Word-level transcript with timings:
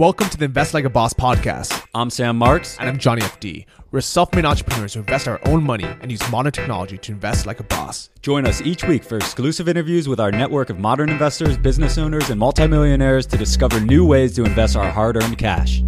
Welcome 0.00 0.30
to 0.30 0.38
the 0.38 0.46
Invest 0.46 0.72
Like 0.72 0.86
a 0.86 0.88
Boss 0.88 1.12
podcast. 1.12 1.86
I'm 1.94 2.08
Sam 2.08 2.38
Marks. 2.38 2.78
And 2.78 2.88
I'm 2.88 2.96
Johnny 2.96 3.20
FD. 3.20 3.66
We're 3.90 4.00
self 4.00 4.34
made 4.34 4.46
entrepreneurs 4.46 4.94
who 4.94 5.00
invest 5.00 5.28
our 5.28 5.38
own 5.44 5.62
money 5.62 5.84
and 5.84 6.10
use 6.10 6.26
modern 6.30 6.52
technology 6.52 6.96
to 6.96 7.12
invest 7.12 7.44
like 7.44 7.60
a 7.60 7.64
boss. 7.64 8.08
Join 8.22 8.46
us 8.46 8.62
each 8.62 8.82
week 8.84 9.04
for 9.04 9.18
exclusive 9.18 9.68
interviews 9.68 10.08
with 10.08 10.18
our 10.18 10.32
network 10.32 10.70
of 10.70 10.78
modern 10.78 11.10
investors, 11.10 11.58
business 11.58 11.98
owners, 11.98 12.30
and 12.30 12.40
multimillionaires 12.40 13.26
to 13.26 13.36
discover 13.36 13.78
new 13.78 14.06
ways 14.06 14.34
to 14.36 14.44
invest 14.44 14.74
our 14.74 14.90
hard 14.90 15.22
earned 15.22 15.36
cash. 15.36 15.82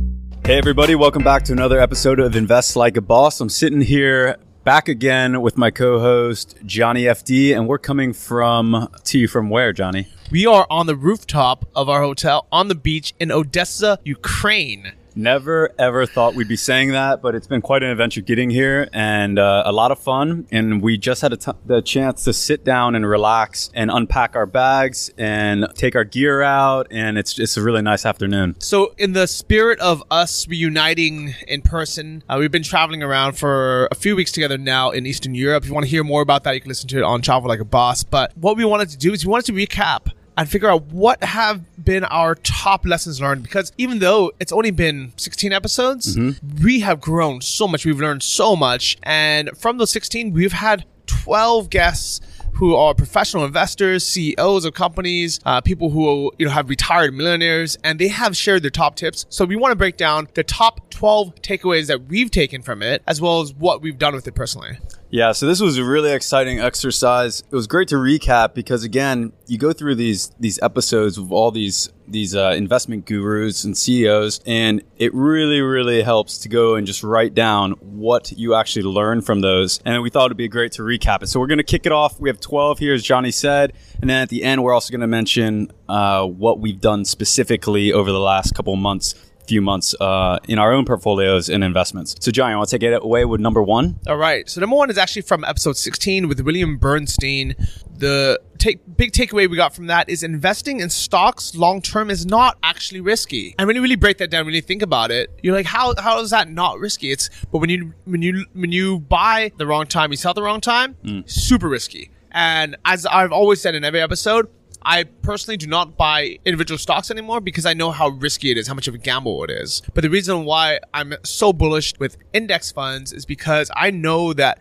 Hey, 0.45 0.59
everybody, 0.59 0.95
welcome 0.95 1.25
back 1.25 1.45
to 1.45 1.53
another 1.53 1.81
episode 1.81 2.21
of 2.21 2.37
Invest 2.37 2.77
Like 2.77 2.99
a 2.99 3.01
Boss. 3.01 3.41
I'm 3.41 3.49
sitting 3.49 3.81
here 3.81 4.37
back 4.65 4.89
again 4.89 5.41
with 5.43 5.59
my 5.59 5.71
co-host 5.71 6.57
Johnny 6.65 7.03
FD, 7.03 7.55
and 7.57 7.67
we're 7.67 7.79
coming 7.79 8.13
from 8.13 8.89
to 9.05 9.19
you 9.19 9.27
from 9.27 9.51
where, 9.51 9.73
Johnny? 9.73 10.09
We 10.31 10.47
are 10.47 10.67
on 10.71 10.87
the 10.87 10.97
rooftop 10.97 11.69
of 11.75 11.89
our 11.89 12.03
hotel 12.03 12.47
on 12.53 12.69
the 12.69 12.75
beach 12.75 13.13
in 13.19 13.33
Odessa, 13.33 13.99
Ukraine. 14.05 14.93
Never 15.15 15.73
ever 15.79 16.07
thought 16.07 16.35
we'd 16.35 16.49
be 16.49 16.57
saying 16.57 16.93
that, 16.93 17.21
but 17.21 17.35
it's 17.35 17.47
been 17.47 17.61
quite 17.61 17.83
an 17.83 17.91
adventure 17.91 18.21
getting 18.21 18.51
here 18.51 18.89
and 18.93 19.39
uh, 19.39 19.63
a 19.67 19.73
lot 19.73 19.91
of 19.91 19.99
fun. 19.99 20.47
And 20.51 20.81
we 20.81 20.97
just 20.97 21.21
had 21.21 21.39
t- 21.39 21.53
the 21.67 21.83
chance 21.83 22.25
to 22.25 22.33
sit 22.33 22.65
down 22.65 22.95
and 22.95 23.07
relax 23.07 23.71
and 23.75 23.91
unpack 23.91 24.35
our 24.37 24.47
bags 24.47 25.11
and 25.19 25.67
take 25.75 25.95
our 25.95 26.05
gear 26.05 26.43
out. 26.43 26.87
And 26.91 27.19
it's 27.19 27.35
just 27.35 27.57
a 27.57 27.63
really 27.63 27.83
nice 27.83 28.07
afternoon. 28.07 28.57
So, 28.59 28.95
in 28.99 29.13
the 29.13 29.27
spirit 29.27 29.79
of 29.81 30.03
us 30.11 30.49
reuniting 30.49 31.35
in 31.47 31.63
person, 31.63 32.23
uh, 32.29 32.37
we've 32.39 32.51
been 32.51 32.63
traveling 32.63 33.03
around 33.03 33.35
for 33.35 33.89
a 33.91 33.95
few 33.95 34.17
weeks 34.17 34.33
together 34.33 34.57
now 34.57 34.91
in 34.91 35.07
Eastern 35.07 35.35
Europe. 35.35 35.65
If 35.65 35.69
you 35.69 35.75
want 35.75 35.85
to 35.85 35.91
hear 35.91 36.05
more 36.05 36.23
about 36.23 36.45
that, 36.45 36.55
you 36.55 36.61
can 36.61 36.69
listen 36.69 36.89
to 36.89 36.99
it 36.99 37.03
on 37.03 37.21
Travel 37.23 37.49
Like 37.49 37.61
a 37.61 37.65
Boss. 37.65 38.03
But 38.03 38.37
what 38.37 38.57
we 38.57 38.65
wanted 38.65 38.89
to 38.91 38.97
do 38.97 39.13
is 39.13 39.27
we 39.27 39.31
wanted 39.31 39.47
to 39.47 39.53
recap 39.53 40.13
and 40.37 40.49
figure 40.49 40.69
out 40.69 40.85
what 40.87 41.23
have 41.23 41.63
been 41.85 42.05
our 42.05 42.35
top 42.37 42.87
lessons 42.87 43.21
learned 43.21 43.43
because 43.43 43.73
even 43.79 43.99
though 43.99 44.33
it's 44.41 44.53
only 44.53 44.71
been 44.71 45.13
16 45.17 45.53
episodes 45.53 46.17
mm-hmm. 46.17 46.65
we 46.65 46.81
have 46.81 47.01
grown 47.01 47.41
so 47.41 47.69
much 47.69 47.85
we've 47.85 48.01
learned 48.01 48.23
so 48.23 48.57
much 48.57 48.97
and 49.03 49.51
from 49.57 49.79
those 49.79 49.91
16 49.91 50.33
we've 50.33 50.53
had 50.53 50.85
12 51.07 51.71
guests 51.71 52.21
who 52.55 52.75
are 52.75 52.95
professional 52.95 53.45
investors, 53.45 54.05
CEOs 54.07 54.65
of 54.65 54.75
companies, 54.75 55.41
uh, 55.45 55.61
people 55.61 55.91
who 55.91 56.33
you 56.39 56.47
know 56.47 56.53
have 56.53 56.69
retired 56.69 57.15
millionaires, 57.15 57.77
and 57.83 57.99
they 57.99 58.09
have 58.09 58.37
shared 58.37 58.63
their 58.63 58.71
top 58.71 58.95
tips. 58.95 59.27
So 59.31 59.45
we 59.45 59.57
want 59.57 59.73
to 59.73 59.77
break 59.77 59.97
down 59.97 60.29
the 60.35 60.45
top 60.45 60.91
12 60.91 61.37
takeaways 61.37 61.87
that 61.87 62.05
we've 62.07 62.31
taken 62.31 62.63
from 62.63 62.83
it, 62.83 63.03
as 63.07 63.21
well 63.21 63.41
as 63.41 63.55
what 63.55 63.83
we've 63.83 63.99
done 63.99 64.15
with 64.15 64.29
it 64.29 64.35
personally. 64.35 64.79
Yeah, 65.13 65.33
so 65.33 65.47
this 65.47 65.61
was 65.61 65.77
a 65.77 65.85
really 65.85 66.11
exciting 66.11 66.59
exercise. 66.59 67.41
It 67.41 67.55
was 67.55 67.67
great 67.67 67.89
to 67.89 67.97
recap 67.97 68.55
because 68.55 68.83
again, 68.83 69.35
you 69.47 69.59
go 69.59 69.75
through 69.75 69.97
these 69.97 70.33
these 70.41 70.59
episodes 70.63 71.19
of 71.19 71.31
all 71.31 71.51
these 71.51 71.93
these 72.09 72.35
uh, 72.35 72.55
investment 72.57 73.05
gurus 73.05 73.63
and 73.63 73.77
CEOs, 73.77 74.41
and 74.47 74.83
it 74.97 75.13
really 75.13 75.61
really 75.61 76.01
helps 76.01 76.39
to 76.39 76.49
go 76.49 76.77
and 76.77 76.87
just 76.87 77.03
write 77.03 77.35
down 77.35 77.73
what 77.73 78.33
you 78.33 78.55
actually 78.55 78.85
learn 78.85 79.21
from 79.21 79.43
those. 79.43 79.81
And 79.85 80.03
we 80.03 80.09
thought 80.09 80.27
it'd 80.27 80.39
be 80.39 80.49
great 80.49 80.73
to 80.73 80.83
recap 80.83 81.23
it. 81.23 81.27
So 81.27 81.39
we're 81.41 81.47
going 81.47 81.59
to 81.59 81.63
kick 81.63 81.85
it 81.85 81.93
off. 81.93 82.19
We 82.19 82.31
have 82.31 82.41
12 82.41 82.79
here, 82.79 82.95
as 82.95 83.03
Johnny 83.03 83.33
said, 83.33 83.75
and 84.01 84.09
then 84.09 84.23
at 84.23 84.31
the 84.31 84.43
end, 84.43 84.65
we're 84.65 84.73
also 84.73 84.93
going 84.93 85.03
to 85.03 85.07
mention 85.07 85.71
uh, 85.91 86.25
what 86.25 86.59
we've 86.59 86.81
done 86.81 87.05
specifically 87.05 87.93
over 87.93 88.11
the 88.11 88.19
last 88.19 88.55
couple 88.55 88.75
months 88.77 89.15
few 89.47 89.61
months 89.61 89.95
uh, 90.01 90.39
in 90.49 90.59
our 90.59 90.73
own 90.73 90.85
portfolios 90.85 91.49
and 91.49 91.65
investments. 91.65 92.15
So, 92.21 92.31
Johnny, 92.31 92.55
I 92.55 92.57
want 92.57 92.69
to 92.69 92.79
take 92.79 92.83
it 92.83 93.03
away 93.03 93.25
with 93.25 93.41
number 93.41 93.63
one. 93.63 93.99
All 94.07 94.17
right. 94.17 94.49
So, 94.49 94.61
number 94.61 94.77
one 94.77 94.91
is 94.91 94.99
actually 94.99 95.23
from 95.23 95.45
episode 95.45 95.77
16 95.77 96.29
with 96.29 96.41
William 96.41 96.77
Bernstein. 96.77 97.55
The 97.97 98.41
take, 98.59 98.81
big 98.97 99.13
takeaway 99.13 99.49
we 99.49 99.57
got 99.57 99.75
from 99.75 99.87
that 99.87 100.09
is 100.09 100.23
investing 100.23 100.81
in 100.81 100.91
stocks 100.91 101.55
long 101.55 101.81
term 101.81 102.11
is 102.11 102.27
not 102.27 102.59
actually 102.63 103.01
risky. 103.01 103.55
And 103.59 103.67
when 103.67 103.77
you 103.77 103.83
really 103.83 103.97
break 103.97 104.19
that 104.19 104.31
down, 104.31 104.45
when 104.45 104.55
you 104.55 104.63
think 104.63 104.83
about 104.83 105.11
it, 105.11 105.31
you're 105.43 105.55
like, 105.55 105.67
how 105.67 105.95
how 105.99 106.21
is 106.21 106.31
that 106.31 106.49
not 106.49 106.79
risky? 106.79 107.11
It's 107.11 107.31
but 107.51 107.59
when 107.59 107.71
you 107.71 107.95
when 108.05 108.23
you 108.23 108.47
when 108.55 108.73
you 108.73 109.01
buy 109.01 109.53
the 109.57 109.67
wrong 109.67 109.87
time, 109.87 110.11
you 110.11 110.17
sell 110.17 110.35
the 110.35 110.43
wrong 110.43 110.61
time, 110.61 110.97
mm. 111.05 111.29
super 111.29 111.69
risky. 111.69 112.11
And 112.33 112.77
as 112.85 113.05
I've 113.07 113.33
always 113.33 113.61
said 113.61 113.75
in 113.75 113.85
every 113.85 114.01
episode, 114.01 114.49
I 114.85 115.05
personally 115.05 115.57
do 115.57 115.67
not 115.67 115.97
buy 115.97 116.39
individual 116.45 116.79
stocks 116.79 117.11
anymore 117.11 117.41
because 117.41 117.67
I 117.67 117.75
know 117.75 117.91
how 117.91 118.09
risky 118.09 118.51
it 118.51 118.59
is, 118.59 118.67
how 118.67 118.75
much 118.75 118.89
of 118.89 118.95
a 118.95 118.99
gamble 118.99 119.43
it 119.45 119.51
is. 119.51 119.83
But 119.95 120.03
the 120.03 120.11
reason 120.11 120.45
why 120.45 120.81
I'm 120.93 121.15
so 121.25 121.53
bullish 121.53 121.95
with 121.99 122.17
index 122.33 122.73
funds 122.73 123.13
is 123.13 123.25
because 123.25 123.71
I 123.77 123.91
know 123.91 124.33
that 124.35 124.61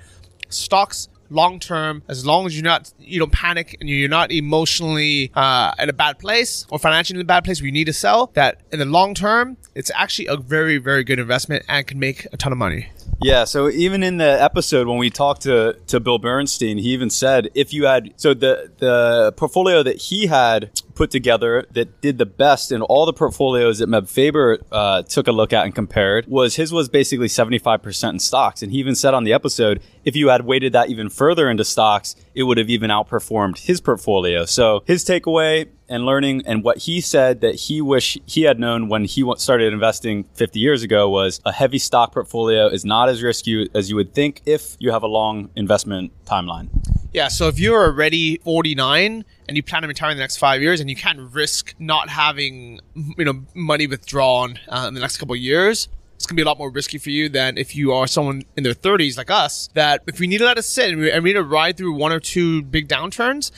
stocks 0.49 1.07
long 1.31 1.59
term, 1.59 2.03
as 2.07 2.25
long 2.25 2.45
as 2.45 2.55
you're 2.55 2.63
not 2.63 2.93
you 2.99 3.19
don't 3.19 3.31
panic 3.31 3.77
and 3.79 3.89
you're 3.89 4.09
not 4.09 4.31
emotionally 4.31 5.31
uh, 5.33 5.73
in 5.79 5.89
a 5.89 5.93
bad 5.93 6.19
place 6.19 6.65
or 6.69 6.77
financially 6.77 7.17
in 7.17 7.21
a 7.21 7.25
bad 7.25 7.43
place 7.43 7.61
where 7.61 7.67
you 7.67 7.71
need 7.71 7.85
to 7.85 7.93
sell, 7.93 8.31
that 8.33 8.61
in 8.71 8.79
the 8.79 8.85
long 8.85 9.13
term, 9.13 9.57
it's 9.73 9.91
actually 9.95 10.27
a 10.27 10.37
very 10.37 10.77
very 10.77 11.03
good 11.03 11.19
investment 11.19 11.63
and 11.67 11.87
can 11.87 11.99
make 11.99 12.27
a 12.31 12.37
ton 12.37 12.51
of 12.51 12.57
money. 12.57 12.89
Yeah, 13.21 13.43
so 13.43 13.69
even 13.69 14.01
in 14.01 14.17
the 14.17 14.41
episode 14.41 14.87
when 14.87 14.97
we 14.97 15.09
talked 15.09 15.43
to, 15.43 15.77
to 15.87 15.99
Bill 15.99 16.17
Bernstein, 16.17 16.77
he 16.77 16.89
even 16.89 17.09
said 17.09 17.49
if 17.53 17.71
you 17.73 17.85
had 17.85 18.13
so 18.17 18.33
the 18.33 18.71
the 18.77 19.33
portfolio 19.37 19.83
that 19.83 19.97
he 19.97 20.25
had 20.25 20.71
put 20.95 21.11
together 21.11 21.65
that 21.71 22.01
did 22.01 22.17
the 22.17 22.25
best 22.25 22.71
in 22.71 22.81
all 22.81 23.05
the 23.05 23.13
portfolios 23.13 23.79
that 23.79 23.89
Meb 23.89 24.09
Faber 24.09 24.59
uh, 24.71 25.03
took 25.03 25.27
a 25.27 25.31
look 25.31 25.53
at 25.53 25.65
and 25.65 25.73
compared 25.73 26.27
was 26.27 26.55
his 26.55 26.71
was 26.71 26.89
basically 26.89 27.27
75% 27.27 28.09
in 28.09 28.19
stocks. 28.19 28.61
And 28.61 28.71
he 28.71 28.79
even 28.79 28.95
said 28.95 29.13
on 29.13 29.23
the 29.23 29.33
episode, 29.33 29.81
if 30.03 30.15
you 30.15 30.29
had 30.29 30.45
weighted 30.45 30.73
that 30.73 30.89
even 30.89 31.09
further 31.09 31.49
into 31.49 31.63
stocks, 31.63 32.15
it 32.35 32.43
would 32.43 32.57
have 32.57 32.69
even 32.69 32.89
outperformed 32.89 33.57
his 33.59 33.81
portfolio. 33.81 34.45
So 34.45 34.83
his 34.85 35.03
takeaway 35.03 35.69
and 35.91 36.05
learning 36.05 36.41
and 36.45 36.63
what 36.63 36.77
he 36.77 37.01
said 37.01 37.41
that 37.41 37.53
he 37.53 37.81
wish 37.81 38.17
he 38.25 38.43
had 38.43 38.59
known 38.59 38.87
when 38.87 39.03
he 39.03 39.29
started 39.37 39.73
investing 39.73 40.23
50 40.33 40.59
years 40.59 40.81
ago 40.81 41.09
was 41.09 41.41
a 41.45 41.51
heavy 41.51 41.77
stock 41.77 42.13
portfolio 42.13 42.67
is 42.67 42.85
not 42.85 43.09
as 43.09 43.21
risky 43.21 43.69
as 43.75 43.89
you 43.89 43.95
would 43.97 44.13
think 44.13 44.41
if 44.45 44.77
you 44.79 44.91
have 44.91 45.03
a 45.03 45.07
long 45.07 45.49
investment 45.55 46.11
timeline. 46.25 46.69
Yeah, 47.13 47.27
so 47.27 47.49
if 47.49 47.59
you're 47.59 47.83
already 47.83 48.37
49 48.37 49.25
and 49.47 49.57
you 49.57 49.61
plan 49.61 49.81
to 49.81 49.87
retire 49.89 50.11
in 50.11 50.17
the 50.17 50.23
next 50.23 50.37
five 50.37 50.61
years 50.61 50.79
and 50.79 50.89
you 50.89 50.95
can't 50.95 51.19
risk 51.33 51.75
not 51.77 52.07
having 52.07 52.79
you 52.95 53.25
know 53.25 53.43
money 53.53 53.85
withdrawn 53.85 54.57
uh, 54.69 54.85
in 54.87 54.93
the 54.93 55.01
next 55.01 55.17
couple 55.17 55.35
of 55.35 55.41
years, 55.41 55.89
it's 56.15 56.25
gonna 56.25 56.37
be 56.37 56.41
a 56.41 56.45
lot 56.45 56.57
more 56.57 56.71
risky 56.71 56.97
for 56.97 57.09
you 57.09 57.27
than 57.27 57.57
if 57.57 57.75
you 57.75 57.91
are 57.91 58.07
someone 58.07 58.43
in 58.55 58.63
their 58.63 58.73
30s 58.73 59.17
like 59.17 59.29
us. 59.29 59.67
That 59.73 60.03
if 60.07 60.21
we 60.21 60.27
need 60.27 60.37
to 60.37 60.45
let 60.45 60.57
it 60.57 60.63
sit 60.63 60.93
and 60.93 61.01
we 61.01 61.29
need 61.29 61.33
to 61.33 61.43
ride 61.43 61.75
through 61.75 61.93
one 61.93 62.13
or 62.13 62.21
two 62.21 62.61
big 62.61 62.87
downturns, 62.87 63.51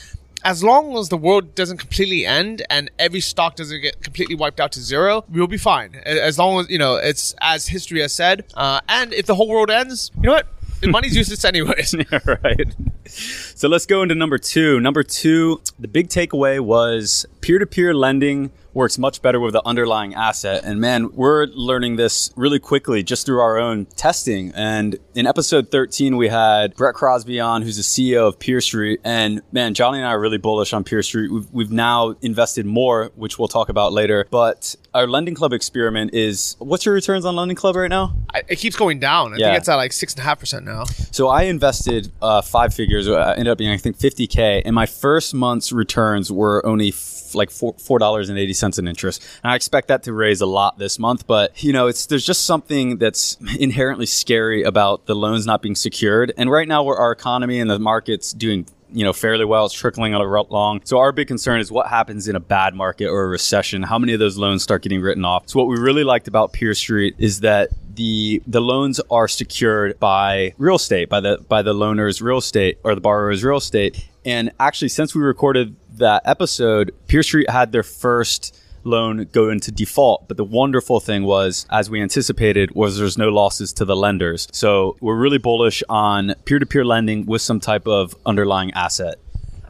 as 0.43 0.63
long 0.63 0.97
as 0.97 1.09
the 1.09 1.17
world 1.17 1.55
doesn't 1.55 1.77
completely 1.77 2.25
end 2.25 2.65
and 2.69 2.91
every 2.99 3.21
stock 3.21 3.55
doesn't 3.55 3.81
get 3.81 4.01
completely 4.03 4.35
wiped 4.35 4.59
out 4.59 4.71
to 4.73 4.79
zero, 4.79 5.23
we'll 5.29 5.47
be 5.47 5.57
fine. 5.57 5.95
As 6.05 6.37
long 6.37 6.59
as 6.59 6.69
you 6.69 6.77
know 6.77 6.95
it's 6.95 7.35
as 7.41 7.67
history 7.67 8.01
has 8.01 8.13
said. 8.13 8.45
Uh, 8.53 8.81
and 8.89 9.13
if 9.13 9.25
the 9.25 9.35
whole 9.35 9.49
world 9.49 9.69
ends, 9.69 10.11
you 10.15 10.23
know 10.23 10.33
what? 10.33 10.47
money's 10.91 11.15
useless 11.15 11.43
anyways. 11.45 11.93
yeah, 12.11 12.19
right. 12.25 12.75
So 13.05 13.67
let's 13.67 13.85
go 13.85 14.01
into 14.03 14.15
number 14.15 14.37
two. 14.37 14.79
Number 14.79 15.03
two, 15.03 15.61
the 15.79 15.87
big 15.87 16.09
takeaway 16.09 16.59
was 16.59 17.25
peer 17.41 17.59
to 17.59 17.65
peer 17.65 17.93
lending 17.93 18.51
works 18.73 18.97
much 18.97 19.21
better 19.21 19.39
with 19.39 19.53
the 19.53 19.61
underlying 19.65 20.13
asset. 20.15 20.63
And 20.63 20.79
man, 20.79 21.11
we're 21.13 21.45
learning 21.47 21.95
this 21.95 22.31
really 22.35 22.59
quickly 22.59 23.03
just 23.03 23.25
through 23.25 23.39
our 23.39 23.57
own 23.57 23.85
testing. 23.95 24.51
And 24.55 24.97
in 25.15 25.27
episode 25.27 25.69
13, 25.69 26.17
we 26.17 26.27
had 26.27 26.75
Brett 26.75 26.95
Crosby 26.95 27.39
on, 27.39 27.61
who's 27.61 27.77
the 27.77 27.83
CEO 27.83 28.27
of 28.27 28.39
Peer 28.39 28.61
Street. 28.61 28.99
And 29.03 29.41
man, 29.51 29.73
Johnny 29.73 29.99
and 29.99 30.07
I 30.07 30.11
are 30.11 30.19
really 30.19 30.37
bullish 30.37 30.73
on 30.73 30.83
Peer 30.83 31.03
Street. 31.03 31.31
We've, 31.31 31.51
we've 31.51 31.71
now 31.71 32.15
invested 32.21 32.65
more, 32.65 33.11
which 33.15 33.37
we'll 33.37 33.47
talk 33.47 33.69
about 33.69 33.93
later. 33.93 34.27
But 34.29 34.75
our 34.93 35.07
Lending 35.07 35.33
Club 35.33 35.53
experiment 35.53 36.13
is 36.13 36.55
what's 36.59 36.85
your 36.85 36.93
returns 36.93 37.25
on 37.25 37.35
Lending 37.35 37.55
Club 37.55 37.75
right 37.75 37.89
now? 37.89 38.15
It 38.47 38.57
keeps 38.57 38.75
going 38.75 38.99
down. 38.99 39.33
I 39.33 39.37
yeah. 39.37 39.47
think 39.47 39.59
it's 39.59 39.69
at 39.69 39.75
like 39.75 39.91
six 39.91 40.13
and 40.13 40.19
a 40.19 40.23
half 40.23 40.39
percent 40.39 40.65
now. 40.65 40.83
So 41.11 41.27
I 41.27 41.43
invested 41.43 42.11
uh, 42.21 42.41
five 42.41 42.73
figures. 42.73 43.07
I 43.07 43.31
ended 43.31 43.47
up 43.47 43.57
being, 43.57 43.71
I 43.71 43.77
think, 43.77 43.97
50K. 43.97 44.61
And 44.65 44.75
my 44.75 44.85
first 44.85 45.33
month's 45.33 45.71
returns 45.71 46.31
were 46.31 46.65
only 46.65 46.89
f- 46.89 47.33
like 47.35 47.49
four 47.49 47.97
dollars 47.97 48.29
and 48.29 48.37
eighty 48.37 48.53
cents 48.53 48.77
in 48.77 48.87
interest. 48.87 49.23
And 49.43 49.51
I 49.51 49.55
expect 49.55 49.87
that 49.87 50.03
to 50.03 50.13
raise 50.13 50.41
a 50.41 50.45
lot 50.45 50.77
this 50.77 50.99
month. 50.99 51.25
But 51.25 51.63
you 51.63 51.73
know, 51.73 51.87
it's 51.87 52.05
there's 52.05 52.25
just 52.25 52.45
something 52.45 52.97
that's 52.97 53.37
inherently 53.59 54.05
scary 54.05 54.61
about 54.61 55.07
the 55.07 55.15
loans 55.15 55.47
not 55.47 55.63
being 55.63 55.75
secured. 55.75 56.33
And 56.37 56.51
right 56.51 56.67
now, 56.67 56.83
where 56.83 56.97
our 56.97 57.11
economy 57.11 57.59
and 57.59 57.69
the 57.69 57.79
market's 57.79 58.31
doing 58.31 58.67
you 58.93 59.03
know 59.03 59.13
fairly 59.13 59.45
well. 59.45 59.65
It's 59.65 59.73
trickling 59.73 60.13
along. 60.13 60.81
So 60.85 60.99
our 60.99 61.11
big 61.11 61.27
concern 61.27 61.59
is 61.59 61.71
what 61.71 61.87
happens 61.87 62.27
in 62.27 62.35
a 62.35 62.39
bad 62.39 62.75
market 62.75 63.07
or 63.07 63.23
a 63.23 63.27
recession. 63.27 63.83
How 63.83 63.99
many 63.99 64.13
of 64.13 64.19
those 64.19 64.37
loans 64.37 64.63
start 64.63 64.83
getting 64.83 65.01
written 65.01 65.25
off? 65.25 65.49
So 65.49 65.59
what 65.59 65.67
we 65.67 65.77
really 65.77 66.03
liked 66.03 66.27
about 66.27 66.53
Peer 66.53 66.73
Street 66.73 67.15
is 67.17 67.41
that 67.41 67.69
the 67.95 68.41
the 68.47 68.61
loans 68.61 68.99
are 69.11 69.27
secured 69.27 69.99
by 69.99 70.53
real 70.57 70.75
estate, 70.75 71.09
by 71.09 71.19
the 71.19 71.43
by 71.49 71.61
the 71.61 71.73
loaner's 71.73 72.21
real 72.21 72.37
estate 72.37 72.77
or 72.83 72.95
the 72.95 73.01
borrower's 73.01 73.43
real 73.43 73.57
estate. 73.57 74.07
And 74.25 74.51
actually, 74.59 74.89
since 74.89 75.13
we 75.13 75.21
recorded 75.21 75.75
that 75.97 76.21
episode, 76.25 76.93
Peer 77.07 77.23
Street 77.23 77.49
had 77.49 77.71
their 77.71 77.83
first 77.83 78.57
loan 78.83 79.27
go 79.31 79.49
into 79.49 79.71
default. 79.71 80.27
But 80.27 80.37
the 80.37 80.43
wonderful 80.43 80.99
thing 80.99 81.23
was, 81.23 81.65
as 81.69 81.89
we 81.89 82.01
anticipated, 82.01 82.75
was 82.75 82.97
there's 82.97 83.17
no 83.17 83.29
losses 83.29 83.73
to 83.73 83.85
the 83.85 83.95
lenders. 83.95 84.47
So 84.51 84.97
we're 85.01 85.17
really 85.17 85.37
bullish 85.37 85.83
on 85.89 86.35
peer-to-peer 86.45 86.85
lending 86.85 87.25
with 87.25 87.41
some 87.41 87.59
type 87.59 87.87
of 87.87 88.15
underlying 88.25 88.71
asset. 88.73 89.15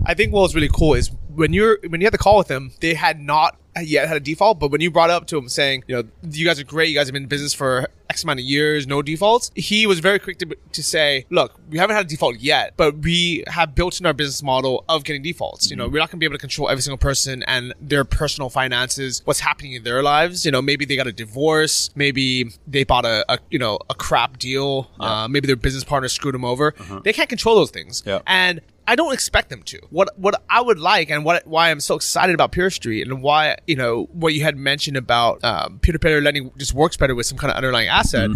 I 0.06 0.14
think 0.14 0.34
what's 0.34 0.54
really 0.54 0.70
cool 0.72 0.96
is 0.96 1.12
when 1.36 1.54
you're 1.54 1.80
when 1.88 2.02
you 2.02 2.06
had 2.06 2.14
the 2.14 2.18
call 2.18 2.38
with 2.38 2.48
them, 2.48 2.72
they 2.80 2.94
had 2.94 3.20
not 3.20 3.58
yet 3.82 4.08
had 4.08 4.18
a 4.18 4.20
default, 4.20 4.60
but 4.60 4.72
when 4.72 4.82
you 4.82 4.92
brought 4.92 5.10
it 5.10 5.14
up 5.14 5.26
to 5.28 5.38
him 5.38 5.50
saying, 5.50 5.84
you 5.88 5.96
know, 5.96 6.04
you 6.30 6.46
guys 6.46 6.60
are 6.60 6.64
great, 6.64 6.90
you 6.90 6.96
guys 6.96 7.08
have 7.08 7.14
been 7.14 7.24
in 7.24 7.30
business 7.30 7.54
for 7.54 7.88
X 8.10 8.24
amount 8.24 8.40
of 8.40 8.46
years, 8.46 8.86
no 8.86 9.02
defaults, 9.02 9.50
he 9.56 9.88
was 9.88 10.00
very 10.00 10.20
quick 10.20 10.38
to, 10.40 10.56
to 10.72 10.84
say, 10.84 11.26
look, 11.32 11.60
we 11.70 11.80
haven't 11.80 11.96
had 11.96 12.06
a 12.06 12.08
default 12.08 12.38
yet, 12.40 12.74
but 12.78 12.98
we 13.00 13.44
have 13.48 13.74
built 13.74 14.00
in 14.00 14.06
our 14.06 14.14
business 14.14 14.44
model 14.44 14.86
of 14.88 15.04
getting 15.04 15.24
defaults. 15.24 15.72
You 15.72 15.76
know, 15.76 15.88
we're 15.88 16.00
not 16.00 16.12
going 16.12 16.18
to 16.18 16.24
be 16.24 16.26
able 16.26 16.36
to 16.36 16.40
control 16.40 16.70
every 16.70 16.82
single 16.82 16.98
person 16.98 17.44
and 17.48 17.74
their 17.82 18.06
personal 18.06 18.50
finances, 18.50 19.22
what's 19.26 19.40
happening 19.40 19.74
in 19.74 19.84
their 19.84 20.04
lives. 20.04 20.46
You 20.46 20.52
know, 20.52 20.62
maybe 20.62 20.86
they 20.86 20.96
got 20.96 21.08
a 21.08 21.12
divorce, 21.12 21.90
maybe 21.96 22.52
they 22.68 22.84
bought 22.84 23.06
a, 23.06 23.26
a 23.30 23.40
you 23.50 23.58
know, 23.58 23.80
a 23.90 23.96
crap 23.96 24.38
deal, 24.38 24.92
uh, 25.00 25.28
maybe 25.28 25.48
their 25.48 25.56
business 25.56 25.84
partner 25.84 26.10
screwed 26.10 26.36
them 26.36 26.46
over. 26.46 26.76
They 27.04 27.14
can't 27.14 27.30
control 27.30 27.56
those 27.56 27.72
things. 27.72 28.04
Yeah. 28.06 28.20
And 28.28 28.62
I 28.88 28.96
don't 28.96 29.14
expect 29.14 29.50
them 29.50 29.64
to. 29.64 29.80
What 29.90 30.10
what 30.18 30.42
I 30.50 30.62
would 30.62 30.80
like 30.80 31.10
and 31.10 31.24
what 31.24 31.48
why 31.48 31.72
I'm 31.72 31.80
so 31.80 31.96
excited 31.96 32.36
about 32.36 32.52
Peer 32.52 32.70
Street 32.70 33.08
and 33.08 33.22
why 33.22 33.58
you 33.68 33.76
know 33.76 34.10
what 34.12 34.34
you 34.34 34.44
had 34.44 34.58
mentioned 34.58 34.98
about 34.98 35.44
um, 35.44 35.80
peer-to-peer 35.80 36.22
lending 36.22 36.52
just 36.58 36.74
works 36.74 36.98
better 36.98 37.16
with 37.16 37.26
some 37.26 37.38
kind 37.38 37.52
of 37.52 37.58
underlying 37.58 37.88
asset 37.88 38.30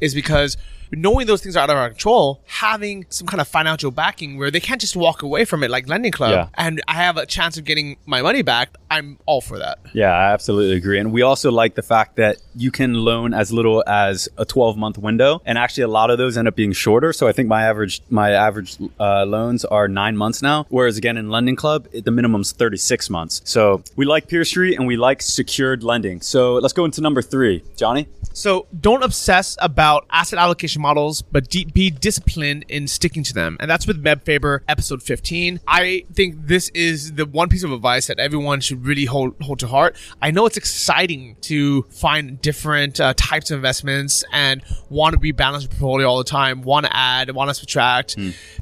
is 0.00 0.14
because 0.14 0.56
knowing 0.92 1.26
those 1.26 1.42
things 1.42 1.56
are 1.56 1.60
out 1.60 1.70
of 1.70 1.76
our 1.76 1.88
control, 1.90 2.42
having 2.46 3.06
some 3.10 3.26
kind 3.26 3.40
of 3.40 3.48
financial 3.48 3.90
backing 3.90 4.38
where 4.38 4.50
they 4.50 4.60
can't 4.60 4.80
just 4.80 4.96
walk 4.96 5.22
away 5.22 5.44
from 5.44 5.62
it 5.62 5.70
like 5.70 5.88
Lending 5.88 6.12
Club, 6.12 6.30
Yeah. 6.32 6.48
and 6.54 6.80
I 6.88 6.94
have 6.94 7.16
a 7.16 7.26
chance 7.26 7.56
of 7.58 7.64
getting 7.64 7.96
my 8.06 8.22
money 8.22 8.42
back. 8.42 8.76
I'm 8.90 9.18
all 9.26 9.40
for 9.40 9.58
that. 9.58 9.78
Yeah, 9.92 10.10
I 10.10 10.32
absolutely 10.32 10.76
agree. 10.76 10.98
And 10.98 11.12
we 11.12 11.22
also 11.22 11.50
like 11.50 11.74
the 11.74 11.82
fact 11.82 12.16
that 12.16 12.36
you 12.56 12.70
can 12.70 12.94
loan 12.94 13.32
as 13.34 13.52
little 13.52 13.84
as 13.86 14.28
a 14.36 14.44
12 14.44 14.76
month 14.76 14.98
window. 14.98 15.40
And 15.44 15.56
actually, 15.58 15.84
a 15.84 15.88
lot 15.88 16.10
of 16.10 16.18
those 16.18 16.36
end 16.36 16.48
up 16.48 16.56
being 16.56 16.72
shorter. 16.72 17.12
So 17.12 17.28
I 17.28 17.32
think 17.32 17.48
my 17.48 17.62
average 17.62 18.02
my 18.10 18.30
average 18.32 18.76
uh, 18.98 19.24
loans 19.24 19.64
are 19.64 19.86
nine 19.86 20.16
months 20.16 20.42
now. 20.42 20.66
Whereas 20.70 20.96
again, 20.98 21.16
in 21.16 21.30
Lending 21.30 21.56
Club, 21.56 21.86
it, 21.92 22.04
the 22.04 22.10
minimum's 22.10 22.52
36 22.52 23.08
months. 23.10 23.40
So 23.44 23.82
we 23.96 24.04
like 24.06 24.26
Peer 24.28 24.44
Street 24.44 24.76
and 24.76 24.86
we 24.86 24.96
like 24.96 25.22
secured 25.22 25.82
lending. 25.84 26.20
So 26.20 26.54
let's 26.54 26.72
go 26.72 26.84
into 26.84 27.00
number 27.00 27.22
three. 27.22 27.62
Johnny? 27.76 28.08
So 28.32 28.66
don't 28.80 29.02
obsess 29.02 29.56
about 29.60 30.06
asset 30.10 30.38
allocation 30.38 30.80
models, 30.82 31.22
but 31.22 31.48
de- 31.48 31.64
be 31.64 31.90
disciplined 31.90 32.64
in 32.68 32.86
sticking 32.88 33.22
to 33.24 33.34
them. 33.34 33.56
And 33.60 33.70
that's 33.70 33.86
with 33.86 34.02
Meb 34.02 34.22
Faber, 34.24 34.62
episode 34.68 35.02
15. 35.02 35.60
I 35.66 36.04
think 36.12 36.46
this 36.46 36.70
is 36.70 37.12
the 37.12 37.26
one 37.26 37.48
piece 37.48 37.64
of 37.64 37.72
advice 37.72 38.06
that 38.06 38.18
everyone 38.18 38.60
should 38.60 38.86
really 38.86 39.04
hold 39.04 39.34
hold 39.42 39.58
to 39.60 39.66
heart. 39.66 39.96
I 40.22 40.30
know 40.30 40.46
it's 40.46 40.56
exciting 40.56 41.36
to 41.42 41.82
find 41.90 42.40
different 42.40 43.00
uh, 43.00 43.14
types 43.16 43.50
of 43.50 43.56
investments 43.56 44.24
and 44.32 44.62
want 44.88 45.14
to 45.14 45.18
rebalance 45.20 45.62
your 45.62 45.68
portfolio 45.68 46.08
all 46.08 46.18
the 46.18 46.24
time, 46.24 46.62
want 46.62 46.86
to 46.86 46.96
add, 46.96 47.30
want 47.34 47.48
to 47.50 47.54
subtract, 47.54 48.16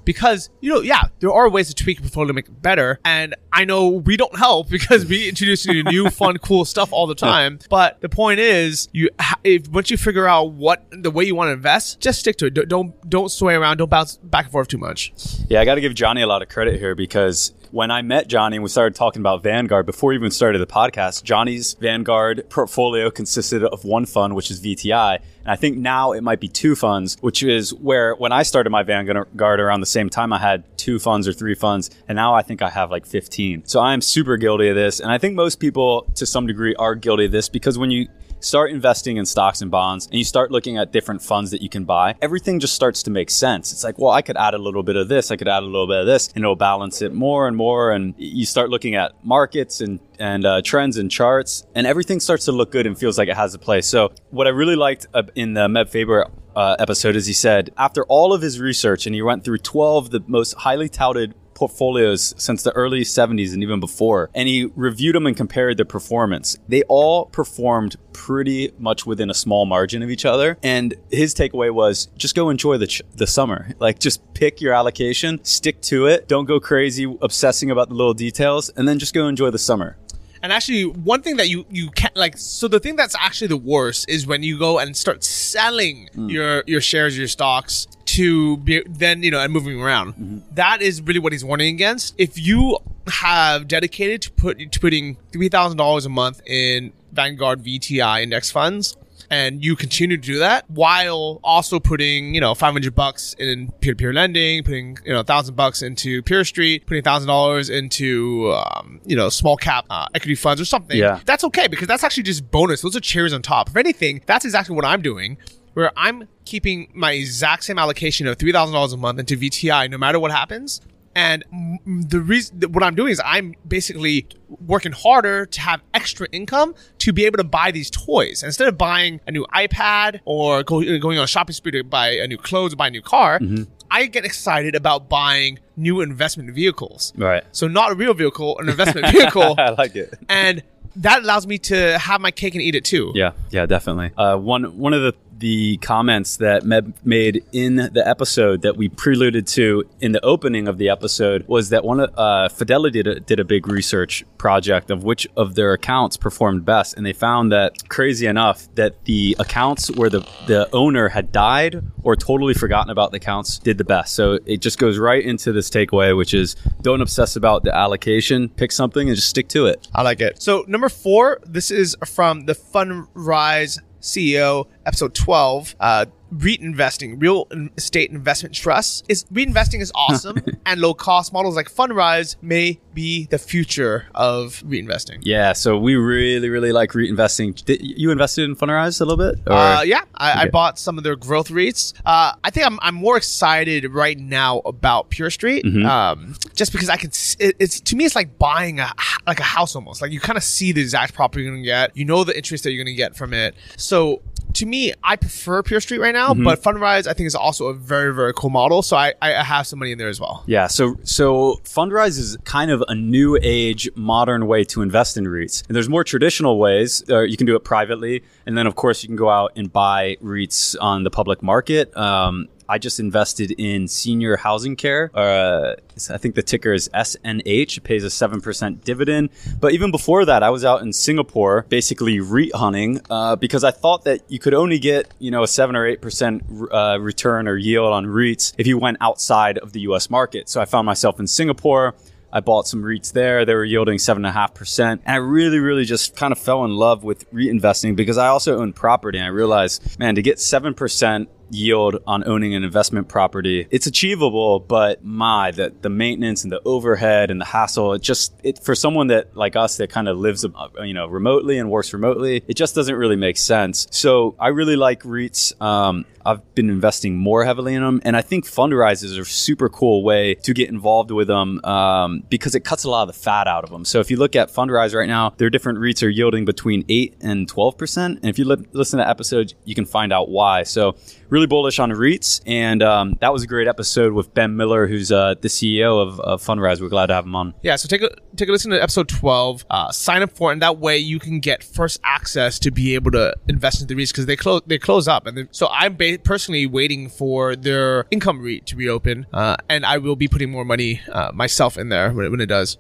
because 0.05 0.51
you 0.61 0.73
know, 0.73 0.81
yeah, 0.81 1.05
there 1.21 1.33
are 1.33 1.49
ways 1.49 1.69
to 1.69 1.75
tweak 1.75 1.99
your 1.99 2.03
portfolio 2.03 2.29
to 2.29 2.33
make 2.33 2.49
it 2.49 2.63
better. 2.63 2.99
And 3.05 3.35
I 3.53 3.65
know 3.65 3.89
we 3.89 4.17
don't 4.17 4.37
help 4.37 4.69
because 4.71 5.05
we 5.07 5.29
introduce 5.29 5.67
you 5.67 5.83
to 5.83 5.91
new, 5.91 6.11
fun, 6.11 6.39
cool 6.39 6.65
stuff 6.65 6.93
all 6.93 7.07
the 7.07 7.15
time. 7.15 7.59
But 7.69 8.01
the 8.01 8.09
point 8.09 8.41
is, 8.41 8.89
you 8.93 9.11
ha- 9.21 9.37
if 9.59 9.69
once 9.69 9.91
you 9.91 9.97
figure 9.97 10.27
out 10.27 10.53
what 10.53 10.85
the 10.91 11.11
way 11.11 11.25
you 11.25 11.35
want 11.35 11.49
to 11.49 11.53
invest, 11.53 12.01
just 12.01 12.21
stick 12.21 12.37
to 12.37 12.47
it. 12.47 12.55
Don't 12.55 12.95
don't, 13.09 13.29
sway 13.29 13.55
around. 13.55 13.79
Don't 13.79 13.91
bounce 13.91 14.17
back 14.17 14.45
and 14.45 14.53
forth 14.53 14.69
too 14.69 14.79
much. 14.79 15.13
Yeah, 15.49 15.61
I 15.61 15.65
got 15.65 15.75
to 15.75 15.81
give 15.81 15.95
Johnny 15.95 16.23
a 16.23 16.27
lot 16.27 16.43
of 16.43 16.49
credit 16.49 16.79
here 16.79 16.95
because 16.95 17.53
when 17.71 17.91
I 17.91 18.03
met 18.03 18.29
Johnny 18.29 18.57
and 18.57 18.63
we 18.63 18.69
started 18.69 18.95
talking 18.95 19.21
about 19.21 19.43
Vanguard 19.43 19.85
before 19.85 20.11
we 20.11 20.15
even 20.15 20.31
started 20.31 20.61
the 20.61 20.67
podcast, 20.67 21.23
Johnny's 21.23 21.75
Vanguard 21.75 22.49
portfolio 22.49 23.11
consisted 23.11 23.65
of 23.65 23.85
one 23.85 24.07
fund, 24.07 24.35
which 24.35 24.51
is 24.51 24.63
VTI. 24.63 25.17
And 25.17 25.51
I 25.51 25.57
think 25.57 25.77
now 25.77 26.13
it 26.13 26.23
might 26.23 26.41
be 26.41 26.49
two 26.49 26.75
funds, 26.75 27.17
which 27.21 27.43
is 27.43 27.75
where 27.75 28.15
when 28.15 28.33
I 28.33 28.43
started 28.43 28.71
my 28.71 28.83
Vanguard 28.83 29.61
around 29.61 29.81
the 29.81 29.87
same 29.87 30.09
time, 30.09 30.33
I 30.33 30.39
had 30.39 30.65
two 30.79 30.99
funds 30.99 31.29
or 31.29 31.33
three 31.33 31.55
funds. 31.55 31.91
And 32.07 32.17
now 32.17 32.35
I 32.35 32.43
think 32.43 32.63
I 32.63 32.71
have 32.71 32.91
like 32.91 33.05
15. 33.05 33.67
So 33.67 33.81
I 33.81 33.93
am 33.93 34.01
super 34.01 34.37
guilty 34.37 34.69
of 34.69 34.77
this. 34.77 35.01
And 35.01 35.11
I 35.11 35.19
think 35.19 35.35
most 35.35 35.57
people 35.57 36.11
to 36.15 36.27
some 36.27 36.47
degree 36.47 36.75
are 36.77 36.95
guilty 36.95 37.27
of 37.27 37.33
this 37.33 37.49
because 37.49 37.77
when 37.77 37.91
you 37.91 38.09
start 38.41 38.71
investing 38.71 39.17
in 39.17 39.27
stocks 39.27 39.61
and 39.61 39.71
bonds 39.71 40.07
and 40.07 40.15
you 40.15 40.25
start 40.25 40.51
looking 40.51 40.79
at 40.79 40.93
different 40.93 41.23
funds 41.23 41.51
that 41.51 41.63
you 41.63 41.69
can 41.69 41.85
buy, 41.85 42.15
everything 42.23 42.61
just 42.61 42.75
starts 42.75 43.03
to 43.05 43.11
make 43.11 43.31
sense. 43.31 43.73
It's 43.73 43.85
like, 43.85 43.99
well, 43.99 44.13
I 44.13 44.23
could 44.23 44.37
add 44.37 44.55
a 44.55 44.59
little 44.59 44.83
bit 44.83 44.97
of 44.97 45.09
this, 45.09 45.31
I 45.31 45.37
could 45.37 45.49
add 45.49 45.63
a 45.63 45.67
little 45.67 45.87
bit 45.87 46.01
of 46.01 46.07
this, 46.07 46.29
and 46.29 46.45
it'll 46.45 46.57
balance 46.57 47.03
it 47.03 47.13
more 47.13 47.49
and 47.49 47.57
more. 47.57 47.93
And 47.93 48.15
you 48.17 48.47
start 48.47 48.71
looking 48.71 48.95
at 48.95 49.13
markets 49.25 49.81
and 49.81 50.01
and 50.21 50.45
uh, 50.45 50.61
trends 50.63 50.97
and 50.97 51.11
charts, 51.11 51.65
and 51.75 51.87
everything 51.87 52.19
starts 52.19 52.47
to 52.47 52.53
look 52.53 52.73
good 52.73 52.87
and 52.87 52.99
feels 52.99 53.19
like 53.19 53.29
it 53.29 53.37
has 53.37 53.55
a 53.55 53.59
place. 53.59 53.87
So, 53.87 54.13
what 54.31 54.47
I 54.47 54.51
really 54.51 54.77
liked 54.77 55.07
uh, 55.15 55.23
in 55.35 55.55
the 55.55 55.69
Meb 55.69 55.89
Faber 55.89 56.27
uh, 56.57 56.75
episode 56.81 57.15
is 57.15 57.27
he 57.27 57.33
said 57.33 57.71
after 57.79 58.05
all 58.07 58.33
of 58.33 58.43
his 58.43 58.59
research 58.59 59.07
and 59.07 59.15
he 59.15 59.23
went 59.23 59.45
through 59.45 59.59
12 59.59 60.07
of 60.07 60.11
the 60.11 60.21
most 60.27 60.55
highly 60.55 60.89
touted 60.89 61.35
portfolios 61.59 62.35
since 62.39 62.63
the 62.63 62.73
early 62.73 63.03
70s 63.03 63.53
and 63.53 63.63
even 63.63 63.81
before. 63.81 64.31
And 64.35 64.49
he 64.49 64.71
reviewed 64.77 65.17
them 65.17 65.27
and 65.27 65.37
compared 65.37 65.77
their 65.77 65.85
performance. 65.85 66.57
They 66.69 66.83
all 66.85 67.27
performed 67.27 67.97
pretty 68.13 68.73
much 68.79 69.07
within 69.07 69.29
a 69.29 69.35
small 69.35 69.67
margin 69.67 70.03
of 70.03 70.11
each 70.11 70.25
other. 70.25 70.57
And 70.63 70.95
his 71.11 71.35
takeaway 71.35 71.73
was 71.73 72.07
just 72.17 72.35
go 72.35 72.49
enjoy 72.49 72.79
the, 72.79 72.87
ch- 72.87 73.03
the 73.15 73.27
summer. 73.27 73.73
Like 73.79 73.99
just 73.99 74.23
pick 74.35 74.61
your 74.61 74.73
allocation, 74.73 75.45
stick 75.45 75.81
to 75.83 76.07
it. 76.07 76.29
Don't 76.29 76.47
go 76.47 76.61
crazy 76.61 77.05
obsessing 77.21 77.71
about 77.71 77.89
the 77.89 77.95
little 77.95 78.15
details, 78.15 78.69
and 78.71 78.87
then 78.87 78.99
just 78.99 79.13
go 79.15 79.27
enjoy 79.27 79.51
the 79.51 79.59
summer. 79.59 79.97
And 80.43 80.53
actually, 80.53 80.85
one 80.85 81.23
thing 81.23 81.37
that 81.37 81.49
you 81.49 81.67
you 81.69 81.91
can't 81.91 82.17
like, 82.17 82.39
so 82.39 82.69
the 82.69 82.79
thing 82.79 82.95
that's 82.95 83.17
actually 83.17 83.49
the 83.49 83.57
worst 83.57 84.09
is 84.09 84.27
when 84.27 84.43
you 84.43 84.59
go 84.59 84.79
and 84.79 84.97
start 84.97 85.25
selling 85.25 86.09
hmm. 86.15 86.29
your 86.29 86.63
your 86.67 86.81
shares, 86.81 87.19
your 87.19 87.27
stocks 87.27 87.89
to 88.09 88.57
be 88.59 88.83
then 88.89 89.23
you 89.23 89.31
know 89.31 89.41
and 89.41 89.53
moving 89.53 89.81
around. 89.81 90.43
That 90.55 90.83
is 90.83 91.03
really 91.03 91.21
what 91.21 91.33
he's 91.33 91.45
warning 91.45 91.75
against. 91.75 92.15
If 92.19 92.39
you 92.39 92.79
have 93.09 93.69
dedicated 93.69 94.23
to 94.23 94.31
put 94.33 94.73
to 94.73 94.81
putting 94.81 95.17
three 95.33 95.49
thousand 95.49 95.79
dollars 95.79 96.07
a 96.07 96.09
month 96.09 96.41
in 96.47 96.93
Vanguard 97.13 97.63
VTI 97.63 98.23
index 98.23 98.51
funds. 98.51 98.97
And 99.31 99.63
you 99.63 99.77
continue 99.77 100.17
to 100.17 100.23
do 100.23 100.39
that 100.39 100.71
while 100.71 101.39
also 101.45 101.79
putting, 101.79 102.35
you 102.35 102.41
know, 102.41 102.55
500 102.55 102.95
bucks 102.95 103.35
in 103.39 103.71
peer-to-peer 103.81 104.15
lending, 104.15 104.63
putting, 104.63 104.97
you 105.05 105.13
know, 105.13 105.23
thousand 105.23 105.55
bucks 105.55 105.83
into 105.83 106.23
Peer 106.23 106.45
Street, 106.45 106.87
putting 106.87 107.03
thousand 107.03 107.29
dollars 107.29 107.69
into, 107.69 108.51
um, 108.53 109.01
you 109.05 109.15
know, 109.17 109.29
small 109.29 109.59
cap 109.59 109.85
uh, 109.91 110.07
equity 110.15 110.35
funds 110.35 110.63
or 110.63 110.65
something. 110.65 110.97
Yeah. 110.97 111.21
That's 111.27 111.45
okay 111.45 111.67
because 111.67 111.89
that's 111.89 112.05
actually 112.05 112.23
just 112.23 112.51
bonus. 112.51 112.81
Those 112.81 112.97
are 112.97 113.01
cherries 113.01 113.35
on 113.35 113.43
top. 113.43 113.69
If 113.69 113.77
anything, 113.77 114.23
that's 114.25 114.47
exactly 114.47 114.75
what 114.75 114.87
I'm 114.87 115.03
doing. 115.03 115.37
Where 115.79 115.93
I'm 115.97 116.27
keeping 116.45 116.91
my 116.93 117.13
exact 117.13 117.63
same 117.63 117.79
allocation 117.79 118.27
of 118.27 118.37
three 118.37 118.51
thousand 118.51 118.75
dollars 118.75 118.93
a 118.93 118.97
month 118.97 119.21
into 119.21 119.37
VTI, 119.37 119.89
no 119.89 119.97
matter 119.97 120.19
what 120.19 120.33
happens. 120.33 120.81
And 121.15 121.45
the 121.87 122.19
reason 122.19 122.61
what 122.73 122.83
I'm 122.83 122.97
doing 122.97 123.13
is 123.13 123.21
I'm 123.25 123.55
basically 123.67 124.27
working 124.67 124.91
harder 124.91 125.47
to 125.47 125.61
have 125.61 125.81
extra 125.95 126.27
income 126.33 126.75
to 126.99 127.13
be 127.13 127.27
able 127.27 127.37
to 127.39 127.45
buy 127.45 127.71
these 127.71 127.91
toys 127.91 128.43
instead 128.43 128.67
of 128.67 128.77
buying 128.77 129.21
a 129.29 129.31
new 129.31 129.47
iPad 129.55 130.19
or 130.25 130.65
go, 130.65 130.81
going 130.99 131.17
on 131.17 131.23
a 131.23 131.29
shopping 131.29 131.55
spree 131.55 131.71
to 131.71 131.85
buy 131.85 132.09
a 132.09 132.27
new 132.27 132.39
clothes 132.39 132.73
or 132.73 132.77
buy 132.77 132.89
a 132.89 132.91
new 132.91 133.03
car. 133.03 133.41
I 133.89 134.07
get 134.07 134.25
excited 134.25 134.75
about 134.75 135.09
buying 135.09 135.61
new 135.77 136.01
investment 136.01 136.53
vehicles. 136.55 137.13
Right. 137.17 137.45
So 137.53 137.69
not 137.69 137.93
a 137.93 137.95
real 137.95 138.15
vehicle, 138.15 138.59
an 138.59 138.69
investment 138.69 139.07
vehicle, 139.13 139.55
I 139.57 139.71
like 139.71 139.95
it. 139.95 140.13
and 140.29 140.65
that 140.97 141.23
allows 141.23 141.47
me 141.47 141.59
to 141.59 141.97
have 141.99 142.21
my 142.21 142.31
cake 142.33 142.55
and 142.55 142.63
eat 142.63 142.75
it 142.75 142.85
too. 142.85 143.13
Yeah, 143.15 143.33
yeah, 143.51 143.67
definitely. 143.67 144.11
Uh, 144.17 144.37
one 144.37 144.77
one 144.79 144.93
of 144.93 145.03
the 145.03 145.15
the 145.39 145.77
comments 145.79 146.37
that 146.39 146.63
Meb 146.65 146.95
made 147.05 147.45
in 147.53 147.77
the 147.77 148.03
episode 148.05 148.63
that 148.63 148.77
we 148.77 148.89
preluded 148.89 149.47
to 149.49 149.85
in 150.01 150.13
the 150.13 150.25
opening 150.25 150.69
of 150.69 150.79
the 150.79 150.89
episode 150.89 151.47
was 151.47 151.69
that 151.71 151.85
one 151.85 152.01
of 152.01 152.19
uh, 152.19 152.49
Fidelity 152.49 153.03
did 153.03 153.07
a, 153.07 153.21
did 153.21 153.41
a 153.41 153.45
big 153.45 153.69
research 153.69 154.25
project 154.39 154.91
of 154.91 155.05
which 155.05 155.27
of 155.37 155.55
their 155.55 155.73
accounts 155.73 156.17
performed 156.17 156.65
best, 156.65 156.97
and 156.97 157.07
they 157.07 157.13
found 157.13 157.53
that 157.53 157.89
crazy 157.89 158.27
enough 158.27 158.73
that 158.75 159.05
the 159.05 159.37
accounts 159.39 159.91
where 159.93 160.11
the 160.11 160.21
the 160.47 160.69
owner 160.73 161.09
had 161.09 161.31
died 161.33 161.83
or 162.03 162.17
totally 162.17 162.55
forgotten 162.55 162.91
about 162.91 163.11
the 163.11 163.17
accounts 163.17 163.59
did 163.59 163.79
the 163.79 163.85
best. 163.85 164.15
So 164.15 164.39
it 164.47 164.59
just 164.59 164.79
goes 164.79 164.99
right 164.99 165.25
into 165.25 165.53
this 165.53 165.71
takeaway, 165.71 166.17
which 166.17 166.35
is 166.35 166.57
don't 166.83 167.01
obsess 167.01 167.37
about 167.37 167.65
the 167.65 167.75
allocation, 167.75 168.49
pick 168.49 168.73
something 168.73 169.09
and 169.09 169.17
just 169.17 169.29
stick 169.29 169.49
to 169.49 169.67
it. 169.67 169.89
I 169.95 170.03
like 170.03 170.21
it. 170.21 170.43
So 170.43 170.65
number 170.67 170.89
four, 170.89 171.41
this 171.45 171.71
is 171.71 171.97
from 172.05 172.47
the 172.47 172.55
Fundrise 172.55 173.81
CEO, 174.01 174.67
episode 174.89 175.15
12. 175.15 175.77
Uh, 175.79 176.07
REIT 176.31 176.61
investing, 176.61 177.19
real 177.19 177.49
estate 177.79 178.11
investment 178.11 178.55
trusts. 178.55 179.03
Is 179.09 179.25
REIT 179.31 179.47
investing 179.49 179.81
is 179.81 179.91
awesome, 179.95 180.37
and 180.67 180.79
low 180.79 180.93
cost 180.93 181.33
models 181.33 181.57
like 181.57 181.71
Fundrise 181.73 182.37
may 182.43 182.79
be 182.93 183.25
the 183.31 183.39
future 183.39 184.05
of 184.15 184.63
REIT 184.67 184.81
investing. 184.81 185.21
Yeah, 185.23 185.55
so 185.55 185.79
we 185.79 185.95
really, 185.95 186.51
really 186.51 186.71
like 186.71 186.95
REIT 186.95 187.09
investing. 187.09 187.53
Did 187.55 187.81
you 187.83 188.11
invested 188.11 188.45
in 188.45 188.57
Fundrise 188.57 189.01
a 189.01 189.07
little 189.07 189.17
bit? 189.33 189.41
Uh, 189.47 189.83
yeah, 189.87 190.03
I, 190.17 190.43
I 190.43 190.49
bought 190.51 190.79
some 190.79 190.99
of 190.99 191.05
their 191.05 191.17
growth 191.17 191.49
REITs. 191.49 191.95
Uh, 192.05 192.35
I 192.45 192.51
think 192.51 192.67
I'm, 192.67 192.79
I'm 192.83 192.95
more 192.95 193.17
excited 193.17 193.91
right 193.91 194.19
now 194.19 194.59
about 194.67 195.09
Peer 195.11 195.31
Street, 195.31 195.65
Mm-hmm. 195.65 195.87
um, 195.87 196.35
just 196.55 196.73
because 196.73 196.91
I 196.91 196.97
can. 196.99 197.11
It, 197.39 197.57
it's 197.59 197.81
to 197.81 197.97
me, 197.97 198.05
it's 198.05 198.15
like 198.15 198.39
buying 198.39 198.81
a 198.81 198.93
like 199.27 199.41
a 199.41 199.45
house 199.45 199.75
almost. 199.75 200.03
Like 200.03 200.13
you 200.13 200.21
kind 200.21 200.37
of 200.37 200.43
see 200.45 200.73
the 200.73 200.83
exact 200.83 201.15
property 201.15 201.45
you're 201.45 201.53
gonna 201.55 201.65
get. 201.65 201.97
You 201.97 202.05
know 202.05 202.23
the 202.25 202.37
interest 202.37 202.65
that 202.65 202.73
you're 202.73 202.85
gonna 202.85 202.95
get 202.97 203.17
from 203.17 203.33
it. 203.33 203.55
So 203.79 204.21
to 204.59 204.67
me, 204.67 204.93
I 205.03 205.17
prefer 205.17 205.63
Peer 205.63 205.81
Street 205.81 205.99
right 205.99 206.15
now, 206.15 206.29
Mm-hmm. 206.35 206.45
but 206.45 206.63
Fundrise 206.63 207.07
I 207.07 207.13
think 207.15 207.27
is 207.27 207.35
also 207.35 207.67
a 207.67 207.75
very 207.75 208.13
very 208.15 208.33
cool 208.35 208.51
model. 208.51 208.83
So 208.83 208.97
I 208.97 209.15
I 209.23 209.31
have 209.43 209.67
some 209.67 209.79
money 209.79 209.93
in 209.93 209.99
there 209.99 210.09
as 210.09 210.21
well. 210.21 210.43
Yeah, 210.47 210.67
so 210.69 210.97
so 211.05 211.61
Fundrise 211.65 212.19
is 212.19 212.37
kind 212.45 212.71
of 212.71 212.83
a 212.89 212.95
new 212.95 213.39
age, 213.43 213.89
modern 213.95 214.47
way 214.47 214.65
to 214.73 214.83
invest 214.83 215.17
in 215.17 215.25
REITs. 215.25 215.67
And 215.69 215.75
there's 215.77 215.89
more 215.89 216.05
traditional 216.05 216.59
ways. 216.59 217.03
Uh, 217.09 217.21
you 217.21 217.37
can 217.37 217.47
do 217.47 217.57
it 217.57 217.65
privately, 217.65 218.23
and 218.47 218.57
then 218.59 218.67
of 218.67 218.75
course 218.75 219.03
you 219.03 219.09
can 219.09 219.17
go 219.17 219.31
out 219.31 219.53
and 219.57 219.73
buy 219.73 220.17
REITs 220.23 220.77
on 220.81 221.05
the 221.05 221.11
public 221.11 221.43
market. 221.43 221.97
Um, 221.97 222.49
I 222.69 222.79
just 222.79 223.01
invested 223.01 223.53
in 223.53 223.89
senior 223.89 224.37
housing 224.37 224.77
care. 224.77 225.11
Uh, 225.15 225.77
I 226.11 226.19
think 226.19 226.35
the 226.35 226.43
ticker 226.43 226.73
is 226.73 226.91
SNH. 226.95 227.79
It 227.79 227.81
pays 227.81 228.05
a 228.05 228.09
7% 228.09 228.85
dividend. 228.85 229.31
But 229.59 229.73
even 229.73 229.91
before 229.91 230.27
that, 230.27 230.43
I 230.43 230.51
was 230.51 230.65
out 230.65 230.83
in 230.83 230.93
Singapore 230.93 231.65
basically 231.69 232.21
REIT 232.21 232.55
hunting 232.55 233.01
uh, 233.09 233.37
because 233.37 233.65
I 233.65 233.71
thought 233.71 234.05
that 234.05 234.21
you 234.29 234.39
could 234.39 234.55
only 234.55 234.79
get, 234.79 235.13
you 235.19 235.31
know, 235.31 235.43
a 235.43 235.49
7 235.49 235.75
or 235.75 235.97
8% 235.97 236.73
uh, 236.73 237.01
return 237.01 237.49
or 237.49 237.57
yield 237.57 237.93
on 237.93 238.05
REITs 238.05 238.53
if 238.59 238.67
you 238.67 238.77
went 238.77 238.99
outside 239.01 239.57
of 239.59 239.73
the 239.73 239.81
US 239.81 240.11
market. 240.11 240.49
So 240.49 240.61
I 240.61 240.67
found 240.67 240.85
myself 240.85 241.19
in 241.19 241.27
Singapore. 241.27 241.95
I 242.31 242.41
bought 242.41 242.69
some 242.69 242.83
REITs 242.83 243.13
there. 243.13 243.47
They 243.47 243.55
were 243.55 243.65
yielding 243.65 243.99
seven 243.99 244.27
and 244.27 244.31
a 244.31 244.39
half 244.39 244.53
percent. 244.53 245.01
And 245.07 245.15
I 245.15 245.19
really, 245.19 245.59
really 245.59 245.87
just 245.87 246.15
kind 246.15 246.33
of 246.33 246.39
fell 246.39 246.67
in 246.67 246.73
love 246.73 247.03
with 247.03 247.25
REIT 247.33 247.49
investing 247.49 247.95
because 247.95 248.19
I 248.19 248.27
also 248.29 248.59
own 248.59 248.75
property. 248.75 249.17
And 249.17 249.25
I 249.25 249.31
realized, 249.31 249.99
man, 249.99 250.15
to 250.17 250.23
get 250.23 250.39
seven 250.39 250.75
percent 250.75 251.31
yield 251.51 252.03
on 252.07 252.27
owning 252.27 252.55
an 252.55 252.65
investment 252.65 253.09
property, 253.09 253.67
it's 253.71 253.87
achievable, 253.87 254.61
but 254.61 255.05
my 255.05 255.51
the 255.51 255.73
the 255.81 255.91
maintenance 255.91 256.43
and 256.43 256.53
the 256.53 256.61
overhead 256.65 257.31
and 257.31 257.41
the 257.41 257.45
hassle, 257.45 257.95
it 257.95 258.03
just 258.03 258.35
it 258.43 258.59
for 258.63 258.75
someone 258.75 259.09
that 259.09 259.37
like 259.37 259.57
us 259.57 259.77
that 259.79 259.91
kind 259.91 260.09
of 260.09 260.17
lives 260.19 260.45
uh, 260.45 260.83
you 260.83 260.95
know 260.95 261.07
remotely 261.07 261.59
and 261.59 261.71
works 261.71 261.93
remotely, 261.93 262.43
it 262.49 262.55
just 262.55 262.75
doesn't 262.75 262.95
really 262.95 263.17
make 263.17 263.37
sense. 263.37 263.87
So 263.91 264.37
I 264.39 264.49
really 264.49 264.77
like 264.77 265.03
REITs. 265.03 265.61
Um, 265.61 266.05
I've 266.27 266.55
been 266.55 266.69
investing 266.69 267.17
more 267.17 267.45
heavily 267.45 267.75
in 267.75 267.83
them, 267.83 268.03
and 268.05 268.15
I 268.15 268.21
think 268.21 268.45
fundraisers 268.45 269.17
are 269.17 269.23
a 269.23 269.25
super 269.25 269.71
cool 269.71 270.03
way 270.03 270.35
to 270.35 270.53
get 270.53 270.69
involved 270.69 271.11
with 271.11 271.29
them 271.29 271.65
um, 271.65 272.23
because 272.29 272.55
it 272.55 272.65
cuts 272.65 272.85
a 272.85 272.91
lot 272.91 273.09
of 273.09 273.15
the 273.15 273.19
fat 273.19 273.47
out 273.47 273.65
of 273.65 273.71
them. 273.71 273.87
So 273.87 274.01
if 274.01 274.11
you 274.11 274.19
look 274.19 274.37
at 274.37 274.53
Fundrise 274.53 274.95
right 274.95 275.09
now, 275.09 275.31
their 275.39 275.49
different 275.49 275.79
REITs 275.79 276.03
are 276.03 276.09
yielding 276.11 276.45
between 276.45 276.85
eight 276.91 277.15
and 277.23 277.49
twelve 277.49 277.79
percent, 277.79 278.19
and 278.21 278.29
if 278.29 278.39
you 278.39 278.45
li- 278.45 278.67
listen 278.73 278.99
to 278.99 279.09
episodes, 279.09 279.55
you 279.65 279.75
can 279.75 279.87
find 279.87 280.13
out 280.13 280.29
why. 280.29 280.65
So 280.65 280.97
really 281.31 281.38
bullish 281.47 281.79
on 281.79 281.91
REITs, 281.91 282.41
and 282.47 282.83
um, 282.83 283.17
that 283.21 283.33
was 283.33 283.43
a 283.43 283.47
great 283.47 283.69
episode 283.69 284.13
with 284.13 284.33
Ben 284.35 284.57
Miller, 284.57 284.87
who's 284.87 285.13
uh, 285.13 285.35
the 285.41 285.49
CEO 285.49 286.01
of, 286.01 286.21
of 286.21 286.43
Fundrise. 286.43 286.81
We're 286.81 286.89
glad 286.89 287.07
to 287.07 287.15
have 287.15 287.25
him 287.25 287.35
on. 287.35 287.55
Yeah, 287.63 287.77
so 287.77 287.89
take 287.89 288.03
a 288.03 288.11
take 288.37 288.49
a 288.49 288.53
listen 288.53 288.71
to 288.71 288.83
episode 288.83 289.09
twelve. 289.09 289.65
Uh, 289.71 289.91
sign 289.93 290.23
up 290.23 290.33
for 290.33 290.51
it, 290.51 290.55
and 290.55 290.63
that 290.63 290.79
way 290.79 290.99
you 290.99 291.19
can 291.19 291.41
get 291.41 291.63
first 291.63 292.01
access 292.05 292.59
to 292.61 292.71
be 292.71 292.95
able 292.95 293.11
to 293.13 293.35
invest 293.49 293.81
in 293.81 293.87
the 293.87 293.95
REITs 293.95 294.11
because 294.11 294.27
they 294.27 294.37
close 294.37 294.63
they 294.67 294.79
close 294.79 295.09
up, 295.09 295.27
and 295.27 295.49
so 295.51 295.69
I'm 295.69 295.97
ba- 295.97 296.19
personally 296.23 296.67
waiting 296.67 297.09
for 297.09 297.57
their 297.57 298.07
income 298.11 298.43
REIT 298.43 298.67
to 298.67 298.77
reopen, 298.77 299.27
uh, 299.33 299.57
and 299.69 299.85
I 299.85 299.99
will 299.99 300.17
be 300.17 300.29
putting 300.29 300.51
more 300.51 300.65
money 300.65 301.01
uh, 301.13 301.31
myself 301.35 301.79
in 301.79 301.89
there 301.89 302.13
when 302.13 302.27
it, 302.27 302.31
when 302.31 302.41
it 302.41 302.47
does. 302.47 302.79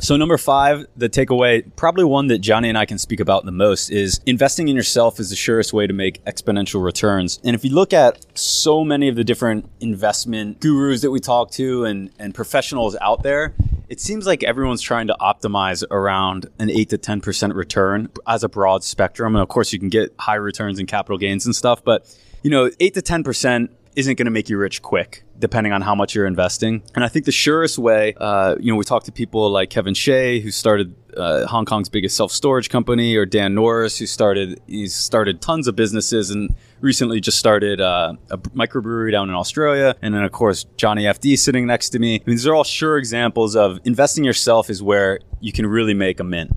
So 0.00 0.16
number 0.16 0.38
five, 0.38 0.86
the 0.96 1.08
takeaway, 1.08 1.64
probably 1.76 2.04
one 2.04 2.26
that 2.28 2.38
Johnny 2.38 2.68
and 2.68 2.76
I 2.76 2.86
can 2.86 2.98
speak 2.98 3.20
about 3.20 3.44
the 3.44 3.52
most 3.52 3.90
is 3.90 4.20
investing 4.26 4.68
in 4.68 4.76
yourself 4.76 5.20
is 5.20 5.30
the 5.30 5.36
surest 5.36 5.72
way 5.72 5.86
to 5.86 5.92
make 5.92 6.24
exponential 6.24 6.82
returns. 6.82 7.38
And 7.44 7.54
if 7.54 7.64
you 7.64 7.72
look 7.74 7.92
at 7.92 8.26
so 8.36 8.84
many 8.84 9.08
of 9.08 9.16
the 9.16 9.24
different 9.24 9.68
investment 9.80 10.60
gurus 10.60 11.02
that 11.02 11.10
we 11.10 11.20
talk 11.20 11.50
to 11.52 11.84
and, 11.84 12.10
and 12.18 12.34
professionals 12.34 12.96
out 13.00 13.22
there, 13.22 13.54
it 13.88 14.00
seems 14.00 14.26
like 14.26 14.42
everyone's 14.42 14.80
trying 14.80 15.06
to 15.08 15.16
optimize 15.20 15.84
around 15.90 16.46
an 16.58 16.70
8 16.70 16.88
to 16.90 16.98
10% 16.98 17.54
return 17.54 18.08
as 18.26 18.42
a 18.42 18.48
broad 18.48 18.82
spectrum. 18.82 19.36
And 19.36 19.42
of 19.42 19.48
course, 19.48 19.72
you 19.72 19.78
can 19.78 19.90
get 19.90 20.14
high 20.18 20.36
returns 20.36 20.78
and 20.78 20.88
capital 20.88 21.18
gains 21.18 21.44
and 21.44 21.54
stuff, 21.54 21.84
but 21.84 22.06
you 22.42 22.50
know, 22.50 22.70
8 22.80 22.94
to 22.94 23.02
10% 23.02 23.68
isn't 23.96 24.16
going 24.16 24.26
to 24.26 24.30
make 24.30 24.48
you 24.48 24.58
rich 24.58 24.82
quick, 24.82 25.24
depending 25.38 25.72
on 25.72 25.82
how 25.82 25.94
much 25.94 26.14
you're 26.14 26.26
investing. 26.26 26.82
And 26.94 27.04
I 27.04 27.08
think 27.08 27.24
the 27.24 27.32
surest 27.32 27.78
way, 27.78 28.14
uh, 28.18 28.56
you 28.58 28.72
know, 28.72 28.76
we 28.76 28.84
talk 28.84 29.04
to 29.04 29.12
people 29.12 29.50
like 29.50 29.70
Kevin 29.70 29.94
Shea, 29.94 30.40
who 30.40 30.50
started 30.50 30.94
uh, 31.16 31.46
Hong 31.46 31.64
Kong's 31.64 31.88
biggest 31.88 32.16
self 32.16 32.32
storage 32.32 32.70
company, 32.70 33.16
or 33.16 33.26
Dan 33.26 33.54
Norris, 33.54 33.98
who 33.98 34.06
started 34.06 34.60
he's 34.66 34.94
started 34.94 35.40
tons 35.40 35.68
of 35.68 35.76
businesses 35.76 36.30
and 36.30 36.54
recently 36.80 37.20
just 37.20 37.38
started 37.38 37.80
uh, 37.80 38.14
a 38.30 38.38
microbrewery 38.38 39.12
down 39.12 39.28
in 39.28 39.34
Australia. 39.34 39.94
And 40.02 40.14
then 40.14 40.24
of 40.24 40.32
course 40.32 40.64
Johnny 40.76 41.04
FD 41.04 41.38
sitting 41.38 41.66
next 41.66 41.90
to 41.90 41.98
me. 41.98 42.16
I 42.16 42.18
mean, 42.18 42.36
these 42.36 42.46
are 42.46 42.54
all 42.54 42.64
sure 42.64 42.98
examples 42.98 43.56
of 43.56 43.78
investing 43.84 44.24
yourself 44.24 44.70
is 44.70 44.82
where 44.82 45.20
you 45.40 45.52
can 45.52 45.66
really 45.66 45.94
make 45.94 46.20
a 46.20 46.24
mint. 46.24 46.50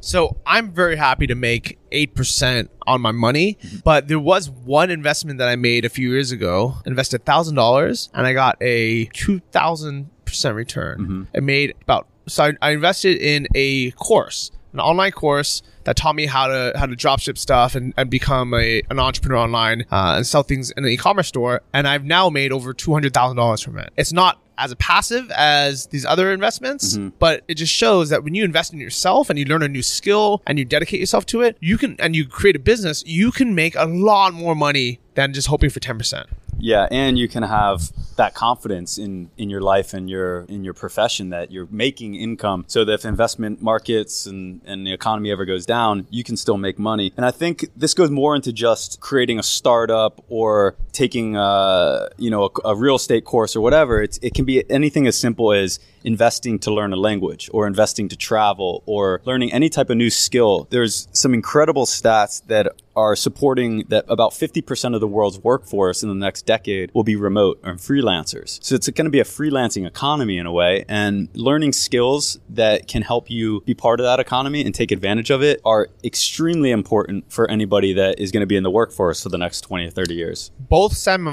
So 0.00 0.36
I'm 0.46 0.72
very 0.72 0.96
happy 0.96 1.26
to 1.26 1.34
make 1.34 1.78
eight 1.92 2.14
percent 2.14 2.70
on 2.86 3.00
my 3.00 3.12
money, 3.12 3.58
but 3.84 4.08
there 4.08 4.18
was 4.18 4.50
one 4.50 4.90
investment 4.90 5.38
that 5.38 5.48
I 5.48 5.56
made 5.56 5.84
a 5.84 5.88
few 5.88 6.10
years 6.10 6.32
ago. 6.32 6.76
Invested 6.86 7.24
thousand 7.24 7.54
dollars, 7.54 8.08
and 8.14 8.26
I 8.26 8.32
got 8.32 8.56
a 8.60 9.04
two 9.06 9.40
thousand 9.52 10.10
percent 10.24 10.56
return. 10.56 11.28
I 11.34 11.40
made 11.40 11.74
about 11.82 12.06
so 12.26 12.44
I, 12.44 12.52
I 12.62 12.70
invested 12.70 13.18
in 13.18 13.46
a 13.54 13.90
course, 13.92 14.50
an 14.72 14.80
online 14.80 15.12
course 15.12 15.62
that 15.84 15.96
taught 15.96 16.14
me 16.14 16.26
how 16.26 16.46
to 16.46 16.72
how 16.76 16.86
to 16.86 16.94
dropship 16.94 17.36
stuff 17.38 17.74
and, 17.74 17.92
and 17.96 18.10
become 18.10 18.54
a 18.54 18.82
an 18.90 18.98
entrepreneur 18.98 19.38
online 19.38 19.82
uh, 19.90 20.14
and 20.16 20.26
sell 20.26 20.42
things 20.42 20.70
in 20.70 20.84
an 20.84 20.90
e-commerce 20.90 21.28
store. 21.28 21.62
And 21.72 21.88
I've 21.88 22.04
now 22.04 22.30
made 22.30 22.52
over 22.52 22.72
two 22.72 22.92
hundred 22.92 23.12
thousand 23.12 23.36
dollars 23.36 23.60
from 23.62 23.78
it. 23.78 23.92
It's 23.96 24.12
not 24.12 24.40
as 24.60 24.70
a 24.70 24.76
passive 24.76 25.30
as 25.32 25.86
these 25.86 26.04
other 26.04 26.32
investments, 26.32 26.96
mm-hmm. 26.96 27.08
but 27.18 27.42
it 27.48 27.54
just 27.54 27.72
shows 27.72 28.10
that 28.10 28.22
when 28.22 28.34
you 28.34 28.44
invest 28.44 28.72
in 28.72 28.78
yourself 28.78 29.30
and 29.30 29.38
you 29.38 29.44
learn 29.46 29.62
a 29.62 29.68
new 29.68 29.82
skill 29.82 30.42
and 30.46 30.58
you 30.58 30.64
dedicate 30.64 31.00
yourself 31.00 31.24
to 31.26 31.40
it, 31.40 31.56
you 31.60 31.78
can 31.78 31.96
and 31.98 32.14
you 32.14 32.26
create 32.26 32.54
a 32.54 32.60
business, 32.60 33.02
you 33.06 33.32
can 33.32 33.54
make 33.54 33.74
a 33.74 33.86
lot 33.86 34.34
more 34.34 34.54
money 34.54 35.00
than 35.14 35.32
just 35.32 35.48
hoping 35.48 35.70
for 35.70 35.80
ten 35.80 35.96
percent. 35.98 36.28
Yeah, 36.58 36.86
and 36.90 37.18
you 37.18 37.26
can 37.26 37.42
have 37.42 37.90
that 38.20 38.34
confidence 38.34 38.98
in 38.98 39.30
in 39.36 39.48
your 39.48 39.62
life 39.74 39.94
and 39.96 40.10
your 40.10 40.42
in 40.42 40.62
your 40.62 40.74
profession 40.74 41.30
that 41.30 41.50
you're 41.50 41.68
making 41.70 42.14
income 42.14 42.64
so 42.66 42.84
that 42.84 42.92
if 42.92 43.04
investment 43.04 43.62
markets 43.62 44.26
and, 44.26 44.60
and 44.66 44.86
the 44.86 44.92
economy 44.92 45.30
ever 45.30 45.46
goes 45.46 45.64
down, 45.64 46.06
you 46.10 46.22
can 46.22 46.36
still 46.36 46.58
make 46.58 46.78
money. 46.78 47.12
And 47.16 47.24
I 47.24 47.30
think 47.30 47.54
this 47.74 47.94
goes 47.94 48.10
more 48.10 48.36
into 48.36 48.52
just 48.52 49.00
creating 49.00 49.38
a 49.38 49.42
startup 49.42 50.22
or 50.28 50.76
taking 50.92 51.36
a, 51.36 52.08
you 52.18 52.30
know, 52.30 52.42
a, 52.44 52.68
a 52.72 52.74
real 52.76 52.96
estate 52.96 53.24
course 53.24 53.56
or 53.56 53.62
whatever. 53.62 54.02
It's, 54.02 54.18
it 54.22 54.34
can 54.34 54.44
be 54.44 54.56
anything 54.70 55.06
as 55.06 55.16
simple 55.16 55.52
as 55.52 55.78
investing 56.04 56.58
to 56.58 56.72
learn 56.72 56.92
a 56.92 56.96
language 56.96 57.50
or 57.52 57.66
investing 57.66 58.08
to 58.08 58.16
travel 58.16 58.82
or 58.86 59.20
learning 59.24 59.52
any 59.52 59.68
type 59.68 59.90
of 59.90 59.96
new 59.96 60.10
skill. 60.10 60.66
There's 60.70 61.08
some 61.12 61.32
incredible 61.34 61.86
stats 61.86 62.42
that 62.46 62.72
are 63.00 63.16
supporting 63.16 63.84
that 63.88 64.04
about 64.08 64.32
50% 64.32 64.94
of 64.94 65.00
the 65.00 65.08
world's 65.08 65.38
workforce 65.38 66.02
in 66.02 66.08
the 66.08 66.14
next 66.14 66.46
decade 66.46 66.90
will 66.94 67.04
be 67.04 67.16
remote 67.16 67.60
or 67.64 67.74
freelancers. 67.74 68.62
So 68.62 68.74
it's 68.74 68.88
going 68.90 69.06
to 69.06 69.10
be 69.10 69.20
a 69.20 69.24
freelancing 69.24 69.86
economy 69.86 70.38
in 70.38 70.46
a 70.46 70.52
way 70.52 70.84
and 70.88 71.28
learning 71.34 71.72
skills 71.72 72.38
that 72.50 72.88
can 72.88 73.02
help 73.02 73.30
you 73.30 73.62
be 73.62 73.74
part 73.74 74.00
of 74.00 74.04
that 74.04 74.20
economy 74.20 74.64
and 74.64 74.74
take 74.74 74.92
advantage 74.92 75.30
of 75.30 75.42
it 75.42 75.60
are 75.64 75.88
extremely 76.04 76.70
important 76.70 77.32
for 77.32 77.50
anybody 77.50 77.92
that 77.94 78.18
is 78.18 78.30
going 78.30 78.42
to 78.42 78.46
be 78.46 78.56
in 78.56 78.62
the 78.62 78.70
workforce 78.70 79.22
for 79.22 79.28
the 79.28 79.38
next 79.38 79.62
20 79.62 79.86
or 79.86 79.90
30 79.90 80.14
years. 80.14 80.50
both 80.58 80.96
Sam 80.96 81.26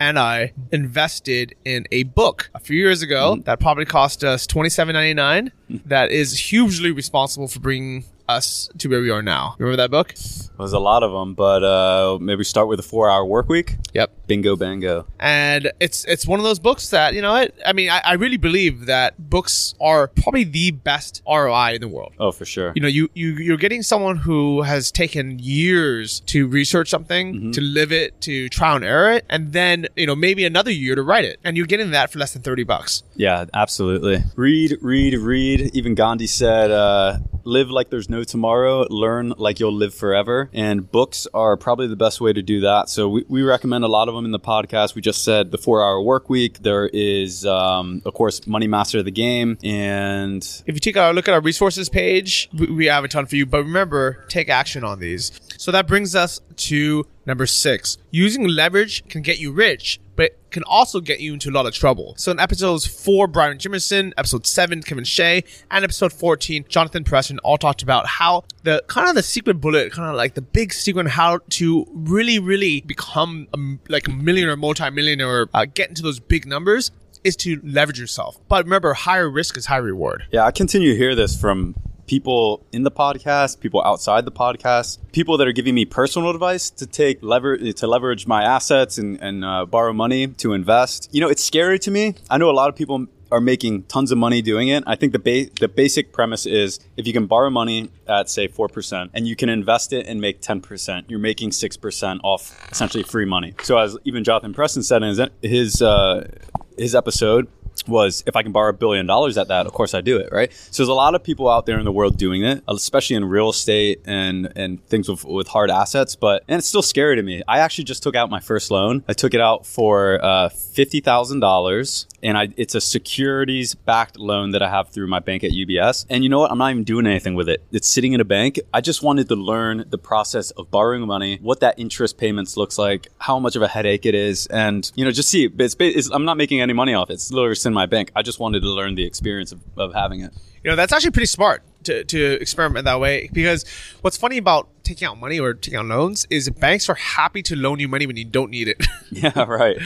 and 0.00 0.18
I 0.18 0.52
invested 0.72 1.54
in 1.64 1.86
a 1.92 2.04
book 2.04 2.50
a 2.54 2.58
few 2.58 2.76
years 2.76 3.02
ago 3.02 3.34
mm-hmm. 3.34 3.42
that 3.42 3.60
probably 3.60 3.84
cost 3.84 4.24
us 4.24 4.46
twenty 4.46 4.68
seven 4.68 4.94
ninety 4.94 5.14
nine. 5.14 5.52
Mm. 5.70 5.82
That 5.86 6.10
is 6.10 6.38
hugely 6.38 6.90
responsible 6.90 7.48
for 7.48 7.60
bringing 7.60 8.04
us 8.36 8.68
to 8.78 8.88
where 8.88 9.00
we 9.00 9.10
are 9.10 9.22
now. 9.22 9.54
Remember 9.58 9.76
that 9.76 9.90
book? 9.90 10.14
There's 10.58 10.72
a 10.72 10.78
lot 10.78 11.02
of 11.02 11.12
them, 11.12 11.34
but 11.34 11.64
uh, 11.64 12.18
maybe 12.20 12.44
start 12.44 12.68
with 12.68 12.78
a 12.78 12.82
four 12.82 13.10
hour 13.10 13.24
work 13.24 13.48
week. 13.48 13.76
Yep. 13.94 14.26
Bingo 14.26 14.56
bango. 14.56 15.06
And 15.18 15.72
it's 15.80 16.04
it's 16.04 16.26
one 16.26 16.38
of 16.38 16.44
those 16.44 16.58
books 16.58 16.90
that 16.90 17.14
you 17.14 17.22
know. 17.22 17.32
I, 17.32 17.50
I 17.66 17.72
mean, 17.72 17.90
I, 17.90 18.00
I 18.04 18.12
really 18.14 18.36
believe 18.36 18.86
that 18.86 19.30
books 19.30 19.74
are 19.80 20.08
probably 20.08 20.44
the 20.44 20.70
best 20.70 21.22
ROI 21.26 21.74
in 21.74 21.80
the 21.80 21.88
world. 21.88 22.12
Oh, 22.18 22.32
for 22.32 22.44
sure. 22.44 22.72
You 22.74 22.82
know, 22.82 22.88
you, 22.88 23.08
you 23.14 23.32
you're 23.32 23.56
getting 23.56 23.82
someone 23.82 24.16
who 24.18 24.62
has 24.62 24.92
taken 24.92 25.38
years 25.38 26.20
to 26.26 26.46
research 26.46 26.88
something, 26.88 27.52
to 27.52 27.60
live 27.60 27.92
it, 27.92 28.20
to 28.22 28.48
trial 28.48 28.76
and 28.76 28.84
error 28.84 29.12
it, 29.12 29.24
and 29.28 29.52
then 29.52 29.86
you 29.96 30.06
know 30.06 30.14
maybe 30.14 30.44
another 30.44 30.70
year 30.70 30.94
to 30.94 31.02
write 31.02 31.24
it, 31.24 31.40
and 31.44 31.56
you're 31.56 31.66
getting 31.66 31.90
that 31.90 32.10
for 32.12 32.18
less 32.18 32.32
than 32.32 32.42
thirty 32.42 32.64
bucks. 32.64 33.02
Yeah, 33.16 33.46
absolutely. 33.52 34.22
Read, 34.36 34.78
read, 34.80 35.14
read. 35.14 35.74
Even 35.74 35.94
Gandhi 35.94 36.26
said, 36.26 36.70
uh, 36.70 37.18
live 37.44 37.70
like 37.70 37.90
there's 37.90 38.08
no 38.08 38.24
tomorrow, 38.24 38.86
learn 38.90 39.30
like 39.36 39.60
you'll 39.60 39.72
live 39.74 39.94
forever. 39.94 40.50
And 40.52 40.90
books 40.90 41.26
are 41.34 41.56
probably 41.56 41.86
the 41.86 41.96
best 41.96 42.20
way 42.20 42.32
to 42.32 42.42
do 42.42 42.60
that. 42.60 42.88
So 42.88 43.08
we, 43.08 43.24
we 43.28 43.42
recommend 43.42 43.84
a 43.84 43.88
lot 43.88 44.08
of 44.08 44.14
them 44.14 44.24
in 44.24 44.30
the 44.30 44.40
podcast. 44.40 44.94
We 44.94 45.02
just 45.02 45.24
said 45.24 45.50
the 45.50 45.58
four 45.58 45.82
hour 45.82 46.00
work 46.00 46.28
week. 46.28 46.58
There 46.60 46.88
is, 46.92 47.44
um, 47.46 48.02
of 48.04 48.14
course, 48.14 48.46
Money 48.46 48.66
Master 48.66 48.98
of 48.98 49.04
the 49.04 49.10
Game. 49.10 49.58
And 49.62 50.42
If 50.66 50.74
you 50.74 50.80
take 50.80 50.96
a 50.96 51.10
look 51.10 51.28
at 51.28 51.34
our 51.34 51.40
resources 51.40 51.88
page, 51.88 52.48
we 52.52 52.86
have 52.86 53.04
a 53.04 53.08
ton 53.08 53.26
for 53.26 53.36
you. 53.36 53.46
But 53.46 53.58
remember, 53.58 54.24
take 54.28 54.48
action 54.48 54.84
on 54.84 55.00
these. 55.00 55.32
So 55.58 55.70
that 55.72 55.86
brings 55.86 56.14
us 56.14 56.40
to 56.58 57.06
number 57.26 57.46
six. 57.46 57.98
Using 58.10 58.46
leverage 58.46 59.06
can 59.08 59.22
get 59.22 59.38
you 59.38 59.52
rich, 59.52 60.00
but 60.16 60.38
can 60.50 60.62
also 60.64 61.00
get 61.00 61.20
you 61.20 61.32
into 61.32 61.50
a 61.50 61.52
lot 61.52 61.66
of 61.66 61.74
trouble. 61.74 62.14
So 62.16 62.30
in 62.30 62.38
episodes 62.38 62.86
four, 62.86 63.26
Brian 63.26 63.58
Jimerson, 63.58 64.12
episode 64.16 64.46
seven, 64.46 64.82
Kevin 64.82 65.04
Shea, 65.04 65.44
and 65.70 65.84
episode 65.84 66.12
14, 66.12 66.66
Jonathan 66.68 67.04
Preston 67.04 67.38
all 67.40 67.58
talked 67.58 67.82
about 67.82 68.06
how 68.06 68.44
the 68.62 68.82
kind 68.86 69.08
of 69.08 69.14
the 69.14 69.22
secret 69.22 69.60
bullet, 69.60 69.92
kind 69.92 70.08
of 70.08 70.16
like 70.16 70.34
the 70.34 70.42
big 70.42 70.72
secret 70.72 71.08
how 71.08 71.38
to 71.50 71.86
really, 71.92 72.38
really 72.38 72.80
become 72.82 73.48
a, 73.54 73.92
like 73.92 74.08
a 74.08 74.10
millionaire, 74.10 74.56
multi-millionaire, 74.56 75.48
uh, 75.54 75.64
get 75.64 75.88
into 75.88 76.02
those 76.02 76.20
big 76.20 76.46
numbers 76.46 76.90
is 77.24 77.36
to 77.36 77.60
leverage 77.62 78.00
yourself. 78.00 78.38
But 78.48 78.64
remember, 78.64 78.94
higher 78.94 79.30
risk 79.30 79.56
is 79.56 79.66
high 79.66 79.76
reward. 79.76 80.24
Yeah, 80.30 80.44
I 80.44 80.50
continue 80.50 80.92
to 80.92 80.96
hear 80.96 81.14
this 81.14 81.40
from 81.40 81.74
people 82.12 82.62
in 82.72 82.82
the 82.82 82.90
podcast, 82.90 83.58
people 83.58 83.82
outside 83.86 84.26
the 84.26 84.30
podcast, 84.30 84.98
people 85.12 85.38
that 85.38 85.48
are 85.48 85.52
giving 85.60 85.74
me 85.74 85.86
personal 85.86 86.28
advice 86.28 86.68
to 86.68 86.86
take 86.86 87.22
lever 87.22 87.56
to 87.56 87.86
leverage 87.86 88.26
my 88.26 88.42
assets 88.42 88.98
and, 88.98 89.18
and 89.22 89.42
uh, 89.42 89.64
borrow 89.64 89.94
money 89.94 90.26
to 90.26 90.52
invest. 90.52 91.08
You 91.10 91.22
know, 91.22 91.30
it's 91.30 91.42
scary 91.42 91.78
to 91.78 91.90
me. 91.90 92.14
I 92.28 92.36
know 92.36 92.50
a 92.50 92.58
lot 92.62 92.68
of 92.68 92.76
people 92.76 93.06
are 93.30 93.40
making 93.40 93.84
tons 93.84 94.12
of 94.12 94.18
money 94.18 94.42
doing 94.42 94.68
it. 94.68 94.84
I 94.86 94.94
think 94.94 95.14
the 95.14 95.18
ba- 95.18 95.50
the 95.58 95.68
basic 95.68 96.12
premise 96.12 96.44
is 96.44 96.80
if 96.98 97.06
you 97.06 97.14
can 97.14 97.24
borrow 97.24 97.48
money 97.48 97.88
at 98.06 98.28
say 98.28 98.46
4% 98.46 99.08
and 99.14 99.26
you 99.26 99.34
can 99.34 99.48
invest 99.48 99.94
it 99.94 100.06
and 100.06 100.20
make 100.20 100.42
10%, 100.42 101.04
you're 101.08 101.18
making 101.18 101.48
6% 101.48 102.20
off 102.22 102.42
essentially 102.70 103.04
free 103.04 103.24
money. 103.24 103.54
So 103.62 103.78
as 103.78 103.96
even 104.04 104.22
Jonathan 104.22 104.52
Preston 104.52 104.82
said 104.82 105.02
in 105.02 105.08
his 105.16 105.20
his, 105.40 105.80
uh, 105.80 106.28
his 106.76 106.94
episode, 106.94 107.48
was 107.86 108.22
if 108.26 108.36
I 108.36 108.42
can 108.42 108.52
borrow 108.52 108.70
a 108.70 108.72
billion 108.72 109.06
dollars 109.06 109.36
at 109.38 109.48
that, 109.48 109.66
of 109.66 109.72
course 109.72 109.94
I 109.94 110.00
do 110.00 110.18
it, 110.18 110.30
right? 110.32 110.52
So 110.52 110.82
there's 110.82 110.88
a 110.88 110.94
lot 110.94 111.14
of 111.14 111.22
people 111.22 111.48
out 111.48 111.66
there 111.66 111.78
in 111.78 111.84
the 111.84 111.92
world 111.92 112.16
doing 112.16 112.42
it, 112.44 112.62
especially 112.68 113.16
in 113.16 113.24
real 113.24 113.50
estate 113.50 114.00
and 114.04 114.52
and 114.56 114.84
things 114.86 115.08
with, 115.08 115.24
with 115.24 115.48
hard 115.48 115.70
assets. 115.70 116.16
But 116.16 116.44
and 116.48 116.58
it's 116.58 116.68
still 116.68 116.82
scary 116.82 117.16
to 117.16 117.22
me. 117.22 117.42
I 117.48 117.58
actually 117.58 117.84
just 117.84 118.02
took 118.02 118.14
out 118.16 118.30
my 118.30 118.40
first 118.40 118.70
loan. 118.70 119.04
I 119.08 119.12
took 119.12 119.34
it 119.34 119.40
out 119.40 119.66
for 119.66 120.22
uh, 120.24 120.48
fifty 120.48 121.00
thousand 121.00 121.40
dollars, 121.40 122.06
and 122.22 122.38
I 122.38 122.48
it's 122.56 122.74
a 122.74 122.80
securities 122.80 123.74
backed 123.74 124.18
loan 124.18 124.50
that 124.52 124.62
I 124.62 124.70
have 124.70 124.90
through 124.90 125.08
my 125.08 125.18
bank 125.18 125.44
at 125.44 125.50
UBS. 125.50 126.06
And 126.08 126.22
you 126.22 126.30
know 126.30 126.40
what? 126.40 126.50
I'm 126.50 126.58
not 126.58 126.70
even 126.70 126.84
doing 126.84 127.06
anything 127.06 127.34
with 127.34 127.48
it. 127.48 127.62
It's 127.72 127.88
sitting 127.88 128.12
in 128.12 128.20
a 128.20 128.24
bank. 128.24 128.60
I 128.72 128.80
just 128.80 129.02
wanted 129.02 129.28
to 129.28 129.36
learn 129.36 129.84
the 129.88 129.98
process 129.98 130.50
of 130.52 130.70
borrowing 130.70 131.06
money, 131.06 131.38
what 131.42 131.60
that 131.60 131.78
interest 131.78 132.18
payments 132.18 132.56
looks 132.56 132.78
like, 132.78 133.08
how 133.18 133.38
much 133.38 133.56
of 133.56 133.62
a 133.62 133.68
headache 133.68 134.06
it 134.06 134.14
is, 134.14 134.46
and 134.46 134.90
you 134.94 135.04
know 135.04 135.10
just 135.10 135.28
see. 135.28 135.50
It's, 135.58 135.76
it's 135.78 136.10
I'm 136.10 136.24
not 136.24 136.36
making 136.36 136.60
any 136.60 136.72
money 136.72 136.94
off 136.94 137.10
it. 137.10 137.14
It's 137.14 137.30
literally 137.30 137.52
in 137.64 137.74
my 137.74 137.86
bank. 137.86 138.10
I 138.16 138.22
just 138.22 138.38
wanted 138.38 138.60
to 138.60 138.68
learn 138.68 138.94
the 138.94 139.04
experience 139.04 139.52
of, 139.52 139.60
of 139.76 139.92
having 139.92 140.20
it. 140.20 140.32
You 140.64 140.70
know, 140.70 140.76
that's 140.76 140.92
actually 140.92 141.10
pretty 141.10 141.26
smart 141.26 141.62
to, 141.84 142.04
to 142.04 142.32
experiment 142.40 142.84
that 142.84 143.00
way 143.00 143.28
because 143.32 143.64
what's 144.02 144.16
funny 144.16 144.38
about 144.38 144.68
taking 144.84 145.06
out 145.08 145.18
money 145.18 145.40
or 145.40 145.54
taking 145.54 145.78
out 145.78 145.86
loans 145.86 146.26
is 146.30 146.48
banks 146.50 146.88
are 146.88 146.94
happy 146.94 147.42
to 147.42 147.56
loan 147.56 147.78
you 147.80 147.88
money 147.88 148.06
when 148.06 148.16
you 148.16 148.24
don't 148.24 148.50
need 148.50 148.68
it. 148.68 148.84
Yeah, 149.10 149.44
right. 149.44 149.76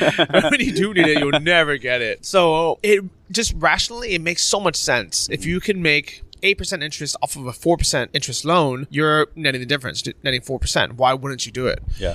when 0.52 0.61
you 0.61 0.73
do 0.76 0.95
need 0.95 1.09
it, 1.09 1.18
you'll 1.18 1.40
never 1.40 1.78
get 1.78 2.00
it. 2.00 2.25
So 2.25 2.78
it 2.85 3.02
just 3.33 3.54
rationally, 3.56 4.14
it 4.14 4.21
makes 4.21 4.45
so 4.45 4.61
much 4.61 4.76
sense. 4.76 5.28
If 5.30 5.45
you 5.45 5.59
can 5.59 5.83
make 5.83 6.23
8% 6.45 6.80
interest 6.80 7.16
off 7.23 7.35
of 7.35 7.45
a 7.47 7.50
4% 7.50 8.09
interest 8.12 8.45
loan, 8.45 8.87
you're 8.88 9.26
netting 9.35 9.61
the 9.61 9.66
difference, 9.66 10.04
netting 10.23 10.42
4%. 10.42 10.92
Why 10.92 11.12
wouldn't 11.12 11.45
you 11.45 11.50
do 11.50 11.66
it? 11.66 11.83
Yeah. 11.99 12.14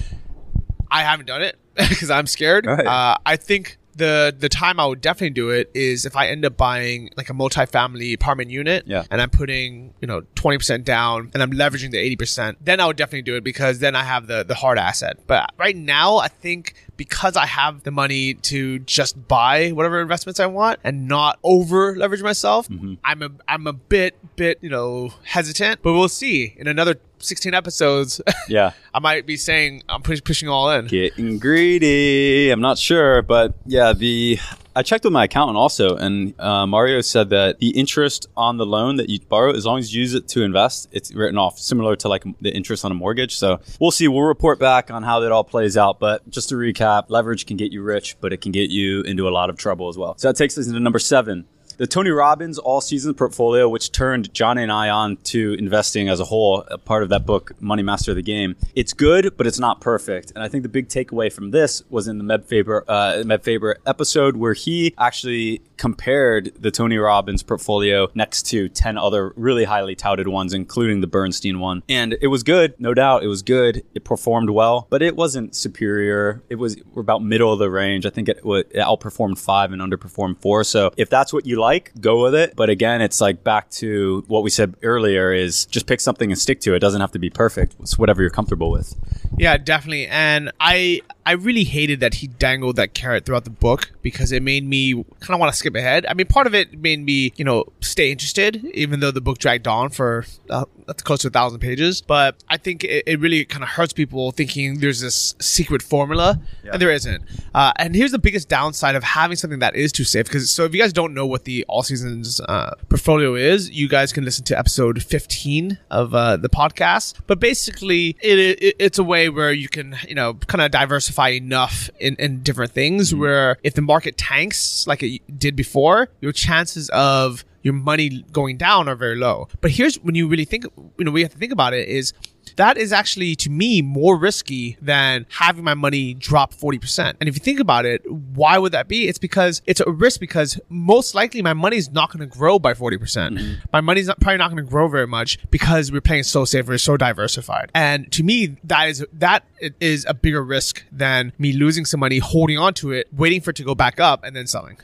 I 0.90 1.04
haven't 1.04 1.26
done 1.26 1.42
it 1.42 1.58
because 1.76 2.10
I'm 2.10 2.28
scared. 2.28 2.66
Right. 2.66 2.86
Uh, 2.86 3.18
I 3.26 3.36
think 3.36 3.78
the 4.02 4.36
the 4.46 4.50
time 4.50 4.80
I 4.80 4.86
would 4.86 5.02
definitely 5.02 5.36
do 5.44 5.50
it 5.52 5.70
is 5.74 6.06
if 6.06 6.16
I 6.16 6.28
end 6.28 6.44
up 6.46 6.58
buying 6.58 7.10
like 7.16 7.30
a 7.30 7.34
multi-family 7.34 8.14
apartment 8.14 8.50
unit 8.50 8.84
Yeah. 8.88 9.04
and 9.12 9.22
I'm 9.22 9.30
putting, 9.30 9.94
you 10.02 10.08
know, 10.08 10.22
20% 10.36 10.84
down 10.84 11.30
and 11.34 11.42
I'm 11.44 11.52
leveraging 11.52 11.92
the 11.92 12.02
80%, 12.18 12.58
then 12.62 12.80
I 12.80 12.86
would 12.88 12.98
definitely 12.98 13.22
do 13.32 13.36
it 13.36 13.44
because 13.44 13.80
then 13.80 13.96
I 13.96 14.04
have 14.04 14.28
the 14.28 14.44
the 14.44 14.56
hard 14.56 14.78
asset. 14.78 15.16
But 15.28 15.52
right 15.58 15.76
now, 15.76 16.18
I 16.18 16.28
think 16.28 16.76
because 16.98 17.36
I 17.36 17.46
have 17.46 17.84
the 17.84 17.92
money 17.92 18.36
to 18.36 18.80
just 18.80 19.28
buy 19.28 19.70
whatever 19.70 20.02
investments 20.02 20.40
I 20.40 20.46
want 20.46 20.80
and 20.84 21.08
not 21.08 21.40
over 21.44 21.96
leverage 21.96 22.22
myself, 22.22 22.68
mm-hmm. 22.68 22.96
I'm 23.04 23.22
a 23.22 23.32
I'm 23.48 23.68
a 23.68 23.74
bit 23.74 24.16
bit, 24.36 24.60
you 24.62 24.70
know, 24.70 25.14
hesitant, 25.24 25.82
but 25.82 25.94
we'll 25.94 26.10
see 26.10 26.54
in 26.58 26.68
another 26.68 26.96
16 27.20 27.54
episodes. 27.54 28.22
Yeah. 28.48 28.72
I 28.94 29.00
might 29.00 29.26
be 29.26 29.38
saying 29.38 29.84
I'm 29.88 30.02
push, 30.02 30.22
pushing 30.22 30.50
all 30.50 30.70
in. 30.72 30.88
Getting 30.88 31.40
greedy. 31.40 32.50
I'm 32.50 32.60
not 32.60 32.78
sure, 32.78 33.22
but 33.22 33.54
yeah, 33.66 33.94
the 33.94 34.40
I 34.74 34.84
checked 34.84 35.04
with 35.04 35.12
my 35.12 35.26
accountant 35.26 35.58
also, 35.58 35.98
and 35.98 36.40
uh, 36.40 36.66
Mario 36.66 37.02
said 37.02 37.30
that 37.32 37.60
the 37.60 37.72
interest 37.72 38.28
on 38.38 38.58
the 38.58 38.66
loan 38.66 38.96
that 38.98 39.10
you 39.10 39.20
borrow, 39.20 39.52
as 39.52 39.66
long 39.66 39.80
as 39.80 39.94
you 39.94 40.00
use 40.00 40.14
it 40.14 40.30
to 40.30 40.44
invest, 40.44 40.88
it's 40.94 41.14
written 41.14 41.38
off, 41.38 41.60
similar 41.60 41.98
to 41.98 42.08
like 42.08 42.24
the 42.40 42.54
interest 42.54 42.86
on 42.86 42.92
a 42.92 42.96
mortgage. 42.96 43.36
So 43.36 43.60
we'll 43.82 43.92
see. 43.92 44.08
We'll 44.08 44.22
report 44.22 44.60
back 44.60 44.90
on 44.90 45.04
how 45.04 45.20
that 45.22 45.32
all 45.34 45.44
plays 45.44 45.76
out. 45.76 46.00
But 46.00 46.30
just 46.30 46.50
to 46.50 46.56
recap, 46.56 47.06
leverage 47.10 47.46
can 47.46 47.58
get 47.58 47.74
you 47.74 47.82
rich, 47.82 48.16
but 48.22 48.32
it 48.32 48.38
can 48.38 48.54
get 48.54 48.70
you 48.70 49.02
into 49.02 49.28
a 49.28 49.32
lot 49.32 49.50
of 49.50 49.58
trouble 49.58 49.90
as 49.90 49.98
well. 49.98 50.18
So 50.18 50.30
that 50.30 50.38
takes 50.38 50.58
us 50.58 50.68
into 50.68 50.80
number 50.80 51.00
seven. 51.00 51.46
The 51.82 51.88
Tony 51.88 52.12
Robbins 52.12 52.60
all 52.60 52.80
season 52.80 53.16
portfolio, 53.16 53.68
which 53.68 53.92
turned 53.92 54.32
John 54.36 54.60
and 54.60 54.72
I 54.72 54.92
on 54.92 55.18
to 55.24 55.56
investing 55.58 56.10
as 56.10 56.20
a 56.20 56.26
whole, 56.26 56.64
a 56.68 56.78
part 56.78 57.02
of 57.02 57.10
that 57.10 57.26
book, 57.26 57.60
Money 57.60 57.82
Master 57.82 58.12
of 58.12 58.18
the 58.18 58.22
Game. 58.22 58.56
It's 58.76 58.94
good, 58.94 59.36
but 59.36 59.48
it's 59.48 59.58
not 59.58 59.82
perfect. 59.82 60.32
And 60.36 60.44
I 60.44 60.48
think 60.48 60.62
the 60.62 60.70
big 60.70 60.90
takeaway 60.90 61.34
from 61.34 61.50
this 61.50 61.82
was 61.90 62.08
in 62.08 62.20
the 62.20 62.24
Meb 62.24 62.46
Faber, 62.46 62.86
uh, 62.88 63.24
Meb 63.26 63.42
Faber 63.42 63.80
episode 63.88 64.38
where 64.38 64.54
he 64.54 64.94
actually 65.00 65.64
compared 65.82 66.52
the 66.60 66.70
Tony 66.70 66.96
Robbins 66.96 67.42
portfolio 67.42 68.08
next 68.14 68.44
to 68.44 68.70
10 68.70 69.00
other 69.00 69.34
really 69.36 69.64
highly 69.64 69.96
touted 69.96 70.28
ones, 70.28 70.54
including 70.54 71.02
the 71.02 71.08
Bernstein 71.08 71.60
one. 71.60 71.82
And 71.90 72.16
it 72.22 72.28
was 72.28 72.44
good, 72.44 72.80
no 72.80 72.94
doubt. 72.94 73.24
It 73.24 73.28
was 73.28 73.42
good. 73.42 73.84
It 73.96 74.04
performed 74.04 74.52
well, 74.52 74.86
but 74.92 75.02
it 75.02 75.16
wasn't 75.16 75.56
superior. 75.56 76.44
It 76.52 76.58
was 76.58 76.80
about 76.96 77.24
middle 77.24 77.52
of 77.52 77.58
the 77.58 77.72
range. 77.72 78.06
I 78.06 78.12
think 78.12 78.30
it, 78.30 78.42
it 78.46 78.74
outperformed 78.76 79.40
five 79.40 79.72
and 79.72 79.82
underperformed 79.82 80.40
four. 80.40 80.64
So 80.64 80.92
if 80.98 81.10
that's 81.10 81.34
what 81.34 81.48
you 81.48 81.60
like, 81.60 81.92
go 82.00 82.22
with 82.22 82.36
it. 82.36 82.56
But 82.56 82.70
again, 82.70 83.02
it's 83.02 83.20
like 83.20 83.44
back 83.44 83.72
to 83.72 84.24
what 84.28 84.44
we 84.44 84.52
said 84.52 84.76
earlier 84.84 85.34
is 85.34 85.66
just 85.66 85.88
pick 85.88 86.00
something 86.00 86.32
and 86.32 86.40
stick 86.40 86.62
to 86.62 86.74
it. 86.74 86.76
It 86.76 86.80
doesn't 86.82 87.02
have 87.02 87.12
to 87.14 87.20
be 87.20 87.32
perfect. 87.32 87.76
It's 87.80 87.98
whatever 87.98 88.22
you're 88.22 88.30
comfortable 88.30 88.70
with. 88.70 88.96
Yeah, 89.36 89.58
definitely. 89.58 90.06
And 90.06 90.52
I 90.60 91.02
I 91.26 91.34
really 91.34 91.64
hated 91.64 92.00
that 92.00 92.16
he 92.16 92.28
dangled 92.28 92.76
that 92.76 92.94
carrot 92.94 93.26
throughout 93.26 93.44
the 93.44 93.52
book 93.52 93.92
because 94.02 94.32
it 94.32 94.44
made 94.44 94.68
me 94.68 94.94
kind 94.94 95.32
of 95.32 95.40
want 95.40 95.52
to 95.52 95.58
skip 95.58 95.71
ahead. 95.80 96.06
I 96.08 96.14
mean, 96.14 96.28
part 96.28 96.48
of 96.48 96.54
it 96.56 96.80
made 96.80 97.00
me, 97.04 97.34
you 97.36 97.46
know, 97.46 97.66
stay 97.82 98.12
interested, 98.12 98.64
even 98.74 99.00
though 99.00 99.12
the 99.12 99.22
book 99.22 99.38
dragged 99.38 99.68
on 99.68 99.90
for 99.90 100.26
uh, 100.50 100.66
close 101.04 101.20
to 101.22 101.28
a 101.28 101.32
thousand 101.32 101.60
pages. 101.60 102.02
But 102.02 102.36
I 102.50 102.58
think 102.58 102.84
it, 102.84 103.04
it 103.08 103.20
really 103.20 103.46
kind 103.46 103.64
of 103.64 103.70
hurts 103.70 103.94
people 103.94 104.32
thinking 104.32 104.80
there's 104.80 105.00
this 105.02 105.36
secret 105.40 105.82
formula, 105.82 106.40
Yeah. 106.64 106.72
and 106.74 106.82
there 106.82 106.92
isn't. 106.92 107.24
Uh, 107.54 107.74
and 107.78 107.96
here's 107.96 108.12
the 108.12 108.20
biggest 108.20 108.50
downside 108.50 108.96
of 108.96 109.04
having 109.04 109.38
something 109.38 109.60
that 109.60 109.76
is 109.76 109.92
too 109.92 110.04
safe. 110.04 110.26
Because 110.26 110.50
so 110.50 110.66
if 110.66 110.74
you 110.74 110.82
guys 110.82 110.94
don't 110.94 111.14
know 111.14 111.26
what 111.26 111.46
the 111.46 111.66
all 111.68 111.84
seasons 111.84 112.40
uh, 112.42 112.76
portfolio 112.90 113.36
is, 113.36 113.70
you 113.70 113.88
guys 113.88 114.12
can 114.14 114.24
listen 114.26 114.44
to 114.46 114.58
episode 114.58 115.02
15 115.04 115.78
of 115.90 116.14
uh, 116.14 116.38
the 116.38 116.50
podcast. 116.50 117.20
But 117.28 117.40
basically, 117.40 118.16
it, 118.22 118.40
it 118.62 118.76
it's 118.80 118.98
a 119.00 119.04
way 119.04 119.30
where 119.30 119.52
you 119.52 119.68
can 119.70 119.96
you 120.08 120.16
know 120.16 120.34
kind 120.48 120.62
of 120.62 120.72
diversify 120.72 121.30
enough 121.30 121.90
in, 122.00 122.16
in 122.18 122.42
different 122.44 122.72
things. 122.72 123.14
Where 123.14 123.58
if 123.64 123.74
the 123.74 123.82
market 123.82 124.18
tanks 124.18 124.86
like 124.88 125.04
it 125.04 125.22
did 125.40 125.56
before, 125.62 126.10
your 126.22 126.32
chances 126.32 126.90
of 126.90 127.46
your 127.64 127.74
money 127.74 128.26
going 128.32 128.58
down 128.58 128.88
are 128.90 128.96
very 128.96 129.16
low. 129.16 129.48
But 129.62 129.72
here's 129.72 129.96
when 130.00 130.16
you 130.16 130.28
really 130.28 130.46
think, 130.46 130.66
you 130.98 131.06
know, 131.06 131.12
we 131.12 131.22
have 131.22 131.32
to 131.32 131.38
think 131.38 131.52
about 131.52 131.74
it 131.74 131.88
is 131.88 132.14
that 132.56 132.78
is 132.78 132.92
actually 132.92 133.36
to 133.36 133.50
me 133.50 133.82
more 133.82 134.18
risky 134.18 134.78
than 134.82 135.26
having 135.30 135.64
my 135.64 135.76
money 135.76 136.14
drop 136.16 136.54
40%. 136.54 137.14
And 137.20 137.30
if 137.30 137.36
you 137.36 137.40
think 137.40 137.60
about 137.60 137.86
it, 137.86 138.02
why 138.12 138.58
would 138.58 138.72
that 138.72 138.88
be? 138.88 139.08
It's 139.08 139.20
because 139.20 139.62
it's 139.68 139.80
a 139.80 139.92
risk 139.92 140.20
because 140.20 140.60
most 140.70 141.14
likely 141.14 141.42
my 141.42 141.54
money 141.54 141.78
is 141.78 141.92
not 141.92 142.12
going 142.12 142.28
to 142.28 142.38
grow 142.38 142.58
by 142.58 142.74
40%. 142.74 143.00
percent 143.00 143.36
mm-hmm. 143.36 143.60
My 143.72 143.82
money's 143.82 144.08
not, 144.08 144.20
probably 144.20 144.38
not 144.38 144.50
going 144.50 144.64
to 144.64 144.70
grow 144.70 144.88
very 144.88 145.08
much 145.08 145.38
because 145.52 145.92
we're 145.92 146.02
playing 146.02 146.24
so 146.24 146.46
safe, 146.46 146.68
we're 146.68 146.78
so 146.78 146.98
diversified. 146.98 147.72
And 147.76 148.12
to 148.14 148.24
me, 148.24 148.58
that 148.64 148.90
is 148.90 149.06
that 149.14 149.46
is 149.80 150.06
a 150.10 150.14
bigger 150.14 150.44
risk 150.44 150.84
than 150.92 151.34
me 151.38 151.54
losing 151.54 151.86
some 151.86 152.00
money, 152.00 152.18
holding 152.18 152.58
on 152.58 152.74
to 152.76 152.92
it, 152.92 153.08
waiting 153.14 153.42
for 153.42 153.52
it 153.52 153.56
to 153.58 153.64
go 153.64 153.76
back 153.76 154.00
up 154.00 154.24
and 154.24 154.36
then 154.36 154.48
selling. 154.48 154.78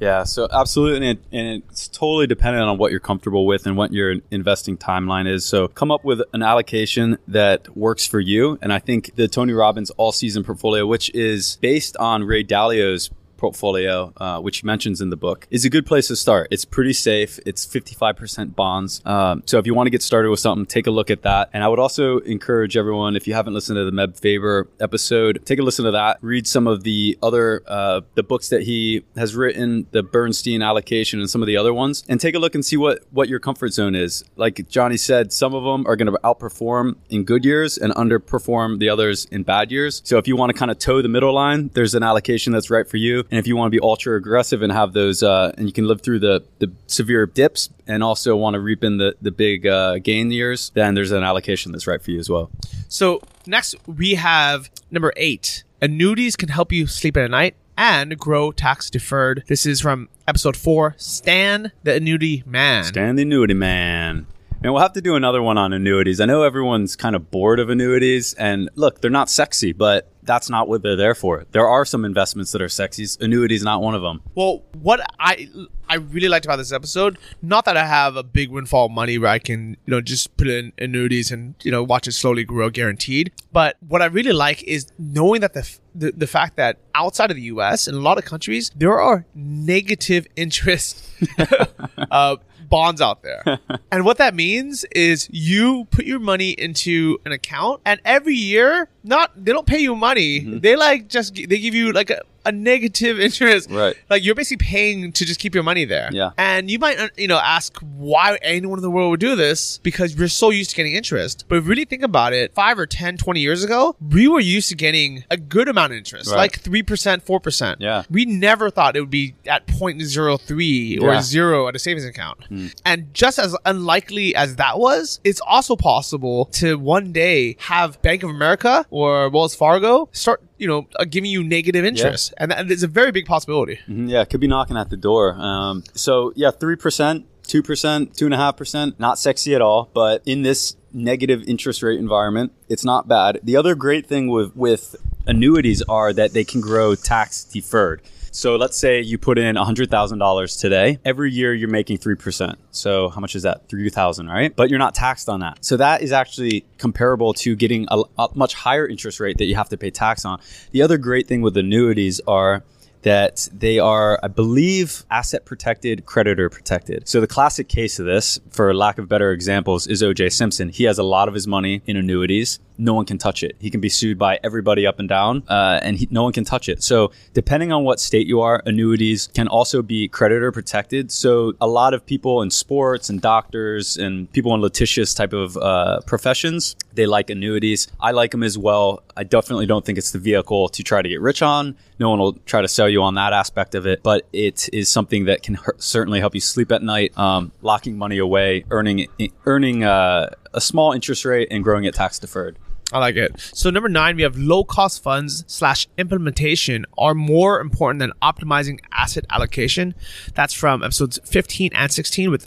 Yeah, 0.00 0.24
so 0.24 0.48
absolutely, 0.50 1.08
and, 1.08 1.18
it, 1.18 1.24
and 1.36 1.62
it's 1.70 1.86
totally 1.88 2.26
dependent 2.26 2.64
on 2.64 2.78
what 2.78 2.90
you're 2.90 3.00
comfortable 3.00 3.46
with 3.46 3.66
and 3.66 3.76
what 3.76 3.92
your 3.92 4.16
investing 4.30 4.76
timeline 4.76 5.28
is. 5.28 5.46
So 5.46 5.68
come 5.68 5.90
up 5.90 6.04
with 6.04 6.20
an 6.32 6.42
allocation 6.42 7.18
that 7.28 7.76
works 7.76 8.06
for 8.06 8.18
you. 8.18 8.58
And 8.60 8.72
I 8.72 8.80
think 8.80 9.14
the 9.14 9.28
Tony 9.28 9.52
Robbins 9.52 9.90
all 9.90 10.12
season 10.12 10.42
portfolio, 10.42 10.86
which 10.86 11.14
is 11.14 11.58
based 11.60 11.96
on 11.96 12.24
Ray 12.24 12.42
Dalio's 12.42 13.10
portfolio, 13.44 14.10
uh, 14.16 14.40
which 14.40 14.58
he 14.58 14.66
mentions 14.66 15.02
in 15.02 15.10
the 15.10 15.16
book, 15.16 15.46
is 15.50 15.66
a 15.66 15.70
good 15.70 15.84
place 15.84 16.08
to 16.08 16.16
start. 16.16 16.48
It's 16.50 16.64
pretty 16.64 16.94
safe. 16.94 17.38
It's 17.44 17.66
55% 17.66 18.54
bonds. 18.54 19.02
Um, 19.04 19.42
so 19.44 19.58
if 19.58 19.66
you 19.66 19.74
want 19.74 19.86
to 19.86 19.90
get 19.90 20.02
started 20.02 20.30
with 20.30 20.40
something, 20.40 20.64
take 20.64 20.86
a 20.86 20.90
look 20.90 21.10
at 21.10 21.22
that. 21.22 21.50
And 21.52 21.62
I 21.62 21.68
would 21.68 21.78
also 21.78 22.20
encourage 22.20 22.74
everyone, 22.74 23.16
if 23.16 23.26
you 23.26 23.34
haven't 23.34 23.52
listened 23.52 23.76
to 23.76 23.84
the 23.84 23.90
Meb 23.90 24.18
Faber 24.18 24.68
episode, 24.80 25.42
take 25.44 25.58
a 25.58 25.62
listen 25.62 25.84
to 25.84 25.90
that. 25.90 26.16
Read 26.22 26.46
some 26.46 26.66
of 26.66 26.84
the 26.84 27.18
other 27.22 27.62
uh, 27.66 28.00
the 28.14 28.22
books 28.22 28.48
that 28.48 28.62
he 28.62 29.04
has 29.14 29.36
written, 29.36 29.86
the 29.90 30.02
Bernstein 30.02 30.62
allocation, 30.62 31.20
and 31.20 31.28
some 31.28 31.42
of 31.42 31.46
the 31.46 31.58
other 31.58 31.74
ones, 31.74 32.02
and 32.08 32.18
take 32.18 32.34
a 32.34 32.38
look 32.38 32.54
and 32.54 32.64
see 32.64 32.78
what 32.78 33.04
what 33.10 33.28
your 33.28 33.40
comfort 33.40 33.74
zone 33.74 33.94
is. 33.94 34.24
Like 34.36 34.68
Johnny 34.68 34.96
said, 34.96 35.32
some 35.32 35.54
of 35.54 35.64
them 35.64 35.86
are 35.86 35.96
going 35.96 36.10
to 36.10 36.18
outperform 36.24 36.96
in 37.10 37.24
good 37.24 37.44
years 37.44 37.76
and 37.76 37.92
underperform 37.94 38.78
the 38.78 38.88
others 38.88 39.26
in 39.26 39.42
bad 39.42 39.70
years. 39.70 40.00
So 40.04 40.16
if 40.16 40.26
you 40.26 40.34
want 40.34 40.50
to 40.50 40.58
kind 40.58 40.70
of 40.70 40.78
toe 40.78 41.02
the 41.02 41.08
middle 41.08 41.34
line, 41.34 41.70
there's 41.74 41.94
an 41.94 42.02
allocation 42.02 42.52
that's 42.54 42.70
right 42.70 42.88
for 42.88 42.96
you. 42.96 43.24
And 43.34 43.40
if 43.40 43.48
you 43.48 43.56
want 43.56 43.72
to 43.72 43.76
be 43.76 43.82
ultra 43.82 44.16
aggressive 44.16 44.62
and 44.62 44.70
have 44.70 44.92
those, 44.92 45.20
uh, 45.20 45.52
and 45.58 45.66
you 45.66 45.72
can 45.72 45.88
live 45.88 46.02
through 46.02 46.20
the 46.20 46.44
the 46.60 46.70
severe 46.86 47.26
dips 47.26 47.68
and 47.84 48.00
also 48.00 48.36
want 48.36 48.54
to 48.54 48.60
reap 48.60 48.84
in 48.84 48.98
the 48.98 49.16
the 49.20 49.32
big 49.32 49.66
uh, 49.66 49.98
gain 49.98 50.30
years, 50.30 50.70
then 50.76 50.94
there's 50.94 51.10
an 51.10 51.24
allocation 51.24 51.72
that's 51.72 51.88
right 51.88 52.00
for 52.00 52.12
you 52.12 52.20
as 52.20 52.30
well. 52.30 52.52
So 52.86 53.20
next 53.44 53.74
we 53.88 54.14
have 54.14 54.70
number 54.92 55.12
eight. 55.16 55.64
Annuities 55.82 56.36
can 56.36 56.48
help 56.48 56.70
you 56.70 56.86
sleep 56.86 57.16
at 57.16 57.28
night 57.28 57.56
and 57.76 58.16
grow 58.16 58.52
tax 58.52 58.88
deferred. 58.88 59.42
This 59.48 59.66
is 59.66 59.80
from 59.80 60.10
episode 60.28 60.56
four. 60.56 60.94
Stan 60.96 61.72
the 61.82 61.94
annuity 61.96 62.44
man. 62.46 62.84
Stan 62.84 63.16
the 63.16 63.22
annuity 63.22 63.54
man. 63.54 64.28
And 64.62 64.72
we'll 64.72 64.80
have 64.80 64.92
to 64.92 65.02
do 65.02 65.16
another 65.16 65.42
one 65.42 65.58
on 65.58 65.72
annuities. 65.72 66.20
I 66.20 66.26
know 66.26 66.44
everyone's 66.44 66.94
kind 66.94 67.16
of 67.16 67.32
bored 67.32 67.58
of 67.58 67.68
annuities, 67.68 68.32
and 68.34 68.70
look, 68.76 69.00
they're 69.00 69.10
not 69.10 69.28
sexy, 69.28 69.72
but 69.72 70.10
that's 70.24 70.50
not 70.50 70.68
what 70.68 70.82
they're 70.82 70.96
there 70.96 71.14
for. 71.14 71.44
There 71.52 71.68
are 71.68 71.84
some 71.84 72.04
investments 72.04 72.52
that 72.52 72.62
are 72.62 72.68
sexy. 72.68 73.06
Annuities 73.20 73.62
not 73.62 73.82
one 73.82 73.94
of 73.94 74.02
them. 74.02 74.22
Well, 74.34 74.62
what 74.80 75.00
I 75.18 75.48
I 75.88 75.96
really 75.96 76.28
liked 76.28 76.46
about 76.46 76.56
this 76.56 76.72
episode, 76.72 77.18
not 77.42 77.64
that 77.66 77.76
I 77.76 77.86
have 77.86 78.16
a 78.16 78.22
big 78.22 78.50
windfall 78.50 78.86
of 78.86 78.92
money 78.92 79.18
where 79.18 79.30
I 79.30 79.38
can 79.38 79.76
you 79.84 79.90
know 79.90 80.00
just 80.00 80.36
put 80.36 80.48
in 80.48 80.72
annuities 80.78 81.30
and 81.30 81.54
you 81.62 81.70
know 81.70 81.82
watch 81.82 82.08
it 82.08 82.12
slowly 82.12 82.44
grow 82.44 82.70
guaranteed, 82.70 83.32
but 83.52 83.76
what 83.86 84.02
I 84.02 84.06
really 84.06 84.32
like 84.32 84.62
is 84.64 84.86
knowing 84.98 85.40
that 85.42 85.54
the 85.54 85.78
the, 85.94 86.12
the 86.12 86.26
fact 86.26 86.56
that 86.56 86.78
outside 86.94 87.30
of 87.30 87.36
the 87.36 87.42
U.S. 87.54 87.86
in 87.86 87.94
a 87.94 88.00
lot 88.00 88.18
of 88.18 88.24
countries 88.24 88.70
there 88.74 89.00
are 89.00 89.26
negative 89.34 90.26
interest. 90.36 91.04
uh, 92.10 92.36
bonds 92.74 93.00
out 93.00 93.22
there. 93.22 93.60
and 93.92 94.04
what 94.04 94.18
that 94.18 94.34
means 94.34 94.84
is 94.90 95.28
you 95.30 95.86
put 95.92 96.04
your 96.06 96.18
money 96.18 96.50
into 96.50 97.18
an 97.24 97.30
account 97.30 97.80
and 97.84 98.00
every 98.04 98.34
year, 98.34 98.88
not 99.04 99.30
they 99.36 99.52
don't 99.52 99.66
pay 99.66 99.78
you 99.78 99.94
money. 99.94 100.40
Mm-hmm. 100.40 100.58
They 100.58 100.74
like 100.74 101.06
just 101.08 101.36
they 101.36 101.58
give 101.60 101.76
you 101.76 101.92
like 101.92 102.10
a 102.10 102.22
a 102.44 102.52
negative 102.52 103.18
interest. 103.20 103.70
Right. 103.70 103.96
Like 104.10 104.24
you're 104.24 104.34
basically 104.34 104.64
paying 104.64 105.12
to 105.12 105.24
just 105.24 105.40
keep 105.40 105.54
your 105.54 105.64
money 105.64 105.84
there. 105.84 106.10
Yeah. 106.12 106.30
And 106.38 106.70
you 106.70 106.78
might, 106.78 106.98
uh, 106.98 107.08
you 107.16 107.28
know, 107.28 107.38
ask 107.38 107.78
why 107.78 108.38
anyone 108.42 108.78
in 108.78 108.82
the 108.82 108.90
world 108.90 109.10
would 109.10 109.20
do 109.20 109.36
this 109.36 109.78
because 109.78 110.14
you're 110.14 110.28
so 110.28 110.50
used 110.50 110.70
to 110.70 110.76
getting 110.76 110.94
interest. 110.94 111.44
But 111.48 111.62
really 111.62 111.84
think 111.84 112.02
about 112.02 112.32
it, 112.32 112.54
five 112.54 112.78
or 112.78 112.86
10, 112.86 113.16
20 113.16 113.40
years 113.40 113.64
ago, 113.64 113.96
we 114.00 114.28
were 114.28 114.40
used 114.40 114.68
to 114.68 114.74
getting 114.74 115.24
a 115.30 115.36
good 115.36 115.68
amount 115.68 115.92
of 115.92 115.98
interest, 115.98 116.30
right. 116.30 116.36
like 116.36 116.62
3%, 116.62 116.84
4%. 117.22 117.76
Yeah. 117.80 118.04
We 118.10 118.24
never 118.24 118.70
thought 118.70 118.96
it 118.96 119.00
would 119.00 119.10
be 119.10 119.34
at 119.46 119.66
0.03 119.66 121.00
or 121.00 121.12
yeah. 121.12 121.22
zero 121.22 121.68
at 121.68 121.76
a 121.76 121.78
savings 121.78 122.04
account. 122.04 122.40
Mm. 122.50 122.74
And 122.84 123.14
just 123.14 123.38
as 123.38 123.56
unlikely 123.64 124.34
as 124.34 124.56
that 124.56 124.78
was, 124.78 125.20
it's 125.24 125.40
also 125.40 125.76
possible 125.76 126.46
to 126.46 126.78
one 126.78 127.12
day 127.12 127.56
have 127.60 128.00
Bank 128.02 128.22
of 128.22 128.30
America 128.30 128.86
or 128.90 129.28
Wells 129.30 129.54
Fargo 129.54 130.08
start 130.12 130.42
you 130.58 130.66
know, 130.66 130.86
uh, 130.96 131.04
giving 131.04 131.30
you 131.30 131.42
negative 131.42 131.84
interest, 131.84 132.32
yeah. 132.36 132.42
and 132.42 132.52
that 132.52 132.70
is 132.70 132.82
a 132.82 132.88
very 132.88 133.12
big 133.12 133.26
possibility. 133.26 133.76
Mm-hmm. 133.88 134.08
Yeah, 134.08 134.22
it 134.22 134.30
could 134.30 134.40
be 134.40 134.46
knocking 134.46 134.76
at 134.76 134.90
the 134.90 134.96
door. 134.96 135.34
Um, 135.34 135.84
so 135.94 136.32
yeah, 136.36 136.50
three 136.50 136.76
percent, 136.76 137.26
two 137.42 137.62
percent, 137.62 138.16
two 138.16 138.26
and 138.26 138.34
a 138.34 138.38
half 138.38 138.56
percent, 138.56 138.98
not 139.00 139.18
sexy 139.18 139.54
at 139.54 139.62
all. 139.62 139.90
But 139.92 140.22
in 140.24 140.42
this 140.42 140.76
negative 140.92 141.42
interest 141.48 141.82
rate 141.82 141.98
environment, 141.98 142.52
it's 142.68 142.84
not 142.84 143.08
bad. 143.08 143.40
The 143.42 143.56
other 143.56 143.74
great 143.74 144.06
thing 144.06 144.28
with 144.28 144.54
with 144.56 144.96
annuities 145.26 145.82
are 145.82 146.12
that 146.12 146.32
they 146.32 146.44
can 146.44 146.60
grow 146.60 146.94
tax 146.94 147.44
deferred. 147.44 148.02
So 148.34 148.56
let's 148.56 148.76
say 148.76 149.00
you 149.00 149.16
put 149.16 149.38
in 149.38 149.54
$100,000 149.54 150.60
today. 150.60 150.98
Every 151.04 151.30
year 151.30 151.54
you're 151.54 151.68
making 151.68 151.98
3%. 151.98 152.56
So 152.72 153.08
how 153.08 153.20
much 153.20 153.36
is 153.36 153.44
that? 153.44 153.68
3,000, 153.68 154.26
right? 154.26 154.54
But 154.54 154.70
you're 154.70 154.80
not 154.80 154.92
taxed 154.92 155.28
on 155.28 155.38
that. 155.38 155.64
So 155.64 155.76
that 155.76 156.02
is 156.02 156.10
actually 156.10 156.66
comparable 156.76 157.32
to 157.34 157.54
getting 157.54 157.86
a, 157.92 158.02
a 158.18 158.28
much 158.34 158.54
higher 158.54 158.88
interest 158.88 159.20
rate 159.20 159.38
that 159.38 159.44
you 159.44 159.54
have 159.54 159.68
to 159.68 159.76
pay 159.76 159.92
tax 159.92 160.24
on. 160.24 160.40
The 160.72 160.82
other 160.82 160.98
great 160.98 161.28
thing 161.28 161.42
with 161.42 161.56
annuities 161.56 162.20
are 162.26 162.64
that 163.02 163.48
they 163.52 163.78
are, 163.78 164.18
I 164.20 164.26
believe, 164.26 165.04
asset 165.12 165.44
protected, 165.44 166.04
creditor 166.04 166.50
protected. 166.50 167.06
So 167.06 167.20
the 167.20 167.28
classic 167.28 167.68
case 167.68 168.00
of 168.00 168.06
this, 168.06 168.40
for 168.50 168.74
lack 168.74 168.98
of 168.98 169.08
better 169.08 169.30
examples, 169.30 169.86
is 169.86 170.02
OJ 170.02 170.32
Simpson. 170.32 170.70
He 170.70 170.84
has 170.84 170.98
a 170.98 171.04
lot 171.04 171.28
of 171.28 171.34
his 171.34 171.46
money 171.46 171.82
in 171.86 171.96
annuities 171.96 172.58
no 172.78 172.94
one 172.94 173.04
can 173.04 173.18
touch 173.18 173.42
it. 173.42 173.56
He 173.58 173.70
can 173.70 173.80
be 173.80 173.88
sued 173.88 174.18
by 174.18 174.38
everybody 174.42 174.86
up 174.86 174.98
and 174.98 175.08
down, 175.08 175.42
uh, 175.48 175.80
and 175.82 175.96
he, 175.96 176.08
no 176.10 176.22
one 176.22 176.32
can 176.32 176.44
touch 176.44 176.68
it. 176.68 176.82
So, 176.82 177.12
depending 177.32 177.72
on 177.72 177.84
what 177.84 178.00
state 178.00 178.26
you 178.26 178.40
are, 178.40 178.62
annuities 178.66 179.28
can 179.28 179.48
also 179.48 179.82
be 179.82 180.08
creditor 180.08 180.52
protected. 180.52 181.10
So, 181.10 181.54
a 181.60 181.66
lot 181.66 181.94
of 181.94 182.04
people 182.04 182.42
in 182.42 182.50
sports 182.50 183.08
and 183.08 183.20
doctors 183.20 183.96
and 183.96 184.30
people 184.32 184.54
in 184.54 184.60
litigious 184.60 185.14
type 185.14 185.32
of 185.32 185.56
uh, 185.56 186.00
professions, 186.06 186.76
they 186.92 187.06
like 187.06 187.30
annuities. 187.30 187.88
I 188.00 188.12
like 188.12 188.30
them 188.30 188.42
as 188.42 188.58
well. 188.58 189.02
I 189.16 189.24
definitely 189.24 189.66
don't 189.66 189.84
think 189.84 189.98
it's 189.98 190.10
the 190.10 190.18
vehicle 190.18 190.68
to 190.70 190.82
try 190.82 191.02
to 191.02 191.08
get 191.08 191.20
rich 191.20 191.42
on. 191.42 191.76
No 191.98 192.10
one 192.10 192.18
will 192.18 192.32
try 192.46 192.60
to 192.60 192.68
sell 192.68 192.88
you 192.88 193.02
on 193.02 193.14
that 193.14 193.32
aspect 193.32 193.74
of 193.74 193.86
it, 193.86 194.02
but 194.02 194.26
it 194.32 194.68
is 194.72 194.90
something 194.90 195.26
that 195.26 195.42
can 195.42 195.58
certainly 195.78 196.20
help 196.20 196.34
you 196.34 196.40
sleep 196.40 196.72
at 196.72 196.82
night, 196.82 197.16
um, 197.16 197.52
locking 197.62 197.96
money 197.96 198.18
away, 198.18 198.64
earning 198.70 199.06
earning 199.46 199.84
uh, 199.84 200.30
a 200.52 200.60
small 200.60 200.92
interest 200.92 201.24
rate, 201.24 201.48
and 201.50 201.62
growing 201.62 201.84
it 201.84 201.94
tax 201.94 202.18
deferred. 202.18 202.58
I 202.94 202.98
like 203.00 203.16
it. 203.16 203.32
So 203.52 203.70
number 203.70 203.88
nine, 203.88 204.14
we 204.14 204.22
have 204.22 204.36
low 204.36 204.62
cost 204.62 205.02
funds 205.02 205.42
slash 205.48 205.88
implementation 205.98 206.86
are 206.96 207.12
more 207.12 207.60
important 207.60 207.98
than 207.98 208.12
optimizing 208.22 208.78
asset 208.92 209.24
allocation. 209.30 209.96
That's 210.34 210.54
from 210.54 210.84
episodes 210.84 211.18
15 211.24 211.72
and 211.74 211.90
16 211.92 212.30
with 212.30 212.46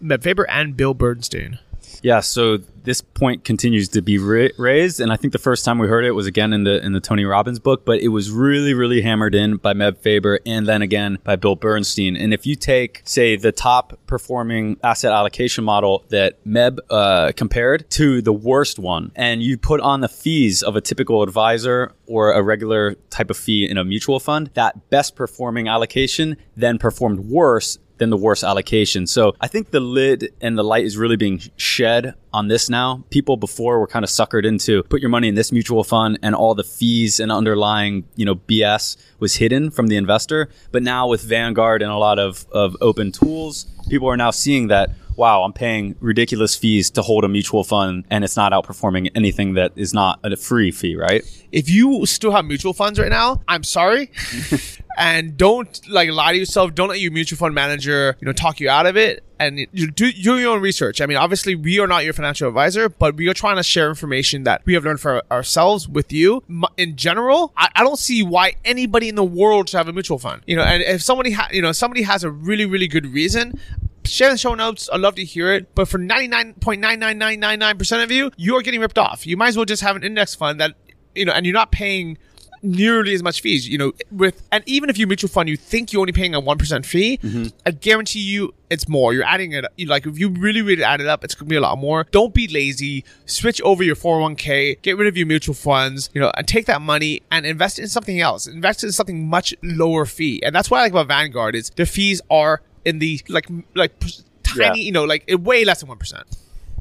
Meb 0.00 0.22
Faber 0.22 0.48
and 0.48 0.76
Bill 0.76 0.94
Bernstein. 0.94 1.58
Yeah, 2.02 2.20
so 2.20 2.58
this 2.90 3.00
point 3.00 3.44
continues 3.44 3.88
to 3.88 4.02
be 4.02 4.18
ra- 4.18 4.48
raised, 4.58 4.98
and 4.98 5.12
I 5.12 5.16
think 5.16 5.32
the 5.32 5.38
first 5.38 5.64
time 5.64 5.78
we 5.78 5.86
heard 5.86 6.04
it 6.04 6.10
was 6.10 6.26
again 6.26 6.52
in 6.52 6.64
the 6.64 6.84
in 6.84 6.92
the 6.92 6.98
Tony 6.98 7.24
Robbins 7.24 7.60
book, 7.60 7.84
but 7.84 8.00
it 8.00 8.08
was 8.08 8.32
really 8.32 8.74
really 8.74 9.00
hammered 9.00 9.32
in 9.32 9.58
by 9.58 9.74
Meb 9.74 9.98
Faber 9.98 10.40
and 10.44 10.66
then 10.66 10.82
again 10.82 11.18
by 11.22 11.36
Bill 11.36 11.54
Bernstein. 11.54 12.16
And 12.16 12.34
if 12.34 12.46
you 12.46 12.56
take 12.56 13.02
say 13.04 13.36
the 13.36 13.52
top 13.52 13.96
performing 14.08 14.76
asset 14.82 15.12
allocation 15.12 15.62
model 15.62 16.04
that 16.08 16.44
Meb 16.44 16.80
uh, 16.90 17.30
compared 17.36 17.88
to 17.90 18.20
the 18.22 18.32
worst 18.32 18.80
one, 18.80 19.12
and 19.14 19.40
you 19.40 19.56
put 19.56 19.80
on 19.80 20.00
the 20.00 20.08
fees 20.08 20.60
of 20.60 20.74
a 20.74 20.80
typical 20.80 21.22
advisor 21.22 21.92
or 22.08 22.32
a 22.32 22.42
regular 22.42 22.94
type 23.08 23.30
of 23.30 23.36
fee 23.36 23.70
in 23.70 23.78
a 23.78 23.84
mutual 23.84 24.18
fund, 24.18 24.50
that 24.54 24.90
best 24.90 25.14
performing 25.14 25.68
allocation 25.68 26.36
then 26.56 26.76
performed 26.76 27.20
worse 27.20 27.78
than 28.00 28.10
the 28.10 28.16
worst 28.16 28.42
allocation. 28.42 29.06
So 29.06 29.36
I 29.40 29.46
think 29.46 29.70
the 29.70 29.78
lid 29.78 30.32
and 30.40 30.58
the 30.58 30.64
light 30.64 30.84
is 30.84 30.96
really 30.96 31.16
being 31.16 31.40
shed 31.56 32.14
on 32.32 32.48
this 32.48 32.70
now. 32.70 33.04
People 33.10 33.36
before 33.36 33.78
were 33.78 33.86
kind 33.86 34.04
of 34.04 34.10
suckered 34.10 34.44
into 34.44 34.82
put 34.84 35.00
your 35.00 35.10
money 35.10 35.28
in 35.28 35.34
this 35.34 35.52
mutual 35.52 35.84
fund 35.84 36.18
and 36.22 36.34
all 36.34 36.54
the 36.54 36.64
fees 36.64 37.20
and 37.20 37.30
underlying, 37.30 38.04
you 38.16 38.24
know, 38.24 38.36
BS 38.36 38.96
was 39.18 39.36
hidden 39.36 39.70
from 39.70 39.88
the 39.88 39.96
investor. 39.96 40.48
But 40.72 40.82
now 40.82 41.08
with 41.08 41.22
Vanguard 41.22 41.82
and 41.82 41.92
a 41.92 41.98
lot 41.98 42.18
of, 42.18 42.46
of 42.50 42.74
open 42.80 43.12
tools, 43.12 43.66
people 43.90 44.08
are 44.08 44.16
now 44.16 44.30
seeing 44.30 44.68
that 44.68 44.90
wow, 45.20 45.42
I'm 45.42 45.52
paying 45.52 45.96
ridiculous 46.00 46.56
fees 46.56 46.88
to 46.92 47.02
hold 47.02 47.24
a 47.24 47.28
mutual 47.28 47.62
fund 47.62 48.06
and 48.08 48.24
it's 48.24 48.38
not 48.38 48.52
outperforming 48.52 49.10
anything 49.14 49.52
that 49.52 49.70
is 49.76 49.92
not 49.92 50.18
a 50.24 50.34
free 50.34 50.70
fee, 50.70 50.96
right? 50.96 51.22
If 51.52 51.68
you 51.68 52.06
still 52.06 52.30
have 52.30 52.46
mutual 52.46 52.72
funds 52.72 52.98
right 52.98 53.10
now, 53.10 53.42
I'm 53.46 53.62
sorry. 53.62 54.10
and 54.98 55.36
don't 55.36 55.86
like 55.90 56.08
lie 56.10 56.32
to 56.32 56.38
yourself. 56.38 56.74
Don't 56.74 56.88
let 56.88 57.00
your 57.00 57.12
mutual 57.12 57.36
fund 57.36 57.54
manager, 57.54 58.16
you 58.18 58.24
know, 58.24 58.32
talk 58.32 58.60
you 58.60 58.70
out 58.70 58.86
of 58.86 58.96
it. 58.96 59.22
And 59.38 59.58
you 59.72 59.90
do, 59.90 60.10
do 60.10 60.38
your 60.38 60.52
own 60.52 60.62
research. 60.62 61.02
I 61.02 61.06
mean, 61.06 61.16
obviously, 61.16 61.54
we 61.54 61.78
are 61.80 61.86
not 61.86 62.04
your 62.04 62.12
financial 62.12 62.48
advisor, 62.48 62.88
but 62.90 63.16
we 63.16 63.28
are 63.28 63.34
trying 63.34 63.56
to 63.56 63.62
share 63.62 63.88
information 63.88 64.44
that 64.44 64.62
we 64.66 64.74
have 64.74 64.84
learned 64.84 65.00
for 65.00 65.22
ourselves 65.30 65.88
with 65.88 66.12
you. 66.12 66.42
In 66.76 66.96
general, 66.96 67.52
I, 67.56 67.68
I 67.74 67.82
don't 67.82 67.98
see 67.98 68.22
why 68.22 68.56
anybody 68.66 69.08
in 69.08 69.14
the 69.14 69.24
world 69.24 69.68
should 69.68 69.78
have 69.78 69.88
a 69.88 69.94
mutual 69.94 70.18
fund. 70.18 70.42
You 70.46 70.56
know, 70.56 70.62
and 70.62 70.82
if 70.82 71.02
somebody, 71.02 71.32
ha- 71.32 71.48
you 71.52 71.62
know, 71.62 71.72
somebody 71.72 72.02
has 72.02 72.22
a 72.24 72.30
really, 72.30 72.66
really 72.66 72.88
good 72.88 73.06
reason, 73.06 73.58
share 74.04 74.30
the 74.30 74.38
show 74.38 74.54
notes. 74.54 74.88
I'd 74.92 75.00
love 75.00 75.14
to 75.16 75.24
hear 75.24 75.52
it. 75.52 75.74
But 75.74 75.88
for 75.88 75.98
99.99999% 75.98 78.02
of 78.02 78.10
you, 78.10 78.30
you 78.36 78.56
are 78.56 78.62
getting 78.62 78.80
ripped 78.80 78.98
off. 78.98 79.26
You 79.26 79.36
might 79.36 79.48
as 79.48 79.56
well 79.56 79.66
just 79.66 79.82
have 79.82 79.96
an 79.96 80.04
index 80.04 80.34
fund 80.34 80.60
that, 80.60 80.74
you 81.14 81.24
know, 81.24 81.32
and 81.32 81.46
you're 81.46 81.54
not 81.54 81.72
paying 81.72 82.18
nearly 82.62 83.14
as 83.14 83.22
much 83.22 83.40
fees. 83.40 83.68
You 83.68 83.78
know, 83.78 83.92
with 84.10 84.46
and 84.52 84.62
even 84.66 84.90
if 84.90 84.98
you 84.98 85.06
mutual 85.06 85.28
fund, 85.28 85.48
you 85.48 85.56
think 85.56 85.92
you're 85.92 86.00
only 86.00 86.12
paying 86.12 86.34
a 86.34 86.40
one 86.40 86.58
percent 86.58 86.86
fee. 86.86 87.18
Mm-hmm. 87.22 87.48
I 87.66 87.70
guarantee 87.70 88.20
you, 88.20 88.54
it's 88.68 88.88
more. 88.88 89.12
You're 89.12 89.24
adding 89.24 89.52
it. 89.52 89.64
You 89.76 89.86
like 89.86 90.06
if 90.06 90.18
you 90.18 90.30
really 90.30 90.62
really 90.62 90.84
add 90.84 91.00
it 91.00 91.06
up, 91.06 91.24
it's 91.24 91.34
gonna 91.34 91.48
be 91.48 91.56
a 91.56 91.60
lot 91.60 91.78
more. 91.78 92.06
Don't 92.10 92.34
be 92.34 92.48
lazy. 92.48 93.04
Switch 93.26 93.60
over 93.62 93.82
your 93.82 93.96
401k. 93.96 94.82
Get 94.82 94.96
rid 94.96 95.08
of 95.08 95.16
your 95.16 95.26
mutual 95.26 95.54
funds. 95.54 96.10
You 96.12 96.20
know, 96.20 96.32
and 96.36 96.46
take 96.46 96.66
that 96.66 96.82
money 96.82 97.22
and 97.30 97.46
invest 97.46 97.78
it 97.78 97.82
in 97.82 97.88
something 97.88 98.20
else. 98.20 98.46
Invest 98.46 98.84
it 98.84 98.88
in 98.88 98.92
something 98.92 99.28
much 99.28 99.54
lower 99.62 100.06
fee. 100.06 100.42
And 100.42 100.54
that's 100.54 100.70
what 100.70 100.78
I 100.78 100.82
like 100.82 100.92
about 100.92 101.08
Vanguard 101.08 101.54
is 101.54 101.70
their 101.70 101.86
fees 101.86 102.20
are 102.30 102.62
in 102.84 102.98
the 102.98 103.20
like 103.28 103.48
like 103.74 103.98
tiny. 104.42 104.64
Yeah. 104.64 104.74
You 104.74 104.92
know, 104.92 105.04
like 105.04 105.24
way 105.28 105.64
less 105.64 105.80
than 105.80 105.88
one 105.88 105.98
percent. 105.98 106.26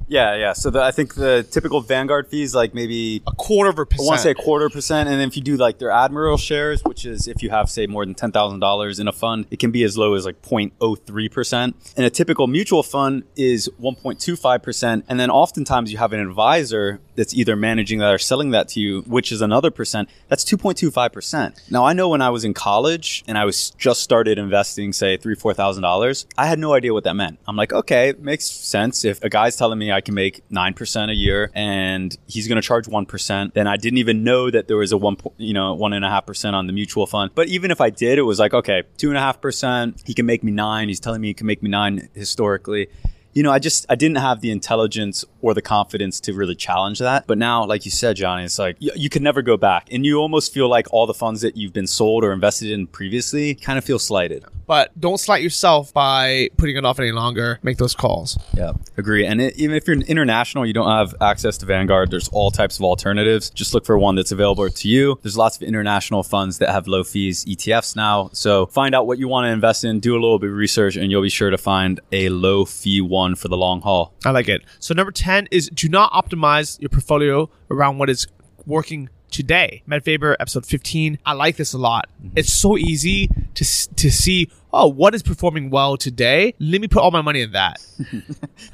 Yeah, 0.09 0.35
yeah. 0.35 0.53
So 0.53 0.71
the, 0.71 0.81
I 0.81 0.89
think 0.89 1.13
the 1.13 1.47
typical 1.49 1.81
Vanguard 1.81 2.27
fees 2.27 2.55
like 2.55 2.73
maybe 2.73 3.21
A 3.27 3.31
quarter 3.31 3.69
of 3.69 3.77
a 3.77 3.85
percent. 3.85 4.01
I 4.01 4.07
want 4.07 4.17
to 4.17 4.23
say 4.23 4.31
a 4.31 4.35
quarter 4.35 4.67
percent, 4.67 5.07
and 5.07 5.19
then 5.19 5.27
if 5.27 5.37
you 5.37 5.43
do 5.43 5.55
like 5.55 5.77
their 5.77 5.91
Admiral 5.91 6.37
shares, 6.37 6.81
which 6.83 7.05
is 7.05 7.27
if 7.27 7.43
you 7.43 7.51
have 7.51 7.69
say 7.69 7.85
more 7.85 8.03
than 8.03 8.15
ten 8.15 8.31
thousand 8.31 8.59
dollars 8.59 8.99
in 8.99 9.07
a 9.07 9.11
fund, 9.11 9.45
it 9.51 9.59
can 9.59 9.69
be 9.69 9.83
as 9.83 9.97
low 9.97 10.15
as 10.15 10.25
like 10.25 10.41
0.03 10.41 11.31
percent. 11.31 11.93
And 11.95 12.05
a 12.05 12.09
typical 12.09 12.47
mutual 12.47 12.81
fund 12.81 13.23
is 13.35 13.69
1.25 13.79 14.63
percent, 14.63 15.05
and 15.07 15.19
then 15.19 15.29
oftentimes 15.29 15.91
you 15.91 15.99
have 15.99 16.11
an 16.11 16.19
advisor 16.19 16.99
that's 17.19 17.33
either 17.33 17.57
managing 17.57 17.99
that 17.99 18.13
or 18.13 18.17
selling 18.17 18.51
that 18.51 18.69
to 18.69 18.79
you, 18.79 19.01
which 19.01 19.31
is 19.31 19.41
another 19.41 19.69
percent. 19.69 20.09
That's 20.29 20.45
2.25 20.45 21.11
percent. 21.11 21.61
Now 21.69 21.85
I 21.85 21.91
know 21.91 22.07
when 22.07 22.21
I 22.21 22.29
was 22.29 22.45
in 22.45 22.53
college 22.53 23.25
and 23.27 23.37
I 23.37 23.43
was 23.43 23.71
just 23.71 24.01
started 24.01 24.37
investing, 24.37 24.93
say 24.93 25.17
three 25.17 25.35
four 25.35 25.53
thousand 25.53 25.83
dollars, 25.83 26.25
I 26.37 26.47
had 26.47 26.59
no 26.59 26.73
idea 26.73 26.93
what 26.93 27.03
that 27.03 27.15
meant. 27.15 27.37
I'm 27.45 27.57
like, 27.57 27.73
okay, 27.73 28.13
makes 28.17 28.45
sense 28.45 29.03
if 29.03 29.21
a 29.21 29.29
guy's 29.29 29.57
telling 29.57 29.77
me 29.77 29.91
I 29.91 29.99
can 29.99 30.15
make 30.15 30.43
nine 30.49 30.73
percent 30.73 31.11
a 31.11 31.13
year 31.13 31.51
and 31.53 32.17
he's 32.27 32.47
going 32.47 32.55
to 32.55 32.65
charge 32.65 32.87
one 32.87 33.05
percent, 33.05 33.53
then 33.53 33.67
I 33.67 33.75
didn't 33.75 33.97
even 33.97 34.23
know 34.23 34.49
that 34.49 34.69
there 34.69 34.77
was 34.77 34.93
a 34.93 34.97
one, 34.97 35.17
you 35.37 35.53
know, 35.53 35.73
one 35.73 35.91
and 35.91 36.05
a 36.05 36.09
half 36.09 36.25
percent 36.25 36.55
on 36.55 36.67
the 36.67 36.73
mutual 36.73 37.05
fund. 37.05 37.31
But 37.35 37.49
even 37.49 37.69
if 37.69 37.81
I 37.81 37.89
did, 37.89 38.17
it 38.17 38.23
was 38.23 38.39
like, 38.39 38.53
okay, 38.53 38.83
two 38.97 39.09
and 39.09 39.17
a 39.17 39.21
half 39.21 39.41
percent. 39.41 40.01
He 40.05 40.13
can 40.13 40.25
make 40.25 40.41
me 40.41 40.53
nine. 40.53 40.87
He's 40.87 41.01
telling 41.01 41.19
me 41.19 41.27
he 41.27 41.33
can 41.33 41.47
make 41.47 41.61
me 41.61 41.69
nine 41.69 42.07
historically. 42.13 42.87
You 43.33 43.43
know, 43.43 43.51
I 43.51 43.59
just 43.59 43.85
I 43.89 43.95
didn't 43.95 44.17
have 44.17 44.41
the 44.41 44.51
intelligence 44.51 45.25
or 45.41 45.53
the 45.53 45.61
confidence 45.61 46.19
to 46.21 46.33
really 46.33 46.55
challenge 46.55 46.99
that. 46.99 47.25
But 47.27 47.37
now, 47.37 47.65
like 47.65 47.85
you 47.85 47.91
said, 47.91 48.15
Johnny, 48.15 48.45
it's 48.45 48.59
like 48.59 48.77
you, 48.79 48.91
you 48.95 49.09
can 49.09 49.23
never 49.23 49.41
go 49.41 49.57
back, 49.57 49.87
and 49.91 50.05
you 50.05 50.17
almost 50.17 50.53
feel 50.53 50.69
like 50.69 50.87
all 50.91 51.05
the 51.07 51.13
funds 51.13 51.41
that 51.41 51.57
you've 51.57 51.73
been 51.73 51.87
sold 51.87 52.23
or 52.23 52.31
invested 52.31 52.71
in 52.71 52.87
previously 52.87 53.55
kind 53.55 53.77
of 53.77 53.83
feel 53.85 53.99
slighted. 53.99 54.45
but 54.67 54.91
don't 54.99 55.17
slight 55.19 55.41
yourself 55.41 55.91
by 55.93 56.47
putting 56.57 56.77
it 56.77 56.85
off 56.85 56.99
any 56.99 57.11
longer. 57.11 57.59
Make 57.63 57.77
those 57.77 57.95
calls. 57.95 58.37
Yeah, 58.55 58.73
agree. 58.97 59.25
And 59.25 59.41
it, 59.41 59.57
even 59.57 59.75
if 59.75 59.87
you're 59.87 59.97
international, 59.97 60.65
you 60.65 60.73
don't 60.73 60.89
have 60.89 61.15
access 61.21 61.57
to 61.59 61.65
Vanguard. 61.65 62.11
There's 62.11 62.29
all 62.29 62.51
types 62.51 62.77
of 62.77 62.83
alternatives. 62.83 63.49
Just 63.49 63.73
look 63.73 63.85
for 63.85 63.97
one 63.97 64.15
that's 64.15 64.31
available 64.31 64.69
to 64.69 64.87
you. 64.87 65.17
There's 65.23 65.37
lots 65.37 65.55
of 65.57 65.63
international 65.63 66.21
funds 66.23 66.59
that 66.59 66.69
have 66.69 66.87
low 66.87 67.03
fees, 67.03 67.45
ETFs 67.45 67.95
now. 67.95 68.29
So 68.33 68.67
find 68.67 68.93
out 68.93 69.07
what 69.07 69.17
you 69.17 69.27
want 69.27 69.45
to 69.45 69.49
invest 69.49 69.83
in. 69.83 69.99
Do 69.99 70.13
a 70.13 70.21
little 70.21 70.37
bit 70.37 70.49
of 70.51 70.55
research, 70.55 70.95
and 70.95 71.09
you'll 71.09 71.23
be 71.23 71.29
sure 71.29 71.49
to 71.49 71.57
find 71.57 71.99
a 72.11 72.29
low 72.29 72.65
fee 72.65 73.01
one 73.01 73.33
for 73.35 73.47
the 73.47 73.57
long 73.57 73.81
haul. 73.81 74.13
I 74.23 74.31
like 74.31 74.47
it. 74.49 74.61
So 74.79 74.93
number 74.93 75.11
10 75.11 75.28
is 75.51 75.69
do 75.69 75.89
not 75.89 76.11
optimize 76.11 76.79
your 76.81 76.89
portfolio 76.89 77.49
around 77.69 77.97
what 77.97 78.09
is 78.09 78.27
working 78.65 79.09
today. 79.31 79.83
Meb 79.87 80.03
Faber, 80.03 80.35
episode 80.39 80.65
15. 80.65 81.19
I 81.25 81.33
like 81.33 81.55
this 81.55 81.73
a 81.73 81.77
lot. 81.77 82.09
Mm-hmm. 82.21 82.37
It's 82.37 82.51
so 82.51 82.77
easy 82.77 83.29
to 83.55 83.95
to 83.95 84.11
see, 84.11 84.49
oh, 84.73 84.87
what 84.87 85.15
is 85.15 85.23
performing 85.23 85.69
well 85.69 85.97
today? 85.97 86.53
Let 86.59 86.81
me 86.81 86.87
put 86.87 87.01
all 87.01 87.11
my 87.11 87.21
money 87.21 87.41
in 87.41 87.51
that. 87.51 87.79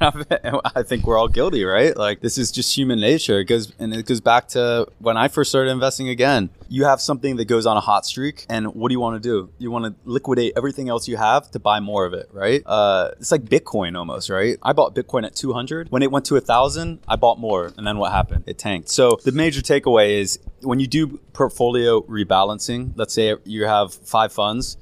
I 0.00 0.82
think 0.82 1.06
we're 1.06 1.18
all 1.18 1.28
guilty, 1.28 1.64
right? 1.64 1.96
Like 1.96 2.20
this 2.20 2.38
is 2.38 2.52
just 2.52 2.76
human 2.76 3.00
nature. 3.00 3.40
It 3.40 3.44
goes 3.44 3.72
and 3.78 3.94
it 3.94 4.06
goes 4.06 4.20
back 4.20 4.48
to 4.48 4.86
when 4.98 5.16
I 5.16 5.28
first 5.28 5.50
started 5.50 5.70
investing 5.70 6.08
again. 6.08 6.50
You 6.68 6.84
have 6.84 7.00
something 7.00 7.36
that 7.36 7.46
goes 7.46 7.64
on 7.64 7.76
a 7.76 7.80
hot 7.80 8.06
streak, 8.06 8.44
and 8.48 8.74
what 8.74 8.88
do 8.88 8.92
you 8.92 9.00
want 9.00 9.22
to 9.22 9.28
do? 9.28 9.50
You 9.58 9.70
want 9.70 9.84
to 9.84 9.94
liquidate 10.04 10.54
everything 10.56 10.88
else 10.88 11.06
you 11.06 11.16
have 11.16 11.50
to 11.52 11.60
buy 11.60 11.78
more 11.80 12.04
of 12.06 12.12
it, 12.12 12.28
right? 12.32 12.62
Uh, 12.66 13.10
it's 13.18 13.30
like 13.30 13.42
Bitcoin 13.42 13.96
almost, 13.96 14.30
right? 14.30 14.58
I 14.62 14.72
bought 14.72 14.94
Bitcoin 14.94 15.24
at 15.24 15.36
200. 15.36 15.90
When 15.90 16.02
it 16.02 16.10
went 16.10 16.24
to 16.26 16.36
a 16.36 16.40
thousand, 16.40 17.00
I 17.06 17.16
bought 17.16 17.38
more, 17.38 17.72
and 17.76 17.86
then 17.86 17.98
what 17.98 18.10
happened? 18.10 18.44
It 18.46 18.58
tanked. 18.58 18.88
So 18.88 19.18
the 19.24 19.32
major 19.32 19.60
takeaway 19.60 20.20
is 20.20 20.40
when 20.66 20.80
you 20.80 20.86
do 20.86 21.18
portfolio 21.32 22.02
rebalancing. 22.02 22.92
Let's 22.96 23.14
say 23.14 23.36
you 23.44 23.64
have 23.64 23.94
five 23.94 24.32
funds 24.32 24.76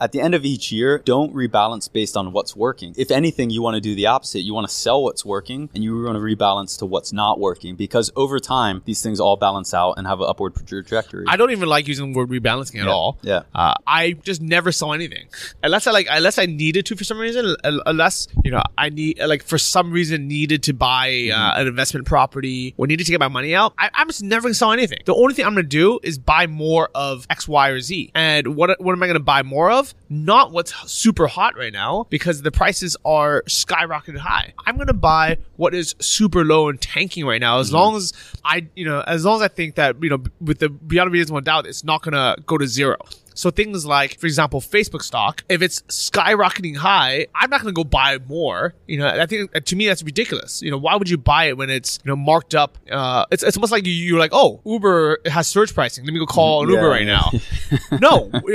at 0.00 0.12
the 0.12 0.20
end 0.20 0.34
of 0.34 0.44
each 0.44 0.70
year, 0.72 0.98
don't 1.04 1.34
rebalance 1.34 1.90
based 1.92 2.16
on 2.16 2.32
what's 2.32 2.54
working. 2.56 2.94
If 2.96 3.10
anything, 3.10 3.50
you 3.50 3.62
want 3.62 3.74
to 3.74 3.80
do 3.80 3.94
the 3.94 4.06
opposite. 4.06 4.40
You 4.40 4.54
want 4.54 4.68
to 4.68 4.74
sell 4.74 5.02
what's 5.02 5.24
working 5.24 5.68
and 5.74 5.82
you 5.84 6.02
want 6.02 6.16
to 6.16 6.20
rebalance 6.20 6.78
to 6.78 6.86
what's 6.86 7.12
not 7.12 7.38
working 7.40 7.76
because 7.76 8.10
over 8.16 8.38
time, 8.38 8.82
these 8.84 9.02
things 9.02 9.20
all 9.20 9.36
balance 9.36 9.72
out 9.74 9.94
and 9.98 10.06
have 10.06 10.20
an 10.20 10.26
upward 10.28 10.54
trajectory. 10.66 11.24
I 11.28 11.36
don't 11.36 11.50
even 11.50 11.68
like 11.68 11.86
using 11.88 12.12
the 12.12 12.16
word 12.18 12.28
rebalancing 12.28 12.80
at 12.80 12.86
Yeah, 12.86 12.92
all. 12.92 13.18
yeah. 13.22 13.42
Uh, 13.54 13.74
I 13.86 14.12
just 14.12 14.40
never 14.42 14.72
saw 14.72 14.92
anything 14.92 15.26
unless 15.62 15.86
I 15.86 15.90
like 15.90 16.06
unless 16.10 16.38
I 16.38 16.46
needed 16.46 16.86
to 16.86 16.96
for 16.96 17.04
some 17.04 17.18
reason. 17.18 17.56
uh, 17.64 17.78
Unless 17.86 18.28
you 18.44 18.50
know 18.50 18.62
I 18.78 18.88
need 18.90 19.18
like 19.20 19.42
for 19.42 19.58
some 19.58 19.90
reason 19.92 20.28
needed 20.28 20.62
to 20.64 20.72
buy 20.72 21.04
Mm-hmm. 21.04 21.38
uh, 21.40 21.60
an 21.60 21.66
investment 21.66 22.06
property 22.06 22.74
or 22.76 22.86
needed 22.86 23.04
to 23.04 23.10
get 23.10 23.20
my 23.20 23.28
money 23.28 23.54
out. 23.54 23.74
I, 23.78 23.90
I'm 23.94 24.08
just 24.08 24.22
never 24.22 24.52
saw 24.54 24.70
anything. 24.72 24.98
The 25.04 25.14
only 25.14 25.34
thing 25.34 25.44
I'm 25.44 25.52
gonna 25.54 25.62
do 25.64 25.98
is 26.02 26.18
buy 26.18 26.46
more 26.46 26.88
of 26.94 27.26
X, 27.30 27.46
Y, 27.48 27.68
or 27.68 27.80
Z. 27.80 28.10
And 28.14 28.54
what 28.56 28.80
what 28.80 28.92
am 28.92 29.02
I 29.02 29.06
gonna 29.06 29.20
buy 29.20 29.42
more 29.42 29.70
of? 29.70 29.83
Not 30.08 30.52
what's 30.52 30.72
super 30.90 31.26
hot 31.26 31.56
right 31.56 31.72
now 31.72 32.06
because 32.10 32.42
the 32.42 32.50
prices 32.52 32.96
are 33.04 33.42
skyrocketed 33.48 34.18
high. 34.18 34.52
I'm 34.66 34.76
gonna 34.78 34.92
buy 34.92 35.38
what 35.56 35.74
is 35.74 35.94
super 36.00 36.44
low 36.44 36.68
and 36.68 36.80
tanking 36.80 37.26
right 37.26 37.40
now. 37.40 37.58
As 37.58 37.66
Mm-hmm. 37.68 37.76
long 37.76 37.96
as 37.96 38.12
I 38.44 38.68
you 38.76 38.84
know 38.84 39.00
as 39.06 39.24
long 39.24 39.36
as 39.36 39.42
I 39.42 39.48
think 39.48 39.74
that 39.74 40.02
you 40.02 40.10
know 40.10 40.22
with 40.40 40.58
the 40.60 40.68
beyond 40.68 41.12
reasonable 41.12 41.40
doubt 41.40 41.66
it's 41.66 41.84
not 41.84 42.02
gonna 42.02 42.36
go 42.46 42.56
to 42.58 42.66
zero. 42.66 42.96
So 43.34 43.50
things 43.50 43.84
like, 43.84 44.18
for 44.18 44.26
example, 44.26 44.60
Facebook 44.60 45.02
stock, 45.02 45.44
if 45.48 45.60
it's 45.60 45.82
skyrocketing 45.82 46.76
high, 46.76 47.26
I'm 47.34 47.50
not 47.50 47.60
going 47.60 47.74
to 47.74 47.76
go 47.76 47.84
buy 47.84 48.18
more. 48.28 48.74
You 48.86 48.98
know, 48.98 49.08
I 49.08 49.26
think 49.26 49.52
to 49.52 49.76
me 49.76 49.86
that's 49.86 50.02
ridiculous. 50.02 50.62
You 50.62 50.70
know, 50.70 50.78
why 50.78 50.96
would 50.96 51.08
you 51.10 51.18
buy 51.18 51.46
it 51.46 51.56
when 51.56 51.70
it's 51.70 51.98
you 52.04 52.10
know 52.10 52.16
marked 52.16 52.54
up? 52.54 52.78
Uh, 52.90 53.26
it's 53.30 53.42
it's 53.42 53.56
almost 53.56 53.72
like 53.72 53.84
you, 53.86 53.92
you're 53.92 54.18
like, 54.18 54.32
oh, 54.32 54.60
Uber 54.64 55.18
has 55.26 55.48
surge 55.48 55.74
pricing. 55.74 56.04
Let 56.04 56.14
me 56.14 56.20
go 56.20 56.26
call 56.26 56.62
an 56.62 56.70
Yeah, 56.70 56.76
Uber 56.76 56.88
right 56.88 57.06
now. 57.06 57.30
no, 58.00 58.30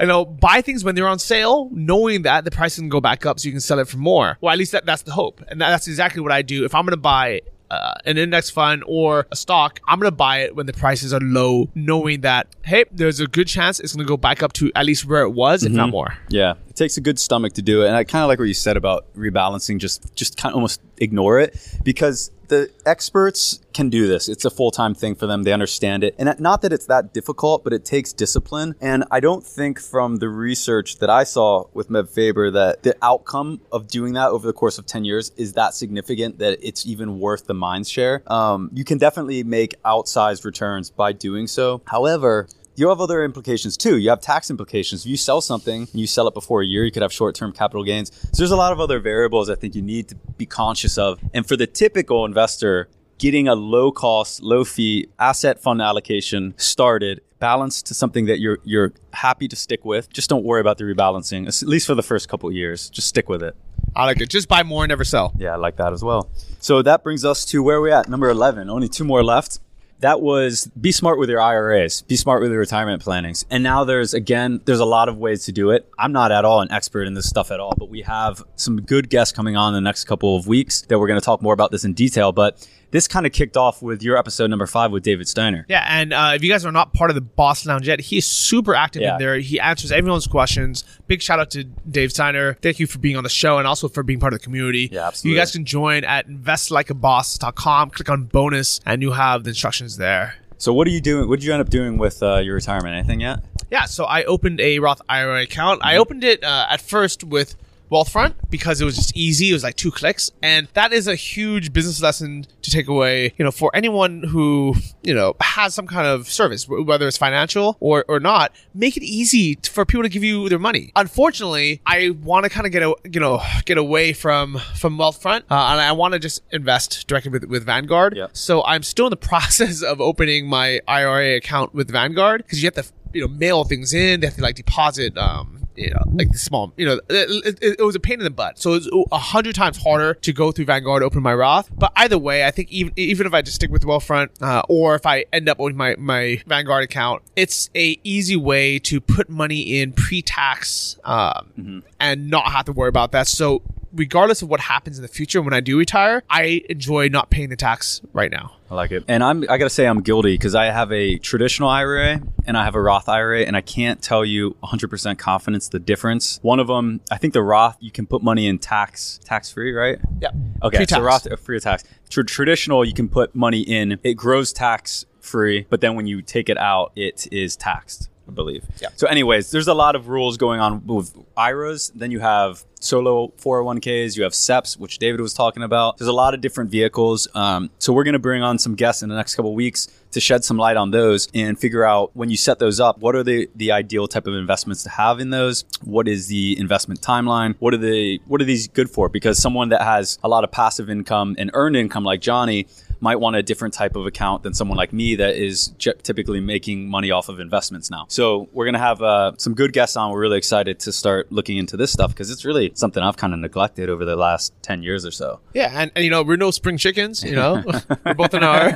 you 0.00 0.06
know, 0.06 0.24
buy 0.24 0.60
things 0.60 0.84
when 0.84 0.94
they're 0.94 1.08
on 1.08 1.18
sale, 1.18 1.68
knowing 1.72 2.22
that 2.22 2.44
the 2.44 2.50
price 2.50 2.76
can 2.76 2.88
go 2.88 3.00
back 3.00 3.24
up, 3.24 3.38
so 3.38 3.46
you 3.46 3.52
can 3.52 3.60
sell 3.60 3.78
it 3.78 3.88
for 3.88 3.98
more. 3.98 4.38
Well, 4.40 4.52
at 4.52 4.58
least 4.58 4.72
that, 4.72 4.86
that's 4.86 5.02
the 5.02 5.12
hope, 5.12 5.42
and 5.48 5.60
that, 5.60 5.70
that's 5.70 5.86
exactly 5.86 6.20
what 6.20 6.32
I 6.32 6.42
do. 6.42 6.64
If 6.64 6.74
I'm 6.74 6.84
going 6.84 6.92
to 6.92 6.96
buy 6.96 7.42
uh, 7.70 7.94
an 8.04 8.18
index 8.18 8.50
fund 8.50 8.82
or 8.86 9.26
a 9.30 9.36
stock, 9.36 9.80
I'm 9.86 9.98
gonna 9.98 10.10
buy 10.10 10.40
it 10.40 10.56
when 10.56 10.66
the 10.66 10.72
prices 10.72 11.12
are 11.12 11.20
low, 11.20 11.68
knowing 11.74 12.22
that 12.22 12.48
hey, 12.64 12.84
there's 12.90 13.20
a 13.20 13.26
good 13.26 13.46
chance 13.48 13.80
it's 13.80 13.94
gonna 13.94 14.06
go 14.06 14.16
back 14.16 14.42
up 14.42 14.52
to 14.54 14.72
at 14.74 14.86
least 14.86 15.04
where 15.04 15.22
it 15.22 15.30
was, 15.30 15.64
if 15.64 15.72
not 15.72 15.90
more. 15.90 16.16
Yeah, 16.28 16.54
it 16.68 16.76
takes 16.76 16.96
a 16.96 17.00
good 17.00 17.18
stomach 17.18 17.54
to 17.54 17.62
do 17.62 17.82
it, 17.82 17.88
and 17.88 17.96
I 17.96 18.04
kind 18.04 18.22
of 18.22 18.28
like 18.28 18.38
what 18.38 18.48
you 18.48 18.54
said 18.54 18.76
about 18.76 19.06
rebalancing. 19.14 19.78
Just, 19.78 20.14
just 20.14 20.36
kind 20.36 20.52
of 20.52 20.56
almost 20.56 20.80
ignore 20.98 21.40
it 21.40 21.56
because 21.82 22.30
the 22.48 22.70
experts 22.84 23.60
can 23.72 23.88
do 23.88 24.08
this. 24.08 24.28
It's 24.28 24.44
a 24.44 24.50
full 24.50 24.70
time 24.70 24.94
thing 24.94 25.14
for 25.14 25.26
them. 25.26 25.44
They 25.44 25.52
understand 25.52 26.02
it, 26.04 26.14
and 26.18 26.34
not 26.40 26.62
that 26.62 26.72
it's 26.72 26.86
that 26.86 27.14
difficult, 27.14 27.64
but 27.64 27.72
it 27.72 27.84
takes 27.84 28.12
discipline. 28.12 28.74
And 28.80 29.04
I 29.10 29.20
don't 29.20 29.44
think 29.44 29.80
from 29.80 30.16
the 30.16 30.28
research 30.28 30.98
that 30.98 31.10
I 31.10 31.24
saw 31.24 31.66
with 31.72 31.88
Meb 31.88 32.08
Faber 32.08 32.50
that 32.50 32.82
the 32.82 32.96
outcome 33.02 33.60
of 33.70 33.86
doing 33.86 34.14
that 34.14 34.30
over 34.30 34.46
the 34.46 34.52
course 34.52 34.78
of 34.78 34.86
ten 34.86 35.04
years 35.04 35.30
is 35.36 35.52
that 35.54 35.74
significant 35.74 36.38
that 36.38 36.58
it's 36.60 36.86
even 36.86 37.20
worth 37.20 37.46
the 37.46 37.54
mind 37.54 37.86
share. 37.86 38.22
Um, 38.26 38.70
you 38.72 38.84
can 38.84 38.98
definitely 38.98 39.44
make 39.44 39.80
outsized 39.84 40.44
returns 40.44 40.90
by 40.90 41.12
doing 41.12 41.46
so. 41.46 41.82
However, 41.86 42.48
you 42.78 42.88
have 42.88 43.00
other 43.00 43.24
implications 43.24 43.76
too. 43.76 43.98
You 43.98 44.10
have 44.10 44.20
tax 44.20 44.50
implications. 44.50 45.04
If 45.04 45.10
you 45.10 45.16
sell 45.16 45.40
something 45.40 45.82
and 45.82 46.00
you 46.00 46.06
sell 46.06 46.28
it 46.28 46.34
before 46.34 46.62
a 46.62 46.66
year, 46.66 46.84
you 46.84 46.92
could 46.92 47.02
have 47.02 47.12
short 47.12 47.34
term 47.34 47.52
capital 47.52 47.82
gains. 47.82 48.12
So 48.14 48.38
there's 48.38 48.52
a 48.52 48.56
lot 48.56 48.72
of 48.72 48.80
other 48.80 49.00
variables 49.00 49.50
I 49.50 49.56
think 49.56 49.74
you 49.74 49.82
need 49.82 50.08
to 50.08 50.14
be 50.14 50.46
conscious 50.46 50.96
of. 50.96 51.18
And 51.34 51.46
for 51.46 51.56
the 51.56 51.66
typical 51.66 52.24
investor, 52.24 52.88
getting 53.18 53.48
a 53.48 53.54
low 53.54 53.90
cost, 53.90 54.42
low 54.42 54.64
fee 54.64 55.08
asset 55.18 55.60
fund 55.60 55.82
allocation 55.82 56.54
started, 56.56 57.20
balanced 57.40 57.86
to 57.86 57.94
something 57.94 58.26
that 58.26 58.38
you're 58.38 58.58
you're 58.64 58.92
happy 59.12 59.48
to 59.48 59.56
stick 59.56 59.84
with. 59.84 60.12
Just 60.12 60.30
don't 60.30 60.44
worry 60.44 60.60
about 60.60 60.78
the 60.78 60.84
rebalancing, 60.84 61.46
at 61.48 61.68
least 61.68 61.86
for 61.86 61.94
the 61.94 62.02
first 62.02 62.28
couple 62.28 62.48
of 62.48 62.54
years. 62.54 62.88
Just 62.90 63.08
stick 63.08 63.28
with 63.28 63.42
it. 63.42 63.56
I 63.96 64.04
like 64.04 64.20
it. 64.20 64.28
Just 64.28 64.48
buy 64.48 64.62
more, 64.62 64.84
and 64.84 64.90
never 64.90 65.04
sell. 65.04 65.32
Yeah, 65.36 65.54
I 65.54 65.56
like 65.56 65.76
that 65.76 65.92
as 65.92 66.04
well. 66.04 66.30
So 66.60 66.82
that 66.82 67.02
brings 67.02 67.24
us 67.24 67.44
to 67.46 67.62
where 67.62 67.80
we're 67.80 67.92
at, 67.92 68.08
number 68.08 68.28
11. 68.28 68.70
Only 68.70 68.88
two 68.88 69.04
more 69.04 69.24
left. 69.24 69.58
That 70.00 70.20
was 70.20 70.70
be 70.80 70.92
smart 70.92 71.18
with 71.18 71.28
your 71.28 71.40
IRAs, 71.40 72.02
be 72.02 72.14
smart 72.16 72.40
with 72.40 72.50
your 72.52 72.60
retirement 72.60 73.02
plannings. 73.02 73.44
And 73.50 73.64
now 73.64 73.82
there's, 73.82 74.14
again, 74.14 74.60
there's 74.64 74.78
a 74.78 74.84
lot 74.84 75.08
of 75.08 75.18
ways 75.18 75.44
to 75.46 75.52
do 75.52 75.70
it. 75.70 75.88
I'm 75.98 76.12
not 76.12 76.30
at 76.30 76.44
all 76.44 76.60
an 76.60 76.70
expert 76.70 77.08
in 77.08 77.14
this 77.14 77.28
stuff 77.28 77.50
at 77.50 77.58
all, 77.58 77.74
but 77.76 77.88
we 77.88 78.02
have 78.02 78.44
some 78.54 78.80
good 78.80 79.10
guests 79.10 79.32
coming 79.32 79.56
on 79.56 79.72
the 79.72 79.80
next 79.80 80.04
couple 80.04 80.36
of 80.36 80.46
weeks 80.46 80.82
that 80.82 80.98
we're 80.98 81.08
going 81.08 81.20
to 81.20 81.24
talk 81.24 81.42
more 81.42 81.52
about 81.52 81.72
this 81.72 81.84
in 81.84 81.94
detail. 81.94 82.30
But 82.30 82.64
this 82.90 83.06
kind 83.08 83.26
of 83.26 83.32
kicked 83.32 83.56
off 83.56 83.82
with 83.82 84.02
your 84.02 84.16
episode 84.16 84.48
number 84.50 84.66
five 84.66 84.90
with 84.92 85.02
David 85.02 85.28
Steiner. 85.28 85.66
Yeah, 85.68 85.84
and 85.88 86.12
uh, 86.12 86.32
if 86.34 86.42
you 86.42 86.50
guys 86.50 86.64
are 86.64 86.72
not 86.72 86.94
part 86.94 87.10
of 87.10 87.14
the 87.14 87.20
Boss 87.20 87.66
Lounge 87.66 87.86
yet, 87.86 88.00
he's 88.00 88.26
super 88.26 88.74
active 88.74 89.02
Yeah. 89.02 89.14
in 89.14 89.18
there. 89.18 89.38
He 89.38 89.60
answers 89.60 89.92
everyone's 89.92 90.26
questions. 90.26 90.84
Big 91.06 91.20
shout 91.22 91.38
out 91.38 91.50
to 91.50 91.64
Dave 91.64 92.10
Steiner. 92.12 92.54
Thank 92.54 92.78
you 92.78 92.86
for 92.86 92.98
being 92.98 93.16
on 93.16 93.24
the 93.24 93.28
show 93.28 93.58
and 93.58 93.66
also 93.66 93.88
for 93.88 94.02
being 94.02 94.20
part 94.20 94.32
of 94.32 94.40
the 94.40 94.44
community. 94.44 94.88
Yeah, 94.90 95.06
absolutely. 95.08 95.34
You 95.36 95.40
guys 95.40 95.52
can 95.52 95.64
join 95.64 96.04
at 96.04 96.28
investlikeaboss.com. 96.28 97.90
Click 97.90 98.08
on 98.08 98.24
bonus, 98.24 98.80
and 98.86 99.02
you 99.02 99.12
have 99.12 99.44
the 99.44 99.50
instructions 99.50 99.96
there. 99.96 100.34
So 100.56 100.72
what 100.72 100.86
are 100.88 100.90
you 100.90 101.00
doing? 101.00 101.28
What 101.28 101.38
did 101.40 101.46
you 101.46 101.52
end 101.52 101.60
up 101.60 101.70
doing 101.70 101.98
with 101.98 102.22
uh, 102.22 102.38
your 102.38 102.54
retirement? 102.54 102.94
Anything 102.94 103.20
yet? 103.20 103.40
Yeah, 103.70 103.84
so 103.84 104.04
I 104.04 104.24
opened 104.24 104.60
a 104.60 104.78
Roth 104.78 105.00
IRA 105.08 105.42
account. 105.42 105.82
I 105.84 105.98
opened 105.98 106.24
it 106.24 106.42
uh, 106.42 106.66
at 106.70 106.80
first 106.80 107.22
with 107.22 107.54
Wealthfront 107.90 108.34
because 108.50 108.80
it 108.80 108.84
was 108.84 108.96
just 108.96 109.16
easy. 109.16 109.50
It 109.50 109.52
was 109.54 109.62
like 109.62 109.76
two 109.76 109.90
clicks, 109.90 110.30
and 110.42 110.68
that 110.74 110.92
is 110.92 111.06
a 111.06 111.14
huge 111.14 111.72
business 111.72 112.00
lesson 112.00 112.46
to 112.62 112.70
take 112.70 112.88
away. 112.88 113.32
You 113.36 113.44
know, 113.44 113.50
for 113.50 113.70
anyone 113.74 114.22
who 114.22 114.74
you 115.02 115.14
know 115.14 115.34
has 115.40 115.74
some 115.74 115.86
kind 115.86 116.06
of 116.06 116.28
service, 116.28 116.68
whether 116.68 117.06
it's 117.06 117.16
financial 117.18 117.76
or 117.80 118.04
or 118.08 118.20
not, 118.20 118.52
make 118.74 118.96
it 118.96 119.02
easy 119.02 119.58
for 119.70 119.84
people 119.84 120.02
to 120.02 120.08
give 120.08 120.24
you 120.24 120.48
their 120.48 120.58
money. 120.58 120.92
Unfortunately, 120.96 121.80
I 121.86 122.10
want 122.10 122.44
to 122.44 122.50
kind 122.50 122.66
of 122.66 122.72
get 122.72 122.82
a, 122.82 122.94
you 123.10 123.20
know 123.20 123.40
get 123.64 123.78
away 123.78 124.12
from 124.12 124.58
from 124.76 124.98
Wealthfront, 124.98 125.42
uh, 125.50 125.68
and 125.70 125.80
I 125.80 125.92
want 125.92 126.12
to 126.12 126.18
just 126.18 126.42
invest 126.52 127.06
directly 127.06 127.30
with 127.30 127.44
with 127.44 127.64
Vanguard. 127.64 128.16
Yeah. 128.16 128.28
So 128.32 128.64
I'm 128.64 128.82
still 128.82 129.06
in 129.06 129.10
the 129.10 129.16
process 129.28 129.82
of 129.82 130.00
opening 130.00 130.48
my 130.48 130.80
IRA 130.86 131.36
account 131.36 131.74
with 131.74 131.90
Vanguard 131.90 132.42
because 132.42 132.62
you 132.62 132.66
have 132.66 132.74
to 132.74 132.92
you 133.12 133.22
know 133.22 133.28
mail 133.28 133.64
things 133.64 133.92
in. 133.94 134.20
They 134.20 134.26
have 134.26 134.36
to 134.36 134.42
like 134.42 134.56
deposit 134.56 135.16
um 135.16 135.57
you 135.78 135.90
know 135.90 136.02
like 136.14 136.30
the 136.32 136.38
small 136.38 136.72
you 136.76 136.86
know 136.86 137.00
it, 137.08 137.60
it, 137.62 137.76
it 137.78 137.82
was 137.82 137.94
a 137.94 138.00
pain 138.00 138.14
in 138.14 138.24
the 138.24 138.30
butt. 138.30 138.58
So 138.58 138.74
it's 138.74 138.88
a 139.12 139.18
hundred 139.18 139.54
times 139.54 139.82
harder 139.82 140.14
to 140.14 140.32
go 140.32 140.52
through 140.52 140.66
Vanguard 140.66 141.02
open 141.02 141.22
my 141.22 141.34
Roth. 141.34 141.70
But 141.74 141.92
either 141.96 142.18
way, 142.18 142.44
I 142.44 142.50
think 142.50 142.70
even 142.70 142.92
even 142.96 143.26
if 143.26 143.34
I 143.34 143.42
just 143.42 143.56
stick 143.56 143.70
with 143.70 143.82
Wealthfront 143.82 144.42
uh, 144.42 144.62
or 144.68 144.94
if 144.94 145.06
I 145.06 145.24
end 145.32 145.48
up 145.48 145.58
with 145.58 145.74
my 145.74 145.94
my 145.98 146.42
Vanguard 146.46 146.84
account, 146.84 147.22
it's 147.36 147.70
a 147.74 147.98
easy 148.04 148.36
way 148.36 148.78
to 148.80 149.00
put 149.00 149.28
money 149.28 149.80
in 149.80 149.92
pre-tax 149.92 150.98
um, 151.04 151.82
and 152.00 152.30
not 152.30 152.50
have 152.50 152.66
to 152.66 152.72
worry 152.72 152.88
about 152.88 153.12
that. 153.12 153.28
So 153.28 153.62
regardless 153.92 154.42
of 154.42 154.48
what 154.48 154.60
happens 154.60 154.98
in 154.98 155.02
the 155.02 155.08
future 155.08 155.40
when 155.42 155.54
I 155.54 155.60
do 155.60 155.78
retire, 155.78 156.22
I 156.28 156.62
enjoy 156.68 157.08
not 157.08 157.30
paying 157.30 157.48
the 157.48 157.56
tax 157.56 158.00
right 158.12 158.30
now. 158.30 158.52
I 158.70 158.74
like 158.74 158.90
it. 158.92 159.04
And 159.08 159.24
I'm 159.24 159.44
I 159.48 159.56
gotta 159.56 159.70
say 159.70 159.86
I'm 159.86 160.02
guilty 160.02 160.34
because 160.34 160.54
I 160.54 160.66
have 160.66 160.92
a 160.92 161.18
traditional 161.18 161.68
IRA 161.68 162.20
and 162.46 162.56
I 162.56 162.64
have 162.64 162.74
a 162.74 162.80
Roth 162.80 163.08
IRA, 163.08 163.42
and 163.42 163.56
I 163.56 163.60
can't 163.60 164.02
tell 164.02 164.24
you 164.24 164.56
100% 164.62 165.18
confidence 165.18 165.68
the 165.68 165.78
difference. 165.78 166.38
One 166.42 166.60
of 166.60 166.66
them, 166.66 167.00
I 167.10 167.16
think 167.16 167.32
the 167.34 167.42
Roth 167.42 167.76
you 167.80 167.90
can 167.90 168.06
put 168.06 168.22
money 168.22 168.46
in 168.46 168.58
tax 168.58 169.20
tax 169.24 169.50
free, 169.50 169.72
right? 169.72 169.98
Yeah. 170.20 170.30
Okay, 170.62 170.78
Pre-tax. 170.78 170.98
so 170.98 171.02
Roth 171.02 171.26
uh, 171.30 171.36
free 171.36 171.56
of 171.56 171.62
tax. 171.62 171.84
Tr- 172.10 172.22
traditional, 172.22 172.84
you 172.84 172.94
can 172.94 173.08
put 173.08 173.34
money 173.34 173.60
in. 173.60 173.98
It 174.02 174.14
grows 174.14 174.52
tax 174.52 175.06
free, 175.20 175.66
but 175.68 175.80
then 175.80 175.94
when 175.94 176.06
you 176.06 176.22
take 176.22 176.48
it 176.48 176.58
out, 176.58 176.92
it 176.96 177.26
is 177.32 177.56
taxed. 177.56 178.08
I 178.28 178.32
believe. 178.32 178.64
Yeah. 178.80 178.88
So, 178.96 179.06
anyways, 179.06 179.50
there's 179.50 179.68
a 179.68 179.74
lot 179.74 179.96
of 179.96 180.08
rules 180.08 180.36
going 180.36 180.60
on 180.60 180.86
with 180.86 181.16
IRAs. 181.36 181.90
Then 181.94 182.10
you 182.10 182.20
have 182.20 182.64
solo 182.80 183.32
401ks. 183.38 184.16
You 184.16 184.22
have 184.24 184.34
SEPs, 184.34 184.78
which 184.78 184.98
David 184.98 185.20
was 185.20 185.32
talking 185.32 185.62
about. 185.62 185.98
There's 185.98 186.08
a 186.08 186.12
lot 186.12 186.34
of 186.34 186.40
different 186.40 186.70
vehicles. 186.70 187.26
Um, 187.34 187.70
so 187.78 187.92
we're 187.92 188.04
going 188.04 188.12
to 188.12 188.18
bring 188.18 188.42
on 188.42 188.58
some 188.58 188.74
guests 188.74 189.02
in 189.02 189.08
the 189.08 189.16
next 189.16 189.34
couple 189.34 189.54
weeks 189.54 189.88
to 190.12 190.20
shed 190.20 190.44
some 190.44 190.56
light 190.56 190.76
on 190.76 190.90
those 190.90 191.28
and 191.34 191.58
figure 191.58 191.84
out 191.84 192.10
when 192.14 192.30
you 192.30 192.36
set 192.36 192.58
those 192.58 192.80
up, 192.80 192.98
what 192.98 193.14
are 193.14 193.22
the 193.22 193.48
the 193.56 193.72
ideal 193.72 194.08
type 194.08 194.26
of 194.26 194.34
investments 194.34 194.82
to 194.84 194.90
have 194.90 195.20
in 195.20 195.30
those? 195.30 195.64
What 195.84 196.08
is 196.08 196.28
the 196.28 196.58
investment 196.58 197.00
timeline? 197.00 197.56
What 197.58 197.74
are 197.74 197.78
the 197.78 198.20
what 198.26 198.40
are 198.40 198.44
these 198.44 198.68
good 198.68 198.90
for? 198.90 199.08
Because 199.08 199.40
someone 199.40 199.70
that 199.70 199.82
has 199.82 200.18
a 200.22 200.28
lot 200.28 200.44
of 200.44 200.50
passive 200.50 200.88
income 200.88 201.36
and 201.38 201.50
earned 201.54 201.76
income 201.76 202.04
like 202.04 202.20
Johnny 202.20 202.66
might 203.00 203.16
want 203.16 203.36
a 203.36 203.42
different 203.42 203.74
type 203.74 203.96
of 203.96 204.06
account 204.06 204.42
than 204.42 204.54
someone 204.54 204.76
like 204.76 204.92
me 204.92 205.16
that 205.16 205.36
is 205.36 205.72
typically 205.78 206.40
making 206.40 206.88
money 206.88 207.10
off 207.10 207.28
of 207.28 207.40
investments 207.40 207.90
now. 207.90 208.06
So 208.08 208.48
we're 208.52 208.64
gonna 208.64 208.78
have 208.78 209.02
uh, 209.02 209.32
some 209.38 209.54
good 209.54 209.72
guests 209.72 209.96
on. 209.96 210.12
We're 210.12 210.20
really 210.20 210.38
excited 210.38 210.80
to 210.80 210.92
start 210.92 211.30
looking 211.30 211.56
into 211.58 211.76
this 211.76 211.92
stuff 211.92 212.10
because 212.10 212.30
it's 212.30 212.44
really 212.44 212.72
something 212.74 213.02
I've 213.02 213.16
kind 213.16 213.32
of 213.32 213.40
neglected 213.40 213.88
over 213.88 214.04
the 214.04 214.16
last 214.16 214.52
ten 214.62 214.82
years 214.82 215.04
or 215.04 215.10
so. 215.10 215.40
Yeah, 215.54 215.70
and, 215.74 215.90
and 215.94 216.04
you 216.04 216.10
know 216.10 216.22
we're 216.22 216.36
no 216.36 216.50
spring 216.50 216.76
chickens. 216.78 217.22
You 217.22 217.36
know, 217.36 217.62
we're 218.04 218.14
both 218.14 218.34
in 218.34 218.42
our 218.44 218.72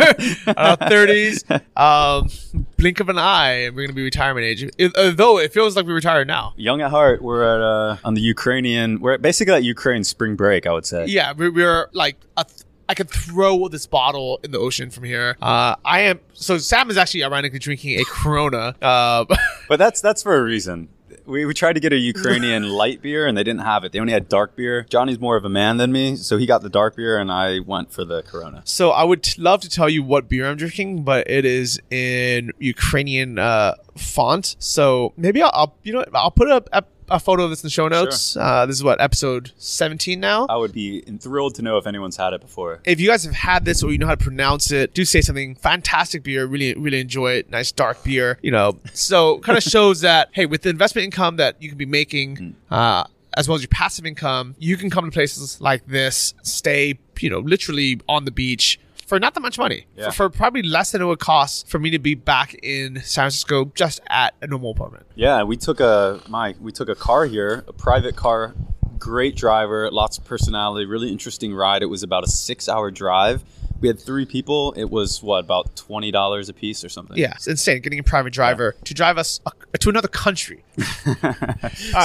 thirties. 0.77 1.45
Um, 1.77 2.29
blink 2.77 3.01
of 3.01 3.09
an 3.09 3.19
eye, 3.19 3.65
and 3.65 3.77
we're 3.77 3.87
gonna 3.87 3.95
be 3.95 4.03
retirement 4.03 4.45
age. 4.45 4.63
It, 4.79 4.97
although 4.97 5.39
it 5.39 5.53
feels 5.53 5.77
like 5.77 5.87
we 5.87 5.93
retired 5.93 6.27
now. 6.27 6.55
Young 6.57 6.81
at 6.81 6.91
heart, 6.91 7.23
we're 7.23 7.43
at 7.43 7.61
uh, 7.61 7.97
on 8.05 8.15
the 8.15 8.21
Ukrainian. 8.21 9.01
We're 9.01 9.19
basically 9.19 9.55
at 9.55 9.65
Ukraine 9.65 10.05
spring 10.05 10.37
break, 10.37 10.67
I 10.67 10.73
would 10.73 10.87
say. 10.87 11.07
Yeah, 11.07 11.33
we, 11.33 11.49
we're 11.49 11.89
like 11.93 12.17
a 12.37 12.45
th- 12.45 12.63
I 12.93 12.95
could 12.95 13.09
throw 13.09 13.69
this 13.69 13.87
bottle 13.87 14.39
in 14.45 14.51
the 14.51 14.59
ocean 14.59 14.91
from 14.91 15.05
here. 15.05 15.39
Uh, 15.41 15.77
I 15.83 16.01
am 16.01 16.21
so 16.35 16.59
Sam 16.59 16.91
is 16.91 16.99
actually 16.99 17.25
ironically 17.25 17.59
drinking 17.59 17.99
a 17.99 18.05
Corona. 18.05 18.75
Uh, 18.83 19.25
But 19.69 19.79
that's 19.79 20.03
that's 20.03 20.23
for 20.23 20.37
a 20.37 20.43
reason. 20.43 20.91
We, 21.25 21.47
we 21.47 21.55
tried 21.55 21.75
to 21.75 21.81
get 21.81 21.95
a 21.95 21.97
Ukrainian 21.97 22.69
light 22.83 23.01
beer 23.01 23.27
and 23.27 23.35
they 23.39 23.45
didn't 23.45 23.63
have 23.63 23.85
it. 23.85 23.93
They 23.93 23.99
only 24.01 24.13
had 24.13 24.29
dark 24.29 24.57
beer. 24.57 24.85
Johnny's 24.91 25.19
more 25.19 25.37
of 25.37 25.45
a 25.47 25.49
man 25.49 25.79
than 25.79 25.91
me, 25.91 26.17
so 26.17 26.37
he 26.37 26.45
got 26.45 26.61
the 26.61 26.69
dark 26.69 26.97
beer 26.97 27.17
and 27.19 27.33
I 27.33 27.61
went 27.61 27.93
for 27.93 28.05
the 28.05 28.23
Corona. 28.25 28.61
so 28.67 28.91
I 28.91 29.05
would 29.05 29.23
t- 29.23 29.41
love 29.41 29.61
to 29.63 29.71
tell 29.71 29.89
you 29.89 30.03
what 30.03 30.29
beer 30.29 30.45
I'm 30.51 30.59
drinking, 30.59 31.05
but 31.05 31.31
it 31.31 31.47
is 31.47 31.81
in 31.91 32.51
Ukrainian 32.59 33.39
uh, 33.39 33.77
font. 33.97 34.57
So 34.59 35.15
maybe 35.17 35.41
I'll, 35.41 35.51
I'll 35.55 35.75
you 35.83 35.95
know 35.95 36.05
I'll 36.13 36.31
put 36.31 36.49
a, 36.49 36.63
a, 36.73 36.85
a 37.13 37.21
photo 37.21 37.45
of 37.45 37.51
this 37.51 37.63
in 37.63 37.67
the 37.67 37.71
show 37.71 37.89
notes. 37.89 38.37
Uh, 38.37 38.67
this 38.67 38.77
is 38.77 38.83
what 38.83 39.01
episode 39.01 39.53
17 39.59 40.19
now. 40.19 40.47
I 40.49 40.57
would 40.57 40.73
be 40.73 41.03
thrilled 41.03 41.55
to 41.57 41.63
know 41.63 41.77
if 41.77 41.87
anyone's 41.87 42.17
had 42.17 42.33
it 42.33 42.41
before. 42.41 42.81
if 42.85 42.99
you 43.01 43.09
guys 43.09 43.25
have 43.25 43.35
had 43.35 43.65
this 43.65 43.83
or 43.83 43.93
you 43.93 43.99
know 43.99 44.07
how 44.07 44.15
to 44.15 44.25
pronounce 44.25 44.73
it, 44.73 44.95
do 44.95 45.05
say 45.05 45.21
something. 45.21 45.55
Fantastic 45.57 46.23
beer, 46.23 46.47
really, 46.47 46.75
really 46.75 47.01
enjoy 47.01 47.33
it. 47.33 47.51
Nice 47.51 47.71
dark 47.71 48.03
beer, 48.03 48.39
you 48.43 48.51
know. 48.51 48.79
So 48.95 49.39
kind 49.41 49.57
of 49.59 49.63
shows 49.63 50.01
that 50.01 50.31
hey, 50.33 50.47
with 50.47 50.63
the 50.63 50.71
investment 50.71 51.05
income 51.05 51.37
that 51.37 51.63
you 51.63 51.69
can 51.69 51.79
be 51.79 51.87
making, 51.87 52.57
uh, 52.71 53.05
as 53.35 53.49
well 53.49 53.57
as 53.57 53.63
your 53.63 53.69
passive 53.69 54.07
income, 54.07 54.55
you 54.59 54.77
can 54.77 54.91
come 54.91 55.05
to 55.05 55.11
places 55.11 55.61
like 55.61 55.87
this, 55.87 56.35
stay, 56.43 56.99
you 57.21 57.31
know, 57.31 57.39
literally 57.41 58.01
on 58.09 58.25
the 58.25 58.31
beach. 58.31 58.79
For 59.13 59.21
not 59.21 59.35
that 59.35 59.41
much 59.41 59.59
money, 59.59 59.85
Yeah. 59.95 60.07
for, 60.07 60.13
for 60.13 60.31
probably 60.31 60.63
less 60.63 60.93
than 60.93 61.03
it 61.03 61.05
would 61.05 61.19
cost 61.19 61.69
for 61.69 61.79
me 61.79 61.91
to 61.91 61.99
be 61.99 62.15
back 62.15 62.55
in 62.63 63.03
San 63.03 63.25
Francisco 63.25 63.71
just 63.75 64.01
at 64.09 64.33
a 64.41 64.47
normal 64.47 64.71
apartment. 64.71 65.05
Yeah, 65.15 65.43
we 65.43 65.59
took 65.59 65.81
a 65.81 66.23
my 66.31 66.55
we 66.63 66.73
took 66.73 66.89
a 66.89 66.95
car 66.95 67.27
here, 67.27 67.63
a 67.69 67.75
private 67.75 68.17
car, 68.17 68.55
great 68.99 69.37
driver, 69.37 69.91
lots 69.91 70.17
of 70.17 70.25
personality, 70.25 70.87
really 70.87 71.11
interesting 71.13 71.55
ride. 71.55 71.83
It 71.83 71.91
was 71.91 72.03
about 72.03 72.25
a 72.25 72.27
six 72.27 72.71
hour 72.71 72.91
drive. 72.91 73.45
We 73.83 73.89
had 73.89 74.01
three 74.01 74.25
people. 74.25 74.73
It 74.79 74.89
was 74.89 75.23
what 75.23 75.41
about 75.41 75.77
twenty 75.77 76.11
dollars 76.11 76.49
a 76.49 76.55
piece 76.55 76.83
or 76.83 76.89
something? 76.89 77.19
Yeah, 77.19 77.35
it's 77.35 77.47
insane 77.47 77.83
getting 77.83 77.99
a 77.99 78.03
private 78.03 78.33
driver 78.33 78.77
to 78.83 78.95
drive 78.95 79.19
us 79.19 79.41
uh, 79.45 79.51
to 79.79 79.91
another 79.91 80.09
country. 80.09 80.65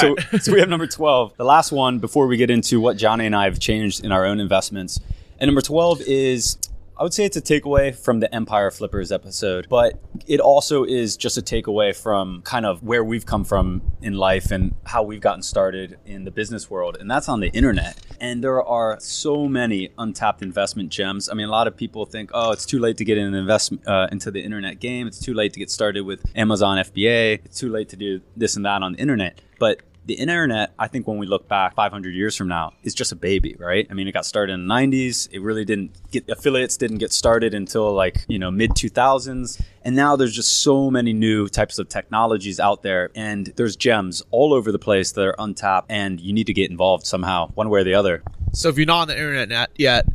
so, 0.02 0.14
so 0.42 0.52
we 0.52 0.60
have 0.60 0.68
number 0.68 0.88
12. 0.88 1.38
The 1.38 1.46
last 1.46 1.72
one 1.72 2.00
before 2.00 2.28
we 2.28 2.36
get 2.36 2.50
into 2.52 2.82
what 2.82 2.98
Johnny 2.98 3.26
and 3.26 3.34
I 3.34 3.46
have 3.46 3.60
changed 3.60 4.04
in 4.04 4.12
our 4.12 4.26
own 4.26 4.42
investments. 4.42 5.00
And 5.40 5.48
number 5.48 5.62
12 5.62 6.02
is 6.02 6.58
I 7.00 7.04
would 7.04 7.14
say 7.14 7.26
it's 7.26 7.38
a 7.38 7.42
takeaway 7.42 7.96
from 7.96 8.22
the 8.22 8.34
Empire 8.34 8.72
Flippers 8.72 9.12
episode, 9.12 9.68
but 9.70 10.02
it 10.26 10.40
also 10.40 10.84
is 10.84 11.16
just 11.16 11.38
a 11.38 11.44
takeaway 11.44 11.96
from 11.96 12.42
kind 12.42 12.66
of 12.66 12.82
where 12.82 13.04
we've 13.04 13.26
come 13.26 13.44
from 13.44 13.84
in 14.02 14.16
life 14.16 14.50
and 14.50 14.74
how 14.84 15.04
we've 15.04 15.22
gotten 15.22 15.44
started 15.44 16.00
in 16.08 16.24
the 16.24 16.32
business 16.32 16.72
world. 16.72 16.98
And 17.00 17.10
that's 17.10 17.30
on 17.30 17.40
the 17.40 17.50
internet. 17.50 18.04
And 18.20 18.44
there 18.44 18.64
are 18.64 19.00
so 19.00 19.48
many 19.48 19.92
untapped 20.00 20.42
investment 20.42 20.90
gems. 20.90 21.30
I 21.30 21.36
mean, 21.36 21.48
a 21.48 21.52
lot 21.52 21.68
of 21.68 21.78
people 21.78 22.08
think, 22.08 22.32
oh, 22.34 22.52
it's 22.52 22.66
too 22.66 22.80
late 22.80 22.98
to 22.98 23.06
get 23.06 23.20
in 23.20 23.28
an 23.28 23.36
investment 23.36 23.88
uh, 23.88 24.08
into 24.12 24.32
the 24.32 24.42
internet 24.42 24.80
game. 24.80 25.06
It's 25.06 25.20
too 25.20 25.36
late 25.36 25.54
to 25.54 25.60
get 25.60 25.70
started 25.70 26.02
with 26.02 26.26
Amazon 26.36 26.80
FBA. 26.80 27.46
It's 27.46 27.60
too 27.60 27.70
late 27.70 27.90
to 27.90 27.96
do 27.96 28.22
this 28.36 28.56
and 28.56 28.66
that 28.66 28.82
on 28.82 28.94
the 28.94 29.00
internet. 29.00 29.40
But 29.60 29.82
the 30.08 30.14
internet, 30.14 30.74
I 30.80 30.88
think 30.88 31.06
when 31.06 31.18
we 31.18 31.28
look 31.28 31.48
back 31.50 31.76
500 31.76 32.16
years 32.16 32.36
from 32.36 32.48
now, 32.48 32.74
is 32.82 32.96
just 32.96 33.12
a 33.12 33.16
baby, 33.16 33.56
right? 33.60 33.86
I 33.90 33.94
mean, 33.94 34.08
it 34.08 34.14
got 34.14 34.26
started 34.26 34.54
in 34.54 34.66
the 34.66 34.74
90s. 34.74 35.28
It 35.32 35.42
really 35.42 35.66
didn't 35.66 35.92
get 36.12 36.30
affiliates 36.30 36.78
didn't 36.78 37.00
get 37.00 37.12
started 37.12 37.54
until 37.54 37.94
like, 37.94 38.26
you 38.30 38.40
know, 38.40 38.50
mid 38.50 38.72
2000s. 38.72 39.62
And 39.84 39.96
now 39.96 40.16
there's 40.16 40.34
just 40.34 40.62
so 40.62 40.90
many 40.90 41.12
new 41.12 41.50
types 41.50 41.78
of 41.78 41.90
technologies 41.90 42.60
out 42.60 42.84
there 42.84 43.10
and 43.16 43.48
there's 43.58 43.76
gems 43.76 44.24
all 44.32 44.54
over 44.54 44.72
the 44.72 44.80
place 44.80 45.12
that 45.12 45.26
are 45.26 45.36
untapped 45.38 45.92
and 45.92 46.20
you 46.22 46.32
need 46.32 46.48
to 46.48 46.54
get 46.54 46.72
involved 46.72 47.06
somehow, 47.06 47.50
one 47.56 47.70
way 47.70 47.82
or 47.82 47.84
the 47.84 47.94
other. 47.94 48.24
So 48.54 48.70
if 48.70 48.78
you're 48.78 48.86
not 48.86 49.02
on 49.02 49.08
the 49.10 49.18
internet 49.18 49.70
yet, 49.76 50.06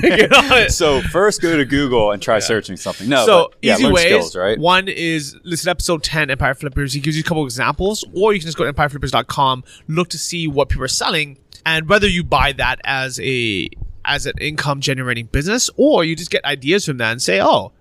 get 0.00 0.32
on 0.32 0.58
it. 0.58 0.72
So 0.72 1.00
first 1.02 1.40
go 1.42 1.56
to 1.56 1.64
Google 1.64 2.12
and 2.12 2.22
try 2.22 2.38
searching 2.38 2.76
something. 2.76 3.08
No, 3.08 3.26
so 3.26 3.48
but, 3.50 3.58
yeah, 3.62 3.74
easy 3.74 3.90
ways. 3.90 4.04
skills, 4.04 4.36
right? 4.36 4.58
One 4.58 4.88
is 4.88 5.36
listen 5.44 5.66
to 5.66 5.70
episode 5.70 6.02
10, 6.02 6.30
Empire 6.30 6.54
Flippers. 6.54 6.92
He 6.92 7.00
gives 7.00 7.16
you 7.16 7.20
a 7.20 7.24
couple 7.24 7.44
examples, 7.44 8.04
or 8.14 8.32
you 8.32 8.40
can 8.40 8.46
just 8.46 8.58
go 8.58 8.64
to 8.64 8.72
empireflippers.com, 8.72 9.64
look 9.88 10.08
to 10.10 10.18
see 10.18 10.46
what 10.46 10.68
people 10.68 10.84
are 10.84 10.88
selling, 10.88 11.38
and 11.64 11.88
whether 11.88 12.08
you 12.08 12.24
buy 12.24 12.52
that 12.52 12.80
as 12.84 13.18
a 13.20 13.68
as 14.04 14.26
an 14.26 14.34
income 14.40 14.80
generating 14.80 15.26
business, 15.26 15.68
or 15.76 16.04
you 16.04 16.16
just 16.16 16.30
get 16.30 16.44
ideas 16.44 16.86
from 16.86 16.96
that 16.98 17.12
and 17.12 17.20
say, 17.20 17.40
oh, 17.42 17.72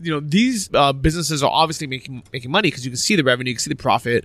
you 0.00 0.12
know 0.12 0.20
these 0.20 0.70
uh, 0.74 0.92
businesses 0.92 1.42
are 1.42 1.50
obviously 1.50 1.86
making 1.86 2.22
making 2.32 2.50
money 2.50 2.68
because 2.68 2.84
you 2.84 2.90
can 2.90 2.96
see 2.96 3.16
the 3.16 3.24
revenue 3.24 3.50
you 3.50 3.56
can 3.56 3.60
see 3.60 3.70
the 3.70 3.76
profit 3.76 4.24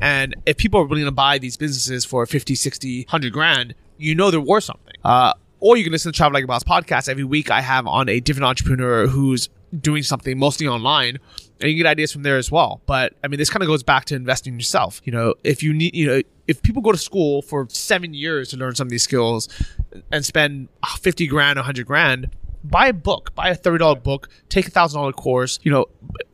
and 0.00 0.34
if 0.44 0.56
people 0.56 0.80
are 0.80 0.84
willing 0.84 1.04
to 1.04 1.10
buy 1.10 1.38
these 1.38 1.56
businesses 1.56 2.04
for 2.04 2.26
50 2.26 2.54
60 2.54 3.04
100 3.04 3.32
grand 3.32 3.74
you 3.96 4.14
know 4.14 4.30
they're 4.30 4.40
worth 4.40 4.64
something 4.64 4.92
uh, 5.04 5.32
or 5.60 5.76
you 5.76 5.84
can 5.84 5.92
listen 5.92 6.12
to 6.12 6.16
travel 6.16 6.34
like 6.34 6.44
a 6.44 6.46
boss 6.46 6.62
podcast 6.62 7.08
every 7.08 7.24
week 7.24 7.50
i 7.50 7.60
have 7.60 7.86
on 7.86 8.08
a 8.08 8.20
different 8.20 8.44
entrepreneur 8.44 9.06
who's 9.06 9.48
doing 9.80 10.02
something 10.02 10.38
mostly 10.38 10.66
online 10.66 11.18
and 11.60 11.70
you 11.70 11.76
get 11.76 11.86
ideas 11.86 12.12
from 12.12 12.22
there 12.22 12.36
as 12.36 12.50
well 12.50 12.80
but 12.86 13.14
i 13.24 13.28
mean 13.28 13.38
this 13.38 13.50
kind 13.50 13.62
of 13.62 13.66
goes 13.66 13.82
back 13.82 14.04
to 14.04 14.14
investing 14.14 14.54
in 14.54 14.58
yourself 14.58 15.00
you 15.04 15.12
know 15.12 15.34
if 15.44 15.62
you 15.62 15.72
need 15.72 15.94
you 15.94 16.06
know 16.06 16.22
if 16.46 16.62
people 16.62 16.80
go 16.80 16.92
to 16.92 16.98
school 16.98 17.42
for 17.42 17.66
seven 17.70 18.14
years 18.14 18.50
to 18.50 18.56
learn 18.56 18.74
some 18.74 18.86
of 18.86 18.90
these 18.90 19.02
skills 19.02 19.48
and 20.12 20.24
spend 20.24 20.68
50 21.00 21.26
grand 21.26 21.56
100 21.56 21.86
grand 21.86 22.30
buy 22.70 22.88
a 22.88 22.92
book, 22.92 23.34
buy 23.34 23.48
a 23.48 23.54
thirty 23.54 23.78
dollar 23.78 23.96
book, 23.96 24.28
take 24.48 24.66
a 24.66 24.70
thousand 24.70 25.00
dollar 25.00 25.12
course. 25.12 25.58
You 25.62 25.70
know, 25.72 25.86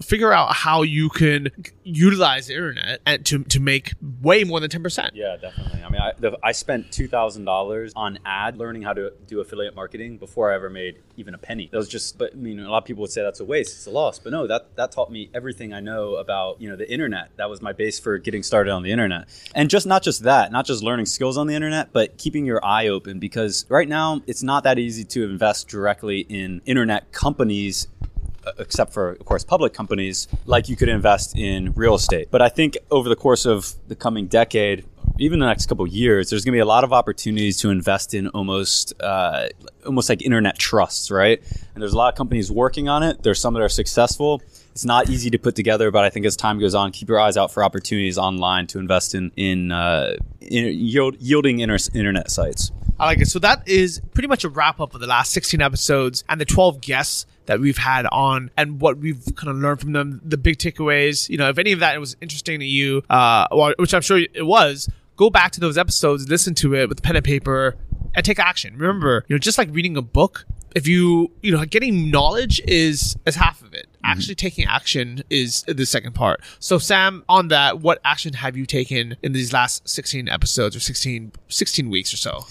figure 0.02 0.32
out 0.32 0.54
how 0.54 0.82
you 0.82 1.08
can 1.08 1.50
utilize 1.84 2.46
the 2.46 2.54
internet 2.54 3.00
and 3.06 3.24
to 3.26 3.44
to 3.44 3.60
make 3.60 3.94
way 4.20 4.44
more 4.44 4.60
than 4.60 4.70
ten 4.70 4.82
percent. 4.82 5.14
Yeah, 5.14 5.36
definitely. 5.40 5.82
I 5.82 5.88
mean, 5.88 6.00
I, 6.00 6.12
the, 6.18 6.38
I 6.42 6.52
spent 6.52 6.92
two 6.92 7.08
thousand 7.08 7.44
dollars 7.44 7.92
on 7.96 8.18
ad 8.24 8.56
learning 8.56 8.82
how 8.82 8.92
to 8.92 9.12
do 9.26 9.40
affiliate 9.40 9.74
marketing 9.74 10.18
before 10.18 10.52
I 10.52 10.54
ever 10.54 10.70
made 10.70 10.98
even 11.16 11.34
a 11.34 11.38
penny. 11.38 11.68
That 11.70 11.78
was 11.78 11.88
just, 11.88 12.18
but 12.18 12.32
I 12.32 12.36
mean, 12.36 12.60
a 12.60 12.70
lot 12.70 12.78
of 12.78 12.84
people 12.84 13.02
would 13.02 13.10
say 13.10 13.22
that's 13.22 13.40
a 13.40 13.44
waste, 13.44 13.76
it's 13.76 13.86
a 13.86 13.90
loss, 13.90 14.18
but 14.18 14.32
no, 14.32 14.46
that 14.46 14.76
that 14.76 14.92
taught 14.92 15.10
me 15.10 15.30
everything 15.34 15.72
I 15.72 15.80
know 15.80 16.16
about 16.16 16.60
you 16.60 16.68
know 16.68 16.76
the 16.76 16.90
internet. 16.90 17.30
That 17.36 17.50
was 17.50 17.60
my 17.60 17.72
base 17.72 17.98
for 17.98 18.18
getting 18.18 18.42
started 18.42 18.70
on 18.70 18.82
the 18.82 18.92
internet, 18.92 19.28
and 19.54 19.68
just 19.68 19.86
not 19.86 20.02
just 20.02 20.22
that, 20.22 20.52
not 20.52 20.66
just 20.66 20.82
learning 20.82 21.06
skills 21.06 21.36
on 21.36 21.46
the 21.46 21.54
internet, 21.54 21.92
but 21.92 22.16
keeping 22.16 22.46
your 22.46 22.64
eye 22.64 22.88
open 22.88 23.18
because 23.18 23.66
right 23.68 23.88
now 23.88 24.20
it's 24.26 24.42
not 24.42 24.64
that 24.64 24.78
easy 24.78 25.04
to 25.04 25.24
invest 25.24 25.68
directly 25.68 26.20
in 26.20 26.62
internet 26.64 27.12
companies 27.12 27.88
except 28.58 28.92
for 28.92 29.10
of 29.10 29.24
course 29.24 29.44
public 29.44 29.72
companies 29.72 30.28
like 30.46 30.68
you 30.68 30.76
could 30.76 30.88
invest 30.88 31.36
in 31.36 31.72
real 31.74 31.94
estate. 31.94 32.28
But 32.30 32.42
i 32.42 32.48
think 32.48 32.76
over 32.90 33.08
the 33.08 33.16
course 33.16 33.46
of 33.46 33.74
the 33.88 33.96
coming 33.96 34.26
decade 34.26 34.84
even 35.18 35.38
the 35.38 35.46
next 35.46 35.66
couple 35.66 35.86
years 35.86 36.30
there's 36.30 36.44
going 36.44 36.52
to 36.52 36.56
be 36.56 36.60
a 36.60 36.64
lot 36.64 36.84
of 36.84 36.92
opportunities 36.92 37.60
to 37.60 37.70
invest 37.70 38.14
in 38.14 38.28
almost 38.28 38.94
uh, 39.00 39.48
almost 39.86 40.08
like 40.08 40.22
internet 40.22 40.58
trusts 40.58 41.10
right? 41.10 41.42
And 41.74 41.82
there's 41.82 41.92
a 41.92 41.96
lot 41.96 42.12
of 42.12 42.16
companies 42.16 42.50
working 42.50 42.88
on 42.88 43.02
it. 43.02 43.22
There's 43.22 43.40
some 43.40 43.54
that 43.54 43.62
are 43.62 43.68
successful. 43.68 44.42
It's 44.72 44.84
not 44.84 45.10
easy 45.10 45.30
to 45.30 45.38
put 45.38 45.54
together 45.54 45.90
but 45.90 46.04
i 46.04 46.10
think 46.10 46.24
as 46.26 46.36
time 46.36 46.58
goes 46.58 46.74
on 46.74 46.92
keep 46.92 47.08
your 47.08 47.20
eyes 47.20 47.36
out 47.36 47.52
for 47.52 47.62
opportunities 47.62 48.16
online 48.16 48.66
to 48.68 48.78
invest 48.78 49.14
in 49.14 49.30
in, 49.36 49.70
uh, 49.70 50.16
in 50.40 50.64
yield, 50.64 51.16
yielding 51.20 51.60
inter- 51.60 51.78
internet 51.94 52.30
sites. 52.30 52.72
I 52.98 53.06
like 53.06 53.20
it. 53.20 53.26
So 53.26 53.38
that 53.40 53.66
is 53.66 54.00
pretty 54.14 54.28
much 54.28 54.44
a 54.44 54.48
wrap 54.48 54.80
up 54.80 54.94
of 54.94 55.00
the 55.00 55.06
last 55.06 55.32
16 55.32 55.60
episodes 55.60 56.24
and 56.28 56.40
the 56.40 56.44
12 56.44 56.80
guests 56.80 57.26
that 57.46 57.60
we've 57.60 57.78
had 57.78 58.06
on 58.06 58.50
and 58.56 58.80
what 58.80 58.98
we've 58.98 59.24
kind 59.36 59.48
of 59.48 59.56
learned 59.56 59.80
from 59.80 59.92
them, 59.92 60.20
the 60.24 60.36
big 60.36 60.58
takeaways. 60.58 61.28
You 61.28 61.38
know, 61.38 61.48
if 61.48 61.58
any 61.58 61.72
of 61.72 61.80
that 61.80 61.98
was 62.00 62.16
interesting 62.20 62.60
to 62.60 62.66
you, 62.66 63.02
uh, 63.10 63.46
which 63.78 63.94
I'm 63.94 64.02
sure 64.02 64.18
it 64.18 64.46
was, 64.46 64.88
go 65.16 65.30
back 65.30 65.52
to 65.52 65.60
those 65.60 65.78
episodes, 65.78 66.28
listen 66.28 66.54
to 66.56 66.74
it 66.74 66.88
with 66.88 67.02
pen 67.02 67.16
and 67.16 67.24
paper, 67.24 67.76
and 68.14 68.24
take 68.24 68.38
action. 68.38 68.76
Remember, 68.76 69.24
you 69.28 69.34
know, 69.34 69.38
just 69.38 69.58
like 69.58 69.68
reading 69.72 69.96
a 69.96 70.02
book, 70.02 70.46
if 70.74 70.86
you 70.86 71.30
you 71.42 71.52
know 71.52 71.64
getting 71.64 72.10
knowledge 72.10 72.60
is 72.66 73.16
is 73.26 73.34
half 73.36 73.62
of 73.62 73.74
it 73.74 73.86
actually 74.04 74.34
taking 74.34 74.66
action 74.66 75.22
is 75.30 75.64
the 75.64 75.84
second 75.84 76.12
part 76.14 76.40
so 76.58 76.78
sam 76.78 77.24
on 77.28 77.48
that 77.48 77.80
what 77.80 78.00
action 78.04 78.32
have 78.34 78.56
you 78.56 78.66
taken 78.66 79.16
in 79.22 79.32
these 79.32 79.52
last 79.52 79.86
16 79.88 80.28
episodes 80.28 80.74
or 80.74 80.80
16 80.80 81.32
16 81.48 81.90
weeks 81.90 82.12
or 82.12 82.16
so 82.16 82.46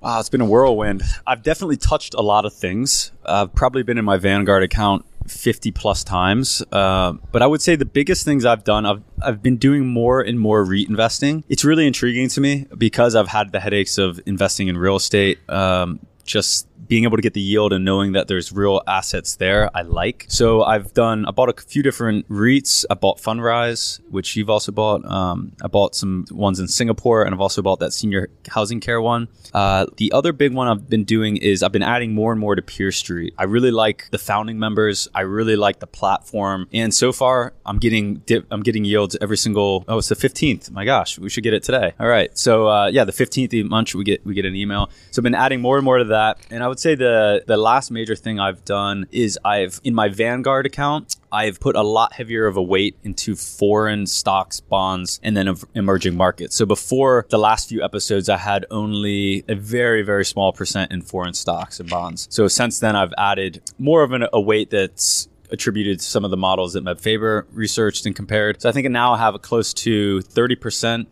Wow, 0.00 0.18
it's 0.18 0.30
been 0.30 0.40
a 0.40 0.46
whirlwind. 0.46 1.02
I've 1.26 1.42
definitely 1.42 1.76
touched 1.76 2.14
a 2.14 2.22
lot 2.22 2.46
of 2.46 2.54
things. 2.54 3.12
I've 3.24 3.54
probably 3.54 3.82
been 3.82 3.98
in 3.98 4.04
my 4.04 4.16
Vanguard 4.16 4.62
account 4.62 5.04
50 5.28 5.70
plus 5.72 6.02
times. 6.04 6.62
Uh, 6.72 7.12
but 7.32 7.42
I 7.42 7.46
would 7.46 7.60
say 7.60 7.76
the 7.76 7.84
biggest 7.84 8.24
things 8.24 8.46
I've 8.46 8.64
done, 8.64 8.86
I've, 8.86 9.02
I've 9.22 9.42
been 9.42 9.58
doing 9.58 9.86
more 9.86 10.22
and 10.22 10.40
more 10.40 10.64
REIT 10.64 10.88
investing. 10.88 11.44
It's 11.50 11.64
really 11.64 11.86
intriguing 11.86 12.30
to 12.30 12.40
me 12.40 12.66
because 12.78 13.14
I've 13.14 13.28
had 13.28 13.52
the 13.52 13.60
headaches 13.60 13.98
of 13.98 14.18
investing 14.24 14.68
in 14.68 14.78
real 14.78 14.96
estate. 14.96 15.38
Um, 15.50 16.00
just 16.24 16.66
being 16.86 17.04
able 17.04 17.16
to 17.16 17.22
get 17.22 17.34
the 17.34 17.40
yield 17.40 17.72
and 17.72 17.84
knowing 17.84 18.12
that 18.12 18.28
there's 18.28 18.52
real 18.52 18.82
assets 18.86 19.36
there, 19.36 19.70
I 19.74 19.82
like. 19.82 20.26
So 20.28 20.62
I've 20.62 20.92
done, 20.94 21.26
I 21.26 21.30
bought 21.30 21.48
a 21.48 21.62
few 21.62 21.82
different 21.82 22.28
REITs. 22.28 22.84
I 22.90 22.94
bought 22.94 23.18
Fundrise, 23.18 24.00
which 24.10 24.36
you've 24.36 24.50
also 24.50 24.72
bought. 24.72 25.04
Um, 25.04 25.52
I 25.62 25.68
bought 25.68 25.94
some 25.94 26.26
ones 26.30 26.60
in 26.60 26.68
Singapore, 26.68 27.22
and 27.22 27.34
I've 27.34 27.40
also 27.40 27.62
bought 27.62 27.80
that 27.80 27.92
senior 27.92 28.28
housing 28.48 28.80
care 28.80 29.00
one. 29.00 29.28
Uh, 29.52 29.86
the 29.96 30.12
other 30.12 30.32
big 30.32 30.54
one 30.54 30.68
I've 30.68 30.88
been 30.88 31.04
doing 31.04 31.36
is 31.36 31.62
I've 31.62 31.72
been 31.72 31.82
adding 31.82 32.14
more 32.14 32.32
and 32.32 32.40
more 32.40 32.54
to 32.54 32.62
Peer 32.62 32.92
Street. 32.92 33.34
I 33.38 33.44
really 33.44 33.70
like 33.70 34.08
the 34.10 34.18
founding 34.18 34.58
members. 34.58 35.08
I 35.14 35.22
really 35.22 35.56
like 35.56 35.80
the 35.80 35.86
platform, 35.86 36.68
and 36.72 36.94
so 36.94 37.12
far 37.12 37.52
I'm 37.66 37.78
getting 37.78 38.16
dip, 38.26 38.46
I'm 38.50 38.62
getting 38.62 38.84
yields 38.84 39.16
every 39.20 39.36
single. 39.36 39.84
Oh, 39.88 39.98
it's 39.98 40.08
the 40.08 40.14
15th. 40.14 40.70
My 40.70 40.84
gosh, 40.84 41.18
we 41.18 41.28
should 41.28 41.44
get 41.44 41.54
it 41.54 41.62
today. 41.62 41.92
All 41.98 42.08
right, 42.08 42.36
so 42.36 42.68
uh, 42.68 42.86
yeah, 42.86 43.04
the 43.04 43.12
15th 43.12 43.60
of 43.60 43.70
month 43.70 43.94
we 43.94 44.04
get 44.04 44.24
we 44.24 44.34
get 44.34 44.44
an 44.44 44.54
email. 44.54 44.90
So 45.10 45.20
I've 45.20 45.24
been 45.24 45.34
adding 45.34 45.60
more 45.60 45.76
and 45.76 45.84
more 45.84 45.98
to 45.98 46.04
that, 46.04 46.38
and 46.50 46.62
I 46.62 46.68
would 46.70 46.80
say 46.80 46.94
the 46.94 47.44
the 47.46 47.56
last 47.56 47.90
major 47.90 48.16
thing 48.16 48.40
I've 48.40 48.64
done 48.64 49.06
is 49.10 49.38
I've 49.44 49.80
in 49.84 49.94
my 49.94 50.08
Vanguard 50.08 50.66
account 50.66 51.16
I've 51.32 51.60
put 51.60 51.76
a 51.76 51.82
lot 51.82 52.12
heavier 52.12 52.46
of 52.46 52.56
a 52.56 52.62
weight 52.62 52.96
into 53.04 53.36
foreign 53.36 54.06
stocks, 54.06 54.60
bonds, 54.60 55.20
and 55.22 55.36
then 55.36 55.54
emerging 55.74 56.16
markets. 56.16 56.56
So 56.56 56.66
before 56.66 57.26
the 57.28 57.38
last 57.38 57.68
few 57.68 57.82
episodes, 57.82 58.28
I 58.28 58.36
had 58.36 58.66
only 58.70 59.44
a 59.48 59.54
very, 59.54 60.02
very 60.02 60.24
small 60.24 60.52
percent 60.52 60.92
in 60.92 61.02
foreign 61.02 61.34
stocks 61.34 61.78
and 61.78 61.88
bonds. 61.88 62.26
So 62.30 62.48
since 62.48 62.80
then, 62.80 62.96
I've 62.96 63.14
added 63.16 63.62
more 63.78 64.02
of 64.02 64.12
an, 64.12 64.26
a 64.32 64.40
weight 64.40 64.70
that's 64.70 65.28
attributed 65.52 65.98
to 65.98 66.04
some 66.04 66.24
of 66.24 66.30
the 66.30 66.36
models 66.36 66.74
that 66.74 66.84
Meb 66.84 67.00
Faber 67.00 67.46
researched 67.52 68.06
and 68.06 68.14
compared. 68.14 68.62
So 68.62 68.68
I 68.68 68.72
think 68.72 68.88
now 68.90 69.12
I 69.12 69.18
have 69.18 69.34
a 69.34 69.38
close 69.38 69.74
to 69.74 70.20
30% 70.20 71.06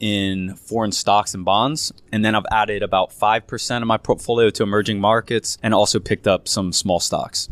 in 0.00 0.54
foreign 0.56 0.92
stocks 0.92 1.34
and 1.34 1.44
bonds. 1.44 1.92
And 2.12 2.24
then 2.24 2.34
I've 2.34 2.46
added 2.50 2.82
about 2.82 3.10
5% 3.10 3.82
of 3.82 3.86
my 3.86 3.96
portfolio 3.96 4.50
to 4.50 4.62
emerging 4.62 5.00
markets 5.00 5.58
and 5.62 5.74
also 5.74 5.98
picked 6.00 6.26
up 6.26 6.48
some 6.48 6.72
small 6.72 7.00
stocks. 7.00 7.48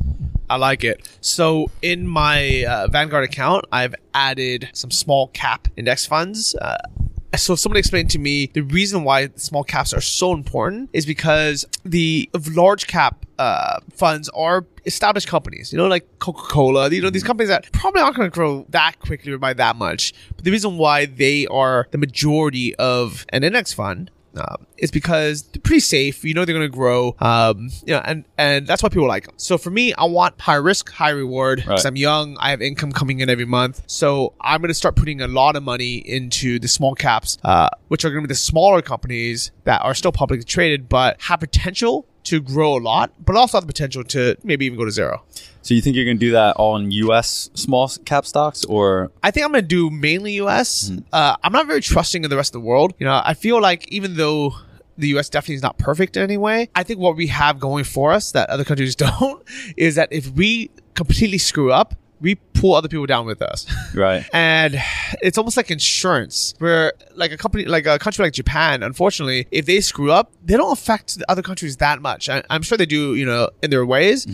I 0.51 0.57
like 0.57 0.85
it. 0.85 1.09
So 1.21 1.71
in 1.81 2.07
my 2.07 2.65
uh, 2.65 2.89
Vanguard 2.89 3.25
account, 3.25 3.65
I've 3.73 3.95
added 4.13 4.69
some 4.75 4.91
small 4.91 5.29
cap 5.29 5.69
index 5.77 6.05
funds. 6.05 6.55
Uh, 6.55 6.77
so 7.37 7.55
somebody 7.55 7.79
explained 7.79 8.11
to 8.11 8.19
me 8.19 8.47
the 8.53 8.61
reason 8.63 9.05
why 9.05 9.29
small 9.37 9.65
caps 9.65 9.93
are 9.95 10.01
so 10.01 10.33
important 10.33 10.91
is 10.93 11.07
because 11.07 11.65
the 11.85 12.29
large 12.51 12.87
cap 12.87 13.25
uh, 13.39 13.81
funds 13.93 14.29
are 14.31 14.67
established 14.85 15.29
companies, 15.29 15.73
you 15.73 15.79
know, 15.79 15.87
like 15.87 16.07
Coca 16.19 16.43
Cola, 16.43 16.91
you 16.91 17.01
know, 17.01 17.11
these 17.11 17.25
companies 17.25 17.49
that 17.49 17.71
probably 17.73 18.01
aren't 18.01 18.17
going 18.17 18.31
to 18.31 18.35
grow 18.35 18.67
that 18.69 18.99
quickly 19.01 19.33
or 19.33 19.39
by 19.39 19.53
that 19.55 19.77
much. 19.77 20.13
But 20.37 20.45
the 20.45 20.51
reason 20.51 20.77
why 20.77 21.07
they 21.07 21.47
are 21.47 21.89
the 21.91 21.99
majority 21.99 22.75
of 22.77 23.27
an 23.31 23.45
index 23.45 23.73
fund 23.73 24.11
um, 24.37 24.67
is 24.79 24.91
because 24.91 25.43
they're 25.43 25.61
pretty 25.61 25.81
safe. 25.81 26.25
You 26.25 26.35
know 26.35 26.45
they're 26.45 26.55
going 26.55 26.71
to 26.71 26.75
grow. 26.77 27.15
Um, 27.21 27.69
you 27.87 27.95
know, 27.95 28.01
and 28.05 28.25
and 28.39 28.67
that's 28.67 28.83
why 28.83 28.89
people 28.89 29.07
like 29.09 29.27
them. 29.27 29.35
So 29.37 29.59
for 29.59 29.71
me, 29.71 29.93
I 29.95 30.05
want 30.05 30.41
high 30.41 30.55
risk, 30.57 30.91
high 30.91 31.11
reward 31.11 31.59
because 31.59 31.85
Right. 31.85 31.91
I'm 31.91 31.97
young. 31.97 32.37
I 32.41 32.51
have 32.51 32.63
income 32.63 32.93
coming 32.93 33.21
in 33.21 33.29
every 33.31 33.45
month. 33.45 33.83
So 33.87 34.35
I'm 34.41 34.61
going 34.61 34.69
to 34.69 34.75
start 34.75 34.97
putting 34.97 35.21
a 35.21 35.29
lot 35.29 35.57
of 35.57 35.63
money 35.63 35.97
into 35.97 36.59
the 36.59 36.69
small 36.69 36.95
caps, 36.95 37.39
uh, 37.45 37.69
which 37.89 38.05
are 38.05 38.11
going 38.11 38.23
to 38.23 38.29
be 38.29 38.33
the 38.33 38.37
smaller 38.37 38.83
companies 38.83 39.51
that 39.65 39.83
are 39.83 39.95
still 39.95 40.13
publicly 40.13 40.45
traded, 40.45 40.89
but 40.89 41.21
have 41.23 41.41
potential 41.41 42.07
to 42.33 42.41
grow 42.41 42.79
a 42.79 42.81
lot, 42.81 43.13
but 43.23 43.37
also 43.37 43.59
have 43.59 43.65
the 43.65 43.73
potential 43.73 44.03
to 44.03 44.37
maybe 44.43 44.65
even 44.65 44.79
go 44.79 44.87
to 44.87 44.91
zero. 44.91 45.23
So 45.61 45.75
you 45.75 45.83
think 45.83 45.95
you're 45.95 46.07
going 46.07 46.17
to 46.19 46.27
do 46.27 46.33
that 46.33 46.57
all 46.57 46.77
in 46.77 46.91
U.S. 46.91 47.51
small 47.53 47.89
cap 48.07 48.25
stocks, 48.25 48.65
or 48.65 49.13
I 49.23 49.31
think 49.31 49.45
I'm 49.45 49.53
going 49.53 49.63
to 49.63 49.69
do 49.69 49.91
mainly 49.91 50.33
US. 50.41 50.91
Uh, 51.13 51.37
I'm 51.45 51.53
not 51.53 51.67
very 51.67 51.83
trusting 51.83 52.25
of 52.25 52.31
the 52.31 52.37
rest 52.37 52.55
of 52.55 52.63
the 52.63 52.67
world. 52.67 52.95
You 52.99 53.05
know, 53.05 53.21
I 53.23 53.35
feel 53.35 53.61
like 53.61 53.87
even 53.93 54.17
though 54.17 54.55
the 54.97 55.09
US 55.19 55.29
definitely 55.29 55.57
is 55.57 55.63
not 55.63 55.77
perfect 55.77 56.17
in 56.17 56.23
any 56.23 56.39
way, 56.39 56.71
I 56.75 56.83
think 56.85 57.01
what 57.01 57.17
we 57.17 57.27
have 57.27 57.61
going 57.61 57.85
for 57.85 58.13
us 58.13 58.33
that 58.33 58.49
other 58.49 58.65
countries 58.65 58.97
don't 59.07 59.43
is 59.77 59.95
that 59.97 60.09
if 60.11 60.31
we 60.31 60.71
completely 60.95 61.39
screw 61.39 61.71
up, 61.71 61.95
pull 62.63 62.75
other 62.77 62.89
people 62.89 63.07
down 63.07 63.27
with 63.27 63.43
us. 63.43 63.67
right? 63.95 64.25
and 64.33 64.77
it's 65.21 65.37
almost 65.37 65.57
like 65.57 65.71
insurance 65.71 66.55
where 66.59 66.93
like 67.15 67.33
a 67.33 67.37
company 67.37 67.65
like 67.65 67.87
a 67.87 67.99
country 67.99 68.25
like 68.25 68.33
japan 68.33 68.83
unfortunately 68.83 69.47
if 69.51 69.67
they 69.67 69.81
screw 69.81 70.11
up 70.13 70.33
they 70.45 70.57
don't 70.57 70.73
affect 70.73 71.19
the 71.19 71.31
other 71.31 71.43
countries 71.43 71.77
that 71.79 72.01
much 72.01 72.29
I, 72.29 72.43
i'm 72.51 72.63
sure 72.63 72.79
they 72.79 72.87
do 72.87 73.15
you 73.15 73.27
know 73.27 73.51
in 73.63 73.71
their 73.71 73.85
ways 73.85 74.27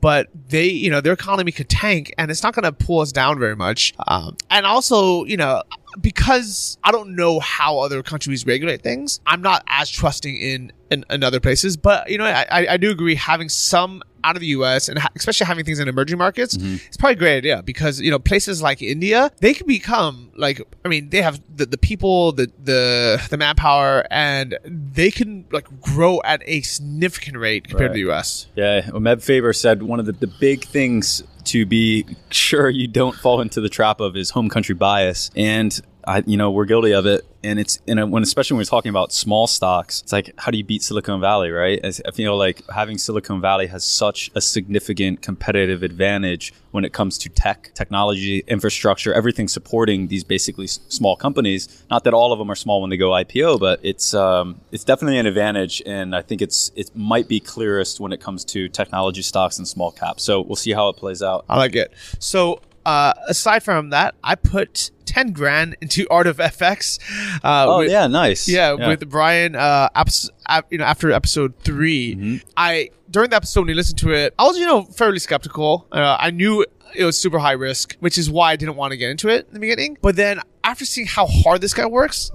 but 0.00 0.28
they 0.48 0.66
you 0.66 0.90
know 0.90 1.00
their 1.00 1.12
economy 1.12 1.52
could 1.52 1.68
tank 1.68 2.14
and 2.18 2.30
it's 2.30 2.42
not 2.42 2.54
going 2.54 2.64
to 2.64 2.72
pull 2.72 3.00
us 3.00 3.12
down 3.12 3.38
very 3.38 3.56
much 3.56 3.92
um, 4.06 4.36
and 4.50 4.64
also 4.64 5.24
you 5.24 5.36
know 5.36 5.62
because 6.00 6.78
i 6.84 6.90
don't 6.92 7.14
know 7.14 7.40
how 7.40 7.78
other 7.78 8.02
countries 8.02 8.46
regulate 8.46 8.82
things 8.82 9.20
i'm 9.26 9.42
not 9.42 9.62
as 9.66 9.90
trusting 9.90 10.36
in 10.36 10.72
in, 10.90 11.04
in 11.10 11.22
other 11.24 11.40
places 11.40 11.76
but 11.76 12.08
you 12.08 12.18
know 12.18 12.24
I 12.26 12.66
i 12.70 12.76
do 12.76 12.90
agree 12.90 13.14
having 13.16 13.48
some 13.48 14.02
out 14.24 14.36
of 14.36 14.40
the 14.40 14.48
US 14.48 14.88
and 14.88 14.98
ha- 14.98 15.10
especially 15.16 15.46
having 15.46 15.64
things 15.64 15.78
in 15.78 15.88
emerging 15.88 16.18
markets, 16.18 16.56
mm-hmm. 16.56 16.76
it's 16.86 16.96
probably 16.96 17.14
a 17.14 17.18
great 17.18 17.36
idea 17.38 17.62
because 17.62 18.00
you 18.00 18.10
know 18.10 18.18
places 18.18 18.62
like 18.62 18.82
India 18.82 19.30
they 19.38 19.54
can 19.54 19.66
become 19.66 20.30
like 20.36 20.60
I 20.84 20.88
mean 20.88 21.10
they 21.10 21.22
have 21.22 21.40
the, 21.54 21.66
the 21.66 21.78
people 21.78 22.32
the 22.32 22.50
the 22.62 23.22
the 23.30 23.36
manpower 23.36 24.06
and 24.10 24.58
they 24.64 25.10
can 25.10 25.46
like 25.50 25.66
grow 25.80 26.20
at 26.24 26.42
a 26.46 26.62
significant 26.62 27.36
rate 27.36 27.68
compared 27.68 27.92
to 27.92 27.94
the 27.94 28.10
US. 28.10 28.46
Yeah, 28.54 28.88
well, 28.90 29.00
Meb 29.00 29.22
Faber 29.22 29.52
said 29.52 29.82
one 29.82 30.00
of 30.00 30.06
the, 30.06 30.12
the 30.12 30.26
big 30.26 30.64
things 30.64 31.22
to 31.44 31.66
be 31.66 32.06
sure 32.30 32.68
you 32.68 32.88
don't 32.88 33.14
fall 33.16 33.40
into 33.40 33.60
the 33.60 33.68
trap 33.68 34.00
of 34.00 34.16
is 34.16 34.30
home 34.30 34.48
country 34.48 34.74
bias. 34.74 35.30
And 35.36 35.80
I, 36.06 36.22
you 36.26 36.36
know, 36.36 36.50
we're 36.50 36.64
guilty 36.64 36.92
of 36.92 37.06
it. 37.06 37.24
And 37.44 37.58
it's, 37.58 37.80
and 37.88 38.12
when, 38.12 38.22
especially 38.22 38.54
when 38.54 38.60
we're 38.60 38.66
talking 38.66 38.90
about 38.90 39.12
small 39.12 39.46
stocks, 39.46 40.02
it's 40.02 40.12
like, 40.12 40.32
how 40.38 40.50
do 40.50 40.58
you 40.58 40.64
beat 40.64 40.82
Silicon 40.82 41.20
Valley, 41.20 41.50
right? 41.50 41.80
I 41.84 42.10
feel 42.12 42.36
like 42.36 42.62
having 42.70 42.98
Silicon 42.98 43.40
Valley 43.40 43.66
has 43.66 43.84
such 43.84 44.30
a 44.34 44.40
significant 44.40 45.22
competitive 45.22 45.82
advantage 45.82 46.54
when 46.70 46.84
it 46.84 46.92
comes 46.92 47.18
to 47.18 47.28
tech, 47.28 47.72
technology, 47.74 48.44
infrastructure, 48.46 49.12
everything 49.12 49.48
supporting 49.48 50.06
these 50.08 50.22
basically 50.22 50.68
small 50.68 51.16
companies. 51.16 51.84
Not 51.90 52.04
that 52.04 52.14
all 52.14 52.32
of 52.32 52.38
them 52.38 52.50
are 52.50 52.56
small 52.56 52.80
when 52.80 52.90
they 52.90 52.96
go 52.96 53.10
IPO, 53.10 53.58
but 53.58 53.80
it's, 53.82 54.14
um, 54.14 54.60
it's 54.70 54.84
definitely 54.84 55.18
an 55.18 55.26
advantage. 55.26 55.82
And 55.84 56.14
I 56.14 56.22
think 56.22 56.42
it's, 56.42 56.70
it 56.76 56.94
might 56.94 57.26
be 57.26 57.40
clearest 57.40 57.98
when 57.98 58.12
it 58.12 58.20
comes 58.20 58.44
to 58.46 58.68
technology 58.68 59.22
stocks 59.22 59.58
and 59.58 59.66
small 59.66 59.90
caps. 59.90 60.22
So 60.22 60.40
we'll 60.40 60.56
see 60.56 60.72
how 60.72 60.88
it 60.88 60.96
plays 60.96 61.22
out. 61.22 61.44
I 61.48 61.56
like 61.56 61.74
it. 61.74 61.92
So 62.20 62.60
uh, 62.84 63.14
aside 63.28 63.62
from 63.62 63.90
that, 63.90 64.14
I 64.22 64.34
put 64.34 64.90
ten 65.12 65.32
grand 65.32 65.76
into 65.80 66.06
Art 66.10 66.26
of 66.26 66.36
FX. 66.38 66.98
Uh, 67.44 67.66
Oh, 67.68 67.78
with- 67.78 67.90
yeah, 67.90 68.06
nice. 68.06 68.48
yeah, 68.48 68.72
with 68.88 69.08
Brian. 69.08 69.54
Uh, 69.56 69.88
abs- 69.94 70.30
ap- 70.48 70.66
you 70.72 70.78
know, 70.78 70.84
after 70.84 71.10
episode 71.10 71.52
3 71.60 72.16
Mm-hmm. 72.16 72.36
I 72.56 72.90
during 73.10 73.30
the 73.30 73.36
episode 73.36 73.60
when 73.62 73.68
you 73.70 73.74
listened 73.74 73.98
to 73.98 74.10
it, 74.12 74.34
I 74.38 74.44
was 74.44 74.56
you 74.58 74.66
know 74.66 74.84
fairly 74.84 75.18
skeptical. 75.18 75.86
Uh, 75.92 76.16
I 76.18 76.30
knew 76.30 76.64
it 76.94 77.04
was 77.04 77.16
super 77.16 77.38
high 77.38 77.52
risk, 77.68 77.96
which 78.00 78.16
is 78.18 78.30
why 78.30 78.52
I 78.52 78.56
didn't 78.56 78.76
want 78.76 78.90
to 78.92 78.96
get 78.96 79.10
into 79.10 79.28
it 79.28 79.46
in 79.48 79.54
the 79.54 79.60
beginning. 79.60 79.98
But 80.02 80.16
then 80.16 80.40
after 80.64 80.84
seeing 80.84 81.06
how 81.06 81.26
hard 81.26 81.60
this 81.60 81.74
guy 81.74 81.86
works. 81.86 82.30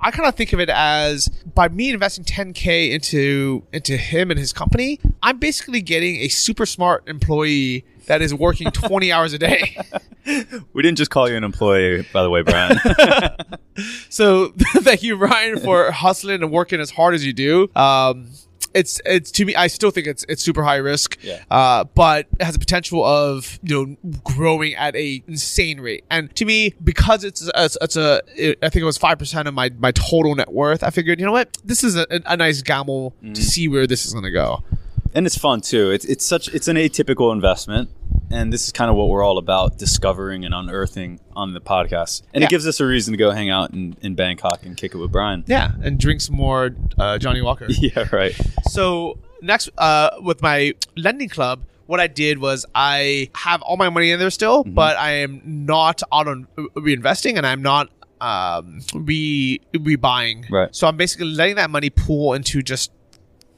I 0.00 0.12
kind 0.12 0.28
of 0.28 0.36
think 0.36 0.52
of 0.52 0.60
it 0.60 0.70
as 0.70 1.26
by 1.56 1.68
me 1.68 1.90
investing 1.90 2.24
10k 2.24 2.92
into 2.92 3.64
into 3.72 3.96
him 3.96 4.30
and 4.30 4.38
his 4.38 4.52
company, 4.52 5.00
I'm 5.24 5.38
basically 5.38 5.80
getting 5.80 6.18
a 6.20 6.28
super 6.28 6.66
smart 6.66 7.08
employee 7.08 7.84
that 8.08 8.20
is 8.20 8.34
working 8.34 8.70
20 8.70 9.12
hours 9.12 9.32
a 9.32 9.38
day. 9.38 9.78
We 10.72 10.82
didn't 10.82 10.98
just 10.98 11.10
call 11.10 11.28
you 11.28 11.36
an 11.36 11.44
employee, 11.44 12.06
by 12.12 12.22
the 12.22 12.30
way, 12.30 12.42
Brian. 12.42 12.78
So 14.08 14.48
thank 14.58 15.02
you, 15.02 15.16
Ryan, 15.16 15.60
for 15.60 15.90
hustling 15.90 16.42
and 16.42 16.50
working 16.50 16.80
as 16.80 16.90
hard 16.90 17.14
as 17.14 17.24
you 17.24 17.32
do. 17.32 17.70
Um, 17.76 18.28
it's 18.74 19.00
it's 19.06 19.30
to 19.32 19.44
me, 19.44 19.54
I 19.54 19.68
still 19.68 19.90
think 19.90 20.06
it's 20.06 20.24
it's 20.28 20.42
super 20.42 20.62
high 20.62 20.76
risk. 20.76 21.16
Yeah. 21.22 21.42
Uh, 21.50 21.84
but 21.84 22.26
it 22.38 22.44
has 22.44 22.54
a 22.54 22.58
potential 22.58 23.04
of 23.04 23.58
you 23.62 23.96
know 24.02 24.18
growing 24.24 24.74
at 24.74 24.94
a 24.94 25.22
insane 25.26 25.80
rate. 25.80 26.04
And 26.10 26.34
to 26.36 26.44
me, 26.44 26.74
because 26.84 27.24
it's 27.24 27.48
it's, 27.54 27.78
it's 27.80 27.96
a 27.96 28.20
it, 28.36 28.58
I 28.62 28.68
think 28.68 28.82
it 28.82 28.86
was 28.86 28.98
five 28.98 29.18
percent 29.18 29.48
of 29.48 29.54
my 29.54 29.70
my 29.78 29.92
total 29.92 30.34
net 30.34 30.52
worth. 30.52 30.82
I 30.82 30.90
figured 30.90 31.18
you 31.18 31.26
know 31.26 31.32
what, 31.32 31.56
this 31.64 31.82
is 31.82 31.96
a, 31.96 32.06
a 32.10 32.36
nice 32.36 32.60
gamble 32.62 33.14
to 33.34 33.42
see 33.42 33.68
where 33.68 33.86
this 33.86 34.04
is 34.04 34.12
going 34.12 34.24
to 34.24 34.30
go. 34.30 34.62
And 35.14 35.26
it's 35.26 35.36
fun 35.38 35.60
too. 35.60 35.90
It's 35.90 36.04
it's 36.04 36.24
such 36.24 36.48
it's 36.54 36.68
an 36.68 36.76
atypical 36.76 37.32
investment, 37.32 37.90
and 38.30 38.52
this 38.52 38.66
is 38.66 38.72
kind 38.72 38.90
of 38.90 38.96
what 38.96 39.08
we're 39.08 39.22
all 39.22 39.38
about 39.38 39.78
discovering 39.78 40.44
and 40.44 40.54
unearthing 40.54 41.20
on 41.34 41.54
the 41.54 41.60
podcast. 41.60 42.22
And 42.34 42.42
Yeah. 42.42 42.46
it 42.46 42.50
gives 42.50 42.66
us 42.66 42.80
a 42.80 42.86
reason 42.86 43.12
to 43.12 43.18
go 43.18 43.30
hang 43.30 43.50
out 43.50 43.72
in, 43.72 43.96
in 44.02 44.14
Bangkok 44.14 44.64
and 44.64 44.76
kick 44.76 44.94
it 44.94 44.98
with 44.98 45.10
Brian. 45.12 45.44
Yeah, 45.46 45.72
and 45.82 45.98
drink 45.98 46.20
some 46.20 46.36
more 46.36 46.74
uh, 46.98 47.18
Johnnie 47.18 47.42
Walker. 47.42 47.66
Yeah, 47.78 48.06
right. 48.12 48.34
So 48.64 49.18
next, 49.40 49.70
uh, 49.78 50.10
with 50.20 50.42
my 50.42 50.74
lending 50.96 51.28
club, 51.28 51.62
what 51.86 52.00
I 52.00 52.06
did 52.06 52.38
was 52.38 52.66
I 52.74 53.30
have 53.34 53.62
all 53.62 53.76
my 53.78 53.88
money 53.88 54.10
in 54.10 54.18
there 54.18 54.30
still, 54.30 54.62
but 54.64 54.96
I 54.98 55.12
am 55.12 55.40
not 55.44 56.02
on 56.12 56.46
reinvesting, 56.76 57.36
and 57.38 57.46
I'm 57.46 57.62
not 57.62 57.88
um 58.20 58.80
re 58.94 59.60
rebuying. 59.72 60.50
Right. 60.50 60.74
So 60.74 60.86
I'm 60.88 60.96
basically 60.96 61.26
letting 61.28 61.54
that 61.56 61.70
money 61.70 61.88
pool 61.88 62.34
into 62.34 62.62
just 62.62 62.90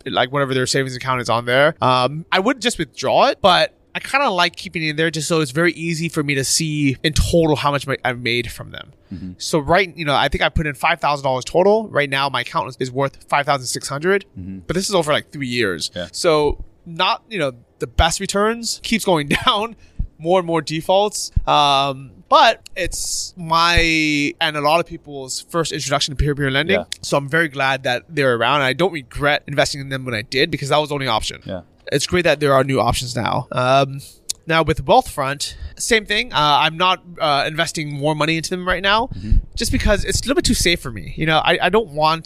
like 0.07 0.33
whatever 0.33 0.55
their 0.55 0.67
savings 0.67 0.97
account 0.97 1.21
is 1.21 1.29
on 1.29 1.45
there. 1.45 1.75
Um, 1.81 2.25
I 2.33 2.41
would 2.41 2.61
just 2.61 2.79
withdraw 2.79 3.27
it, 3.29 3.39
but. 3.41 3.77
I 3.93 3.99
kind 3.99 4.23
of 4.23 4.33
like 4.35 4.55
keeping 4.55 4.85
it 4.85 4.91
in 4.91 4.95
there 4.97 5.11
just 5.11 5.27
so 5.27 5.41
it's 5.41 5.51
very 5.51 5.73
easy 5.73 6.09
for 6.09 6.23
me 6.23 6.37
to 6.37 6.45
see 6.45 6.97
in 7.03 7.13
total 7.13 7.57
how 7.57 7.73
much 7.73 7.89
I've 8.05 8.21
made 8.21 8.49
from 8.53 8.71
them. 8.71 8.93
So 9.39 9.59
right, 9.59 9.93
you 9.97 10.05
know, 10.05 10.15
I 10.15 10.29
think 10.29 10.43
I 10.45 10.49
put 10.49 10.69
in 10.69 10.77
five 10.77 11.01
thousand 11.01 11.25
dollars 11.25 11.45
total. 11.45 11.89
Right 11.89 12.09
now, 12.09 12.29
my 12.29 12.43
account 12.43 12.77
is- 12.79 12.93
worth 12.93 13.25
five 13.29 13.47
thousand 13.47 13.67
six 13.67 13.89
hundred, 13.89 14.27
but 14.37 14.75
this 14.75 14.89
is 14.89 14.95
over 14.95 15.13
like 15.13 15.33
three 15.33 15.49
years. 15.49 15.91
Yeah. 15.93 16.07
So 16.13 16.65
not 16.87 17.25
you 17.29 17.41
know 17.41 17.51
the 17.81 17.89
best 17.89 18.21
returns 18.21 18.79
keeps 18.85 19.05
going 19.05 19.27
down, 19.45 19.75
more 20.19 20.39
and 20.39 20.47
more 20.47 20.63
defaults. 20.63 21.33
Um, 21.45 22.13
but 22.31 22.67
it's 22.77 23.35
my 23.37 24.33
and 24.41 24.57
a 24.57 24.63
lot 24.63 24.81
of 24.81 24.87
people's 24.87 25.41
first 25.51 25.73
introduction 25.73 26.17
to 26.17 26.17
peer-to-peer 26.17 26.51
lending. 26.51 26.79
Yeah. 26.79 26.85
So 27.03 27.19
I'm 27.19 27.29
very 27.29 27.49
glad 27.49 27.83
that 27.83 28.05
they're 28.09 28.35
around. 28.37 28.63
I 28.63 28.73
don't 28.73 28.93
regret 28.93 29.43
investing 29.47 29.83
in 29.83 29.91
them 29.91 30.07
when 30.07 30.15
I 30.15 30.23
did 30.23 30.51
because 30.51 30.71
that 30.71 30.79
was 30.79 30.89
the 30.89 30.95
only 30.95 31.09
option 31.09 31.43
Yeah. 31.45 31.63
it's 31.93 32.07
great 32.07 32.23
that 32.25 32.41
there 32.41 32.55
are 32.55 32.65
new 32.65 32.81
options 32.81 33.15
now. 33.15 33.47
Um, 33.53 34.01
now 34.47 34.63
with 34.63 34.85
Wealthfront, 34.87 35.55
same 35.77 36.07
thing. 36.07 36.33
Uh, 36.33 36.37
I'm 36.65 36.77
not 36.77 37.03
uh, 37.21 37.45
investing 37.47 37.93
more 37.93 38.15
money 38.15 38.37
into 38.37 38.51
them 38.51 38.67
right 38.67 38.83
now, 38.83 39.11
just 39.55 39.71
because 39.71 40.05
it's 40.05 40.21
a 40.21 40.23
little 40.25 40.37
bit 40.37 40.45
too 40.47 40.55
safe 40.55 40.81
for 40.81 40.91
me. 40.91 41.13
You 41.17 41.27
know, 41.27 41.39
I, 41.39 41.59
I 41.67 41.69
don't 41.69 41.91
want 41.91 42.25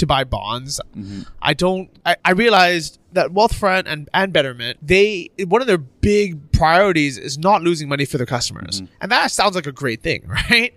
to 0.00 0.06
buy 0.06 0.24
bonds. 0.24 0.80
I 1.40 1.54
don't. 1.54 1.88
I, 2.04 2.16
I 2.24 2.32
realized 2.32 2.98
that 3.12 3.30
Wealthfront 3.30 3.84
and 3.86 4.08
and 4.12 4.32
Betterment, 4.32 4.78
they 4.82 5.30
one 5.46 5.60
of 5.60 5.66
their 5.66 5.78
big 5.78 6.52
priorities 6.52 7.16
is 7.18 7.38
not 7.38 7.62
losing 7.62 7.88
money 7.88 8.04
for 8.04 8.16
their 8.18 8.26
customers, 8.26 8.82
and 9.00 9.10
that 9.12 9.30
sounds 9.30 9.54
like 9.54 9.66
a 9.66 9.72
great 9.72 10.02
thing, 10.02 10.26
right? 10.50 10.74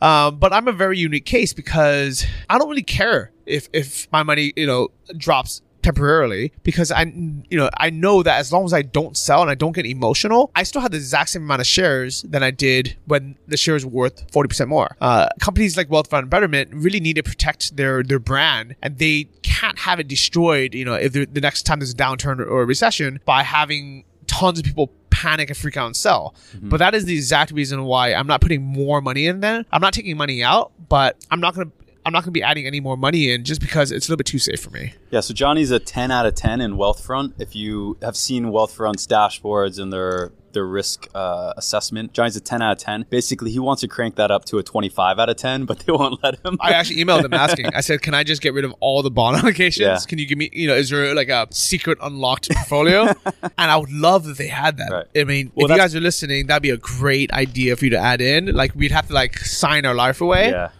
Um, 0.00 0.38
but 0.38 0.52
I'm 0.52 0.68
a 0.68 0.72
very 0.72 0.98
unique 0.98 1.26
case 1.26 1.52
because 1.52 2.24
I 2.48 2.58
don't 2.58 2.68
really 2.68 2.82
care 2.82 3.32
if 3.44 3.68
if 3.72 4.10
my 4.12 4.22
money 4.22 4.52
you 4.56 4.66
know 4.66 4.88
drops 5.16 5.62
temporarily 5.86 6.52
because 6.64 6.90
I 6.90 7.02
you 7.02 7.58
know 7.58 7.70
I 7.76 7.90
know 7.90 8.22
that 8.22 8.38
as 8.38 8.52
long 8.52 8.64
as 8.64 8.72
I 8.72 8.82
don't 8.82 9.16
sell 9.16 9.40
and 9.42 9.50
I 9.50 9.54
don't 9.54 9.72
get 9.72 9.86
emotional, 9.86 10.50
I 10.54 10.64
still 10.64 10.82
have 10.82 10.90
the 10.90 10.96
exact 10.96 11.30
same 11.30 11.42
amount 11.42 11.60
of 11.60 11.66
shares 11.66 12.22
than 12.22 12.42
I 12.42 12.50
did 12.50 12.96
when 13.06 13.36
the 13.46 13.56
shares 13.56 13.84
were 13.84 13.92
worth 13.92 14.30
40% 14.32 14.66
more. 14.68 14.96
Uh, 15.00 15.28
companies 15.40 15.76
like 15.76 15.88
Wealthfront 15.88 16.20
and 16.20 16.30
Betterment 16.30 16.70
really 16.74 17.00
need 17.00 17.16
to 17.16 17.22
protect 17.22 17.76
their 17.76 18.02
their 18.02 18.18
brand 18.18 18.74
and 18.82 18.98
they 18.98 19.28
can't 19.42 19.78
have 19.80 20.00
it 20.00 20.08
destroyed, 20.08 20.74
you 20.74 20.84
know, 20.84 20.94
if 20.94 21.12
the 21.12 21.24
the 21.26 21.40
next 21.40 21.62
time 21.62 21.78
there's 21.78 21.92
a 21.92 21.96
downturn 21.96 22.40
or 22.40 22.62
a 22.62 22.66
recession 22.66 23.20
by 23.24 23.42
having 23.42 24.04
tons 24.26 24.58
of 24.58 24.64
people 24.64 24.90
panic 25.10 25.48
and 25.48 25.56
freak 25.56 25.76
out 25.76 25.86
and 25.86 25.96
sell. 25.96 26.34
But 26.68 26.78
that 26.78 26.94
is 26.94 27.04
the 27.04 27.14
exact 27.14 27.52
reason 27.52 27.84
why 27.84 28.12
I'm 28.12 28.26
not 28.26 28.40
putting 28.40 28.62
more 28.62 29.00
money 29.00 29.26
in 29.26 29.40
there. 29.40 29.64
I'm 29.72 29.80
not 29.80 29.94
taking 29.94 30.16
money 30.16 30.42
out, 30.42 30.72
but 30.88 31.16
I'm 31.30 31.40
not 31.40 31.54
going 31.54 31.70
to 31.70 31.72
I'm 32.06 32.12
not 32.12 32.20
going 32.20 32.26
to 32.32 32.38
be 32.38 32.42
adding 32.42 32.66
any 32.68 32.78
more 32.78 32.96
money 32.96 33.32
in 33.32 33.42
just 33.42 33.60
because 33.60 33.90
it's 33.90 34.06
a 34.06 34.12
little 34.12 34.18
bit 34.18 34.26
too 34.26 34.38
safe 34.38 34.60
for 34.60 34.70
me. 34.70 34.94
Yeah, 35.10 35.18
so 35.20 35.34
Johnny's 35.34 35.72
a 35.72 35.80
10 35.80 36.12
out 36.12 36.24
of 36.24 36.36
10 36.36 36.60
in 36.60 36.76
Wealthfront. 36.76 37.32
If 37.40 37.56
you 37.56 37.98
have 38.00 38.16
seen 38.16 38.46
Wealthfront's 38.46 39.08
dashboards 39.08 39.80
and 39.80 39.92
their 39.92 40.30
their 40.52 40.64
risk 40.64 41.06
uh, 41.14 41.52
assessment, 41.58 42.14
Johnny's 42.14 42.36
a 42.36 42.40
10 42.40 42.62
out 42.62 42.72
of 42.72 42.78
10. 42.78 43.06
Basically, 43.10 43.50
he 43.50 43.58
wants 43.58 43.80
to 43.82 43.88
crank 43.88 44.14
that 44.16 44.30
up 44.30 44.46
to 44.46 44.56
a 44.56 44.62
25 44.62 45.18
out 45.18 45.28
of 45.28 45.36
10, 45.36 45.66
but 45.66 45.80
they 45.80 45.92
won't 45.92 46.22
let 46.22 46.36
him. 46.46 46.56
I 46.60 46.70
actually 46.70 47.04
emailed 47.04 47.22
them 47.22 47.34
asking. 47.46 47.66
I 47.74 47.80
said, 47.82 48.00
"Can 48.00 48.14
I 48.14 48.22
just 48.24 48.40
get 48.40 48.54
rid 48.54 48.64
of 48.64 48.72
all 48.80 49.02
the 49.02 49.10
bond 49.10 49.36
allocations? 49.42 49.80
Yeah. 49.80 49.98
Can 50.06 50.18
you 50.18 50.26
give 50.26 50.38
me, 50.38 50.48
you 50.54 50.66
know, 50.68 50.74
is 50.74 50.88
there 50.90 51.12
like 51.14 51.28
a 51.28 51.48
secret 51.50 51.98
unlocked 52.00 52.48
portfolio?" 52.50 53.02
and 53.42 53.70
I 53.70 53.76
would 53.76 53.90
love 53.92 54.24
that 54.26 54.38
they 54.38 54.46
had 54.46 54.78
that. 54.78 54.90
Right. 54.92 55.06
I 55.16 55.24
mean, 55.24 55.50
Well, 55.56 55.66
if 55.66 55.72
you 55.72 55.76
guys 55.76 55.94
are 55.96 56.00
listening, 56.00 56.46
that'd 56.46 56.62
be 56.62 56.70
a 56.70 56.76
great 56.78 57.32
idea 57.32 57.74
for 57.76 57.84
you 57.84 57.90
to 57.90 57.98
add 57.98 58.20
in. 58.20 58.54
Like, 58.54 58.74
we'd 58.76 58.92
have 58.92 59.08
to 59.08 59.12
like 59.12 59.36
sign 59.38 59.84
our 59.84 59.94
life 59.94 60.20
away, 60.20 60.50
yeah. 60.50 60.70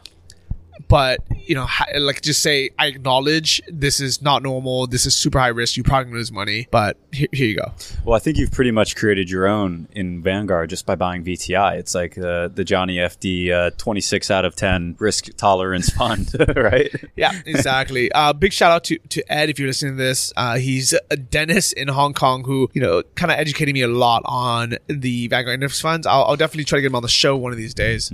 But 0.88 1.20
you 1.46 1.54
know, 1.54 1.66
like 1.98 2.22
just 2.22 2.42
say, 2.42 2.70
"I 2.78 2.86
acknowledge 2.86 3.62
this 3.68 4.00
is 4.00 4.22
not 4.22 4.42
normal. 4.42 4.86
This 4.86 5.06
is 5.06 5.14
super 5.14 5.38
high 5.38 5.48
risk. 5.48 5.76
You 5.76 5.82
probably 5.82 6.12
lose 6.12 6.32
money, 6.32 6.68
but 6.70 6.96
here, 7.12 7.28
here 7.32 7.46
you 7.46 7.56
go." 7.56 7.72
Well, 8.04 8.16
I 8.16 8.18
think 8.18 8.36
you've 8.36 8.52
pretty 8.52 8.70
much 8.70 8.96
created 8.96 9.30
your 9.30 9.46
own 9.46 9.88
in 9.92 10.22
Vanguard 10.22 10.70
just 10.70 10.86
by 10.86 10.94
buying 10.94 11.24
VTI. 11.24 11.78
It's 11.78 11.94
like 11.94 12.16
uh, 12.18 12.48
the 12.48 12.64
Johnny 12.64 12.96
FD 12.96 13.50
uh, 13.50 13.70
26 13.76 14.30
out 14.30 14.44
of 14.44 14.56
10 14.56 14.96
risk 14.98 15.34
tolerance 15.36 15.90
fund, 15.96 16.34
right? 16.56 16.90
Yeah, 17.16 17.32
exactly. 17.44 18.10
uh, 18.12 18.32
big 18.32 18.52
shout 18.52 18.72
out 18.72 18.84
to, 18.84 18.98
to 18.98 19.32
Ed 19.32 19.50
if 19.50 19.58
you're 19.58 19.68
listening 19.68 19.96
to 19.96 20.02
this. 20.02 20.32
Uh, 20.36 20.56
he's 20.56 20.94
a 21.10 21.16
dentist 21.16 21.72
in 21.74 21.88
Hong 21.88 22.14
Kong 22.14 22.44
who, 22.44 22.70
you 22.72 22.80
know, 22.80 23.02
kind 23.14 23.32
of 23.32 23.38
educated 23.38 23.74
me 23.74 23.82
a 23.82 23.88
lot 23.88 24.22
on 24.24 24.76
the 24.86 25.28
Vanguard 25.28 25.54
Index 25.54 25.80
funds. 25.80 26.06
I'll, 26.06 26.24
I'll 26.24 26.36
definitely 26.36 26.64
try 26.64 26.78
to 26.78 26.82
get 26.82 26.88
him 26.88 26.96
on 26.96 27.02
the 27.02 27.08
show 27.08 27.36
one 27.36 27.52
of 27.52 27.58
these 27.58 27.74
days. 27.74 28.12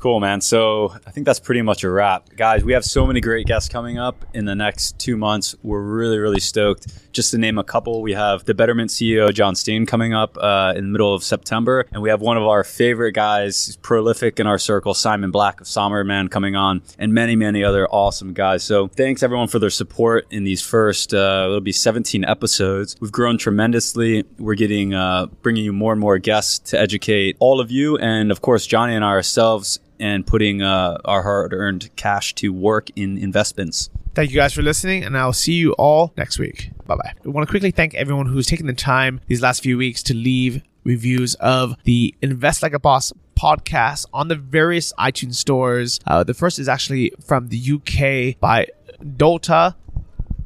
Cool, 0.00 0.18
man. 0.18 0.40
So 0.40 0.94
I 1.06 1.10
think 1.10 1.26
that's 1.26 1.38
pretty 1.38 1.60
much 1.60 1.84
a 1.84 1.90
wrap. 1.90 2.34
Guys, 2.34 2.64
we 2.64 2.72
have 2.72 2.86
so 2.86 3.06
many 3.06 3.20
great 3.20 3.46
guests 3.46 3.68
coming 3.68 3.98
up 3.98 4.24
in 4.32 4.46
the 4.46 4.54
next 4.54 4.98
two 4.98 5.14
months. 5.14 5.54
We're 5.62 5.82
really, 5.82 6.16
really 6.16 6.40
stoked. 6.40 6.86
Just 7.12 7.32
to 7.32 7.38
name 7.38 7.58
a 7.58 7.64
couple, 7.64 8.00
we 8.00 8.14
have 8.14 8.46
the 8.46 8.54
Betterment 8.54 8.88
CEO, 8.88 9.30
Jon 9.30 9.54
Stein, 9.54 9.84
coming 9.84 10.14
up 10.14 10.38
uh, 10.40 10.72
in 10.74 10.84
the 10.84 10.90
middle 10.90 11.12
of 11.12 11.22
September. 11.22 11.84
And 11.92 12.00
we 12.00 12.08
have 12.08 12.22
one 12.22 12.38
of 12.38 12.44
our 12.44 12.64
favorite 12.64 13.12
guys, 13.12 13.76
prolific 13.82 14.40
in 14.40 14.46
our 14.46 14.56
circle, 14.56 14.94
Simon 14.94 15.30
Black 15.30 15.60
of 15.60 15.68
Sovereign 15.68 16.06
Man, 16.06 16.28
coming 16.28 16.56
on, 16.56 16.80
and 16.98 17.12
many, 17.12 17.36
many 17.36 17.62
other 17.62 17.86
awesome 17.88 18.32
guys. 18.32 18.62
So 18.62 18.88
thanks, 18.88 19.22
everyone, 19.22 19.48
for 19.48 19.58
their 19.58 19.68
support 19.68 20.26
in 20.30 20.44
these 20.44 20.62
first, 20.62 21.12
uh, 21.12 21.44
it'll 21.44 21.60
be 21.60 21.72
17 21.72 22.24
episodes. 22.24 22.96
We've 23.00 23.12
grown 23.12 23.36
tremendously. 23.36 24.24
We're 24.38 24.54
getting, 24.54 24.94
uh, 24.94 25.26
bringing 25.42 25.64
you 25.64 25.74
more 25.74 25.92
and 25.92 26.00
more 26.00 26.16
guests 26.16 26.70
to 26.70 26.80
educate 26.80 27.36
all 27.38 27.60
of 27.60 27.70
you. 27.70 27.98
And 27.98 28.30
of 28.30 28.40
course, 28.40 28.66
Johnny 28.66 28.94
and 28.94 29.04
ourselves 29.04 29.78
and 30.00 30.26
putting 30.26 30.62
uh, 30.62 30.98
our 31.04 31.22
hard-earned 31.22 31.94
cash 31.96 32.34
to 32.36 32.52
work 32.52 32.88
in 32.96 33.18
investments. 33.18 33.90
Thank 34.14 34.30
you 34.30 34.36
guys 34.36 34.52
for 34.52 34.62
listening, 34.62 35.04
and 35.04 35.16
I'll 35.16 35.32
see 35.32 35.52
you 35.52 35.72
all 35.74 36.12
next 36.16 36.38
week. 36.38 36.72
Bye 36.86 36.96
bye. 36.96 37.12
We 37.22 37.30
want 37.30 37.46
to 37.46 37.50
quickly 37.50 37.70
thank 37.70 37.94
everyone 37.94 38.26
who's 38.26 38.46
taken 38.46 38.66
the 38.66 38.72
time 38.72 39.20
these 39.28 39.40
last 39.40 39.62
few 39.62 39.78
weeks 39.78 40.02
to 40.04 40.14
leave 40.14 40.62
reviews 40.82 41.34
of 41.36 41.76
the 41.84 42.14
Invest 42.20 42.62
Like 42.62 42.72
a 42.72 42.80
Boss 42.80 43.12
podcast 43.38 44.06
on 44.12 44.28
the 44.28 44.34
various 44.34 44.92
iTunes 44.98 45.34
stores. 45.34 46.00
Uh, 46.06 46.24
the 46.24 46.34
first 46.34 46.58
is 46.58 46.68
actually 46.68 47.12
from 47.24 47.48
the 47.48 47.58
UK 47.58 48.38
by 48.40 48.66
Dota 49.02 49.74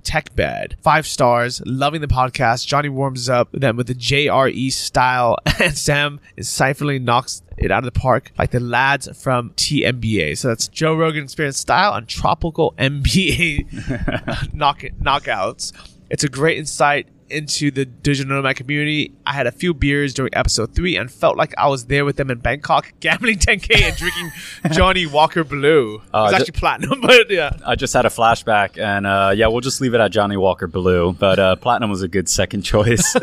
Tech 0.05 0.35
Bed. 0.37 0.77
Five 0.83 1.07
stars. 1.07 1.63
Loving 1.67 2.01
the 2.01 2.07
podcast. 2.07 2.67
Johnny 2.67 2.89
warms 2.89 3.29
up 3.29 3.51
them 3.53 3.77
with 3.77 3.87
the 3.87 3.95
JRE 3.95 4.71
style, 4.73 5.39
and 5.61 5.77
Sam 5.77 6.21
insightfully 6.39 7.01
knocks 7.03 7.43
it 7.57 7.71
out 7.71 7.79
of 7.87 7.93
the 7.93 7.99
park 7.99 8.33
like 8.39 8.51
the 8.51 8.61
lads 8.61 9.09
from 9.21 9.51
TMBA. 9.51 10.37
So 10.39 10.49
that's 10.49 10.69
Joe 10.69 10.95
Rogan 10.95 11.25
Experience 11.25 11.59
style 11.59 11.95
and 11.95 12.07
tropical 12.09 12.75
MBA 12.79 14.53
knock 14.55 14.83
knockouts. 15.01 15.73
It's 16.11 16.25
a 16.25 16.29
great 16.29 16.59
insight 16.59 17.09
into 17.35 17.71
the 17.71 17.85
digital 17.85 18.37
nomad 18.37 18.57
community. 18.57 19.13
I 19.27 19.33
had 19.33 19.47
a 19.47 19.53
few 19.53 19.75
beers 19.75 20.15
during 20.15 20.35
episode 20.35 20.75
three 20.75 20.97
and 20.97 21.11
felt 21.11 21.37
like 21.37 21.53
I 21.59 21.69
was 21.69 21.87
there 21.87 22.05
with 22.05 22.17
them 22.17 22.31
in 22.31 22.39
Bangkok, 22.39 22.93
gambling 23.01 23.39
10k 23.39 23.83
and 23.83 23.97
drinking 23.97 24.31
Johnnie 24.73 25.07
Walker 25.07 25.45
Blue. 25.45 26.01
Uh, 26.13 26.31
it's 26.31 26.41
actually 26.41 26.59
platinum, 26.59 27.01
but 27.03 27.31
yeah. 27.31 27.57
I 27.67 27.75
just 27.75 27.93
had 27.93 28.07
a 28.07 28.09
flashback, 28.09 28.79
and 28.79 29.07
uh, 29.07 29.33
yeah, 29.35 29.49
we'll 29.49 29.61
just 29.61 29.81
leave 29.81 29.95
it 29.95 30.01
at 30.01 30.13
Johnnie 30.13 30.37
Walker 30.37 30.67
Blue. 30.67 31.13
But 31.13 31.39
uh, 31.39 31.57
Platinum 31.57 31.91
was 31.91 32.03
a 32.03 32.09
good 32.09 32.29
second 32.29 32.63
choice. 32.63 33.17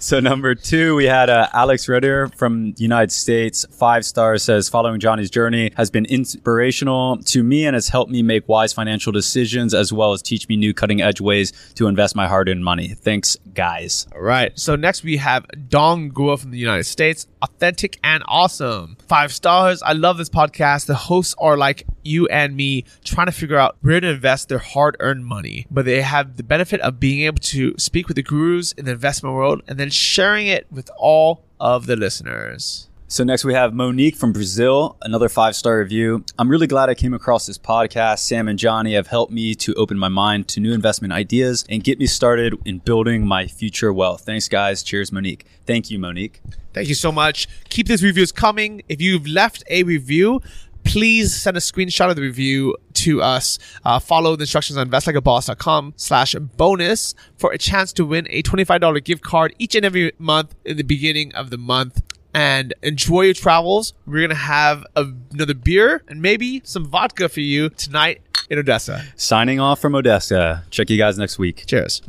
so 0.00 0.20
number 0.20 0.54
two, 0.54 0.96
we 0.96 1.04
had 1.04 1.30
uh, 1.30 1.48
Alex 1.52 1.88
Ritter 1.88 2.28
from 2.28 2.74
United 2.78 3.12
States. 3.12 3.66
Five 3.70 4.04
stars 4.04 4.42
says, 4.42 4.68
following 4.68 5.00
Johnny's 5.00 5.30
journey 5.30 5.72
has 5.76 5.90
been 5.90 6.04
inspirational 6.06 7.18
to 7.18 7.42
me 7.42 7.66
and 7.66 7.74
has 7.74 7.88
helped 7.88 8.10
me 8.10 8.22
make 8.22 8.48
wise 8.48 8.72
financial 8.72 9.12
decisions 9.12 9.74
as 9.74 9.92
well 9.92 10.12
as 10.12 10.22
teach 10.22 10.48
me 10.48 10.56
new 10.56 10.72
cutting 10.72 11.00
edge 11.02 11.20
ways 11.20 11.52
to 11.74 11.86
invest 11.86 12.16
my 12.16 12.26
hard-earned 12.26 12.64
money. 12.64 12.88
Thanks, 12.88 13.36
guys. 13.58 14.06
All 14.14 14.20
right. 14.20 14.56
So 14.56 14.76
next 14.76 15.02
we 15.02 15.16
have 15.16 15.44
Dong 15.68 16.10
Gua 16.10 16.36
from 16.36 16.52
the 16.52 16.58
United 16.58 16.84
States. 16.84 17.26
Authentic 17.42 17.98
and 18.04 18.22
awesome. 18.28 18.96
Five 19.08 19.32
stars. 19.32 19.82
I 19.82 19.94
love 19.94 20.16
this 20.16 20.28
podcast. 20.28 20.86
The 20.86 20.94
hosts 20.94 21.34
are 21.38 21.56
like 21.56 21.84
you 22.04 22.28
and 22.28 22.54
me 22.54 22.84
trying 23.02 23.26
to 23.26 23.32
figure 23.32 23.58
out 23.58 23.76
where 23.80 24.00
to 24.00 24.10
invest 24.10 24.48
their 24.48 24.58
hard 24.58 24.96
earned 25.00 25.26
money, 25.26 25.66
but 25.72 25.86
they 25.86 26.02
have 26.02 26.36
the 26.36 26.44
benefit 26.44 26.80
of 26.82 27.00
being 27.00 27.22
able 27.22 27.38
to 27.38 27.74
speak 27.78 28.06
with 28.06 28.14
the 28.14 28.22
gurus 28.22 28.70
in 28.70 28.84
the 28.84 28.92
investment 28.92 29.34
world 29.34 29.62
and 29.66 29.76
then 29.76 29.90
sharing 29.90 30.46
it 30.46 30.68
with 30.70 30.88
all 30.96 31.42
of 31.58 31.86
the 31.86 31.96
listeners. 31.96 32.87
So 33.10 33.24
next 33.24 33.42
we 33.42 33.54
have 33.54 33.72
Monique 33.72 34.16
from 34.16 34.34
Brazil, 34.34 34.98
another 35.00 35.30
five 35.30 35.56
star 35.56 35.78
review. 35.78 36.26
I'm 36.38 36.46
really 36.46 36.66
glad 36.66 36.90
I 36.90 36.94
came 36.94 37.14
across 37.14 37.46
this 37.46 37.56
podcast. 37.56 38.18
Sam 38.18 38.48
and 38.48 38.58
Johnny 38.58 38.92
have 38.92 39.06
helped 39.06 39.32
me 39.32 39.54
to 39.54 39.72
open 39.76 39.98
my 39.98 40.08
mind 40.08 40.46
to 40.48 40.60
new 40.60 40.74
investment 40.74 41.14
ideas 41.14 41.64
and 41.70 41.82
get 41.82 41.98
me 41.98 42.04
started 42.04 42.54
in 42.66 42.80
building 42.80 43.26
my 43.26 43.46
future 43.46 43.94
wealth. 43.94 44.26
Thanks, 44.26 44.46
guys. 44.46 44.82
Cheers, 44.82 45.10
Monique. 45.10 45.46
Thank 45.64 45.90
you, 45.90 45.98
Monique. 45.98 46.42
Thank 46.74 46.88
you 46.88 46.94
so 46.94 47.10
much. 47.10 47.48
Keep 47.70 47.88
these 47.88 48.04
reviews 48.04 48.30
coming. 48.30 48.82
If 48.90 49.00
you've 49.00 49.26
left 49.26 49.64
a 49.70 49.84
review, 49.84 50.42
please 50.84 51.34
send 51.34 51.56
a 51.56 51.60
screenshot 51.60 52.10
of 52.10 52.16
the 52.16 52.22
review 52.22 52.76
to 52.92 53.22
us. 53.22 53.58
Uh, 53.86 53.98
follow 53.98 54.36
the 54.36 54.42
instructions 54.42 54.76
on 54.76 54.90
investlikeaboss.com 54.90 55.94
slash 55.96 56.34
bonus 56.34 57.14
for 57.38 57.52
a 57.52 57.58
chance 57.58 57.90
to 57.94 58.04
win 58.04 58.26
a 58.28 58.42
$25 58.42 59.02
gift 59.02 59.22
card 59.22 59.54
each 59.58 59.74
and 59.74 59.86
every 59.86 60.12
month 60.18 60.54
in 60.66 60.76
the 60.76 60.82
beginning 60.82 61.34
of 61.34 61.48
the 61.48 61.58
month. 61.58 62.02
And 62.34 62.74
enjoy 62.82 63.22
your 63.22 63.34
travels. 63.34 63.94
We're 64.06 64.18
going 64.18 64.30
to 64.30 64.34
have 64.36 64.84
a, 64.94 65.06
another 65.32 65.54
beer 65.54 66.02
and 66.08 66.20
maybe 66.22 66.60
some 66.64 66.84
vodka 66.84 67.28
for 67.28 67.40
you 67.40 67.70
tonight 67.70 68.20
in 68.50 68.58
Odessa. 68.58 69.04
Signing 69.16 69.60
off 69.60 69.80
from 69.80 69.94
Odessa. 69.94 70.64
Check 70.70 70.90
you 70.90 70.98
guys 70.98 71.18
next 71.18 71.38
week. 71.38 71.64
Cheers. 71.66 72.02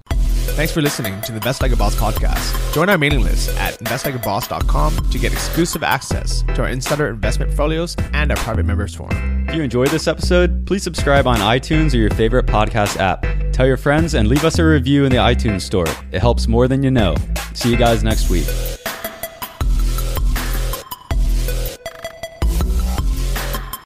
Thanks 0.60 0.74
for 0.74 0.82
listening 0.82 1.22
to 1.22 1.32
the 1.32 1.38
Invest 1.38 1.62
Like 1.62 1.72
a 1.72 1.78
Boss 1.78 1.96
podcast. 1.96 2.74
Join 2.74 2.90
our 2.90 2.98
mailing 2.98 3.22
list 3.22 3.56
at 3.60 3.76
investlikeaboss.com 3.80 5.10
to 5.10 5.18
get 5.18 5.32
exclusive 5.32 5.84
access 5.84 6.42
to 6.42 6.64
our 6.64 6.68
insider 6.68 7.08
investment 7.08 7.50
portfolios 7.52 7.96
and 8.14 8.30
our 8.30 8.36
private 8.38 8.66
members 8.66 8.94
forum. 8.94 9.48
If 9.48 9.56
you 9.56 9.64
enjoyed 9.64 9.88
this 9.88 10.08
episode, 10.08 10.68
please 10.68 10.84
subscribe 10.84 11.28
on 11.28 11.38
iTunes 11.38 11.94
or 11.94 11.98
your 11.98 12.10
favorite 12.10 12.46
podcast 12.46 12.98
app. 12.98 13.26
Tell 13.54 13.68
your 13.68 13.78
friends 13.78 14.16
and 14.16 14.28
leave 14.28 14.44
us 14.44 14.60
a 14.60 14.66
review 14.66 15.06
in 15.06 15.12
the 15.12 15.18
iTunes 15.18 15.62
store. 15.62 15.88
It 16.12 16.20
helps 16.20 16.48
more 16.48 16.68
than 16.68 16.84
you 16.84 16.92
know. 16.92 17.16
See 17.54 17.72
you 17.72 17.78
guys 17.78 18.04
next 18.04 18.30
week. 18.30 18.46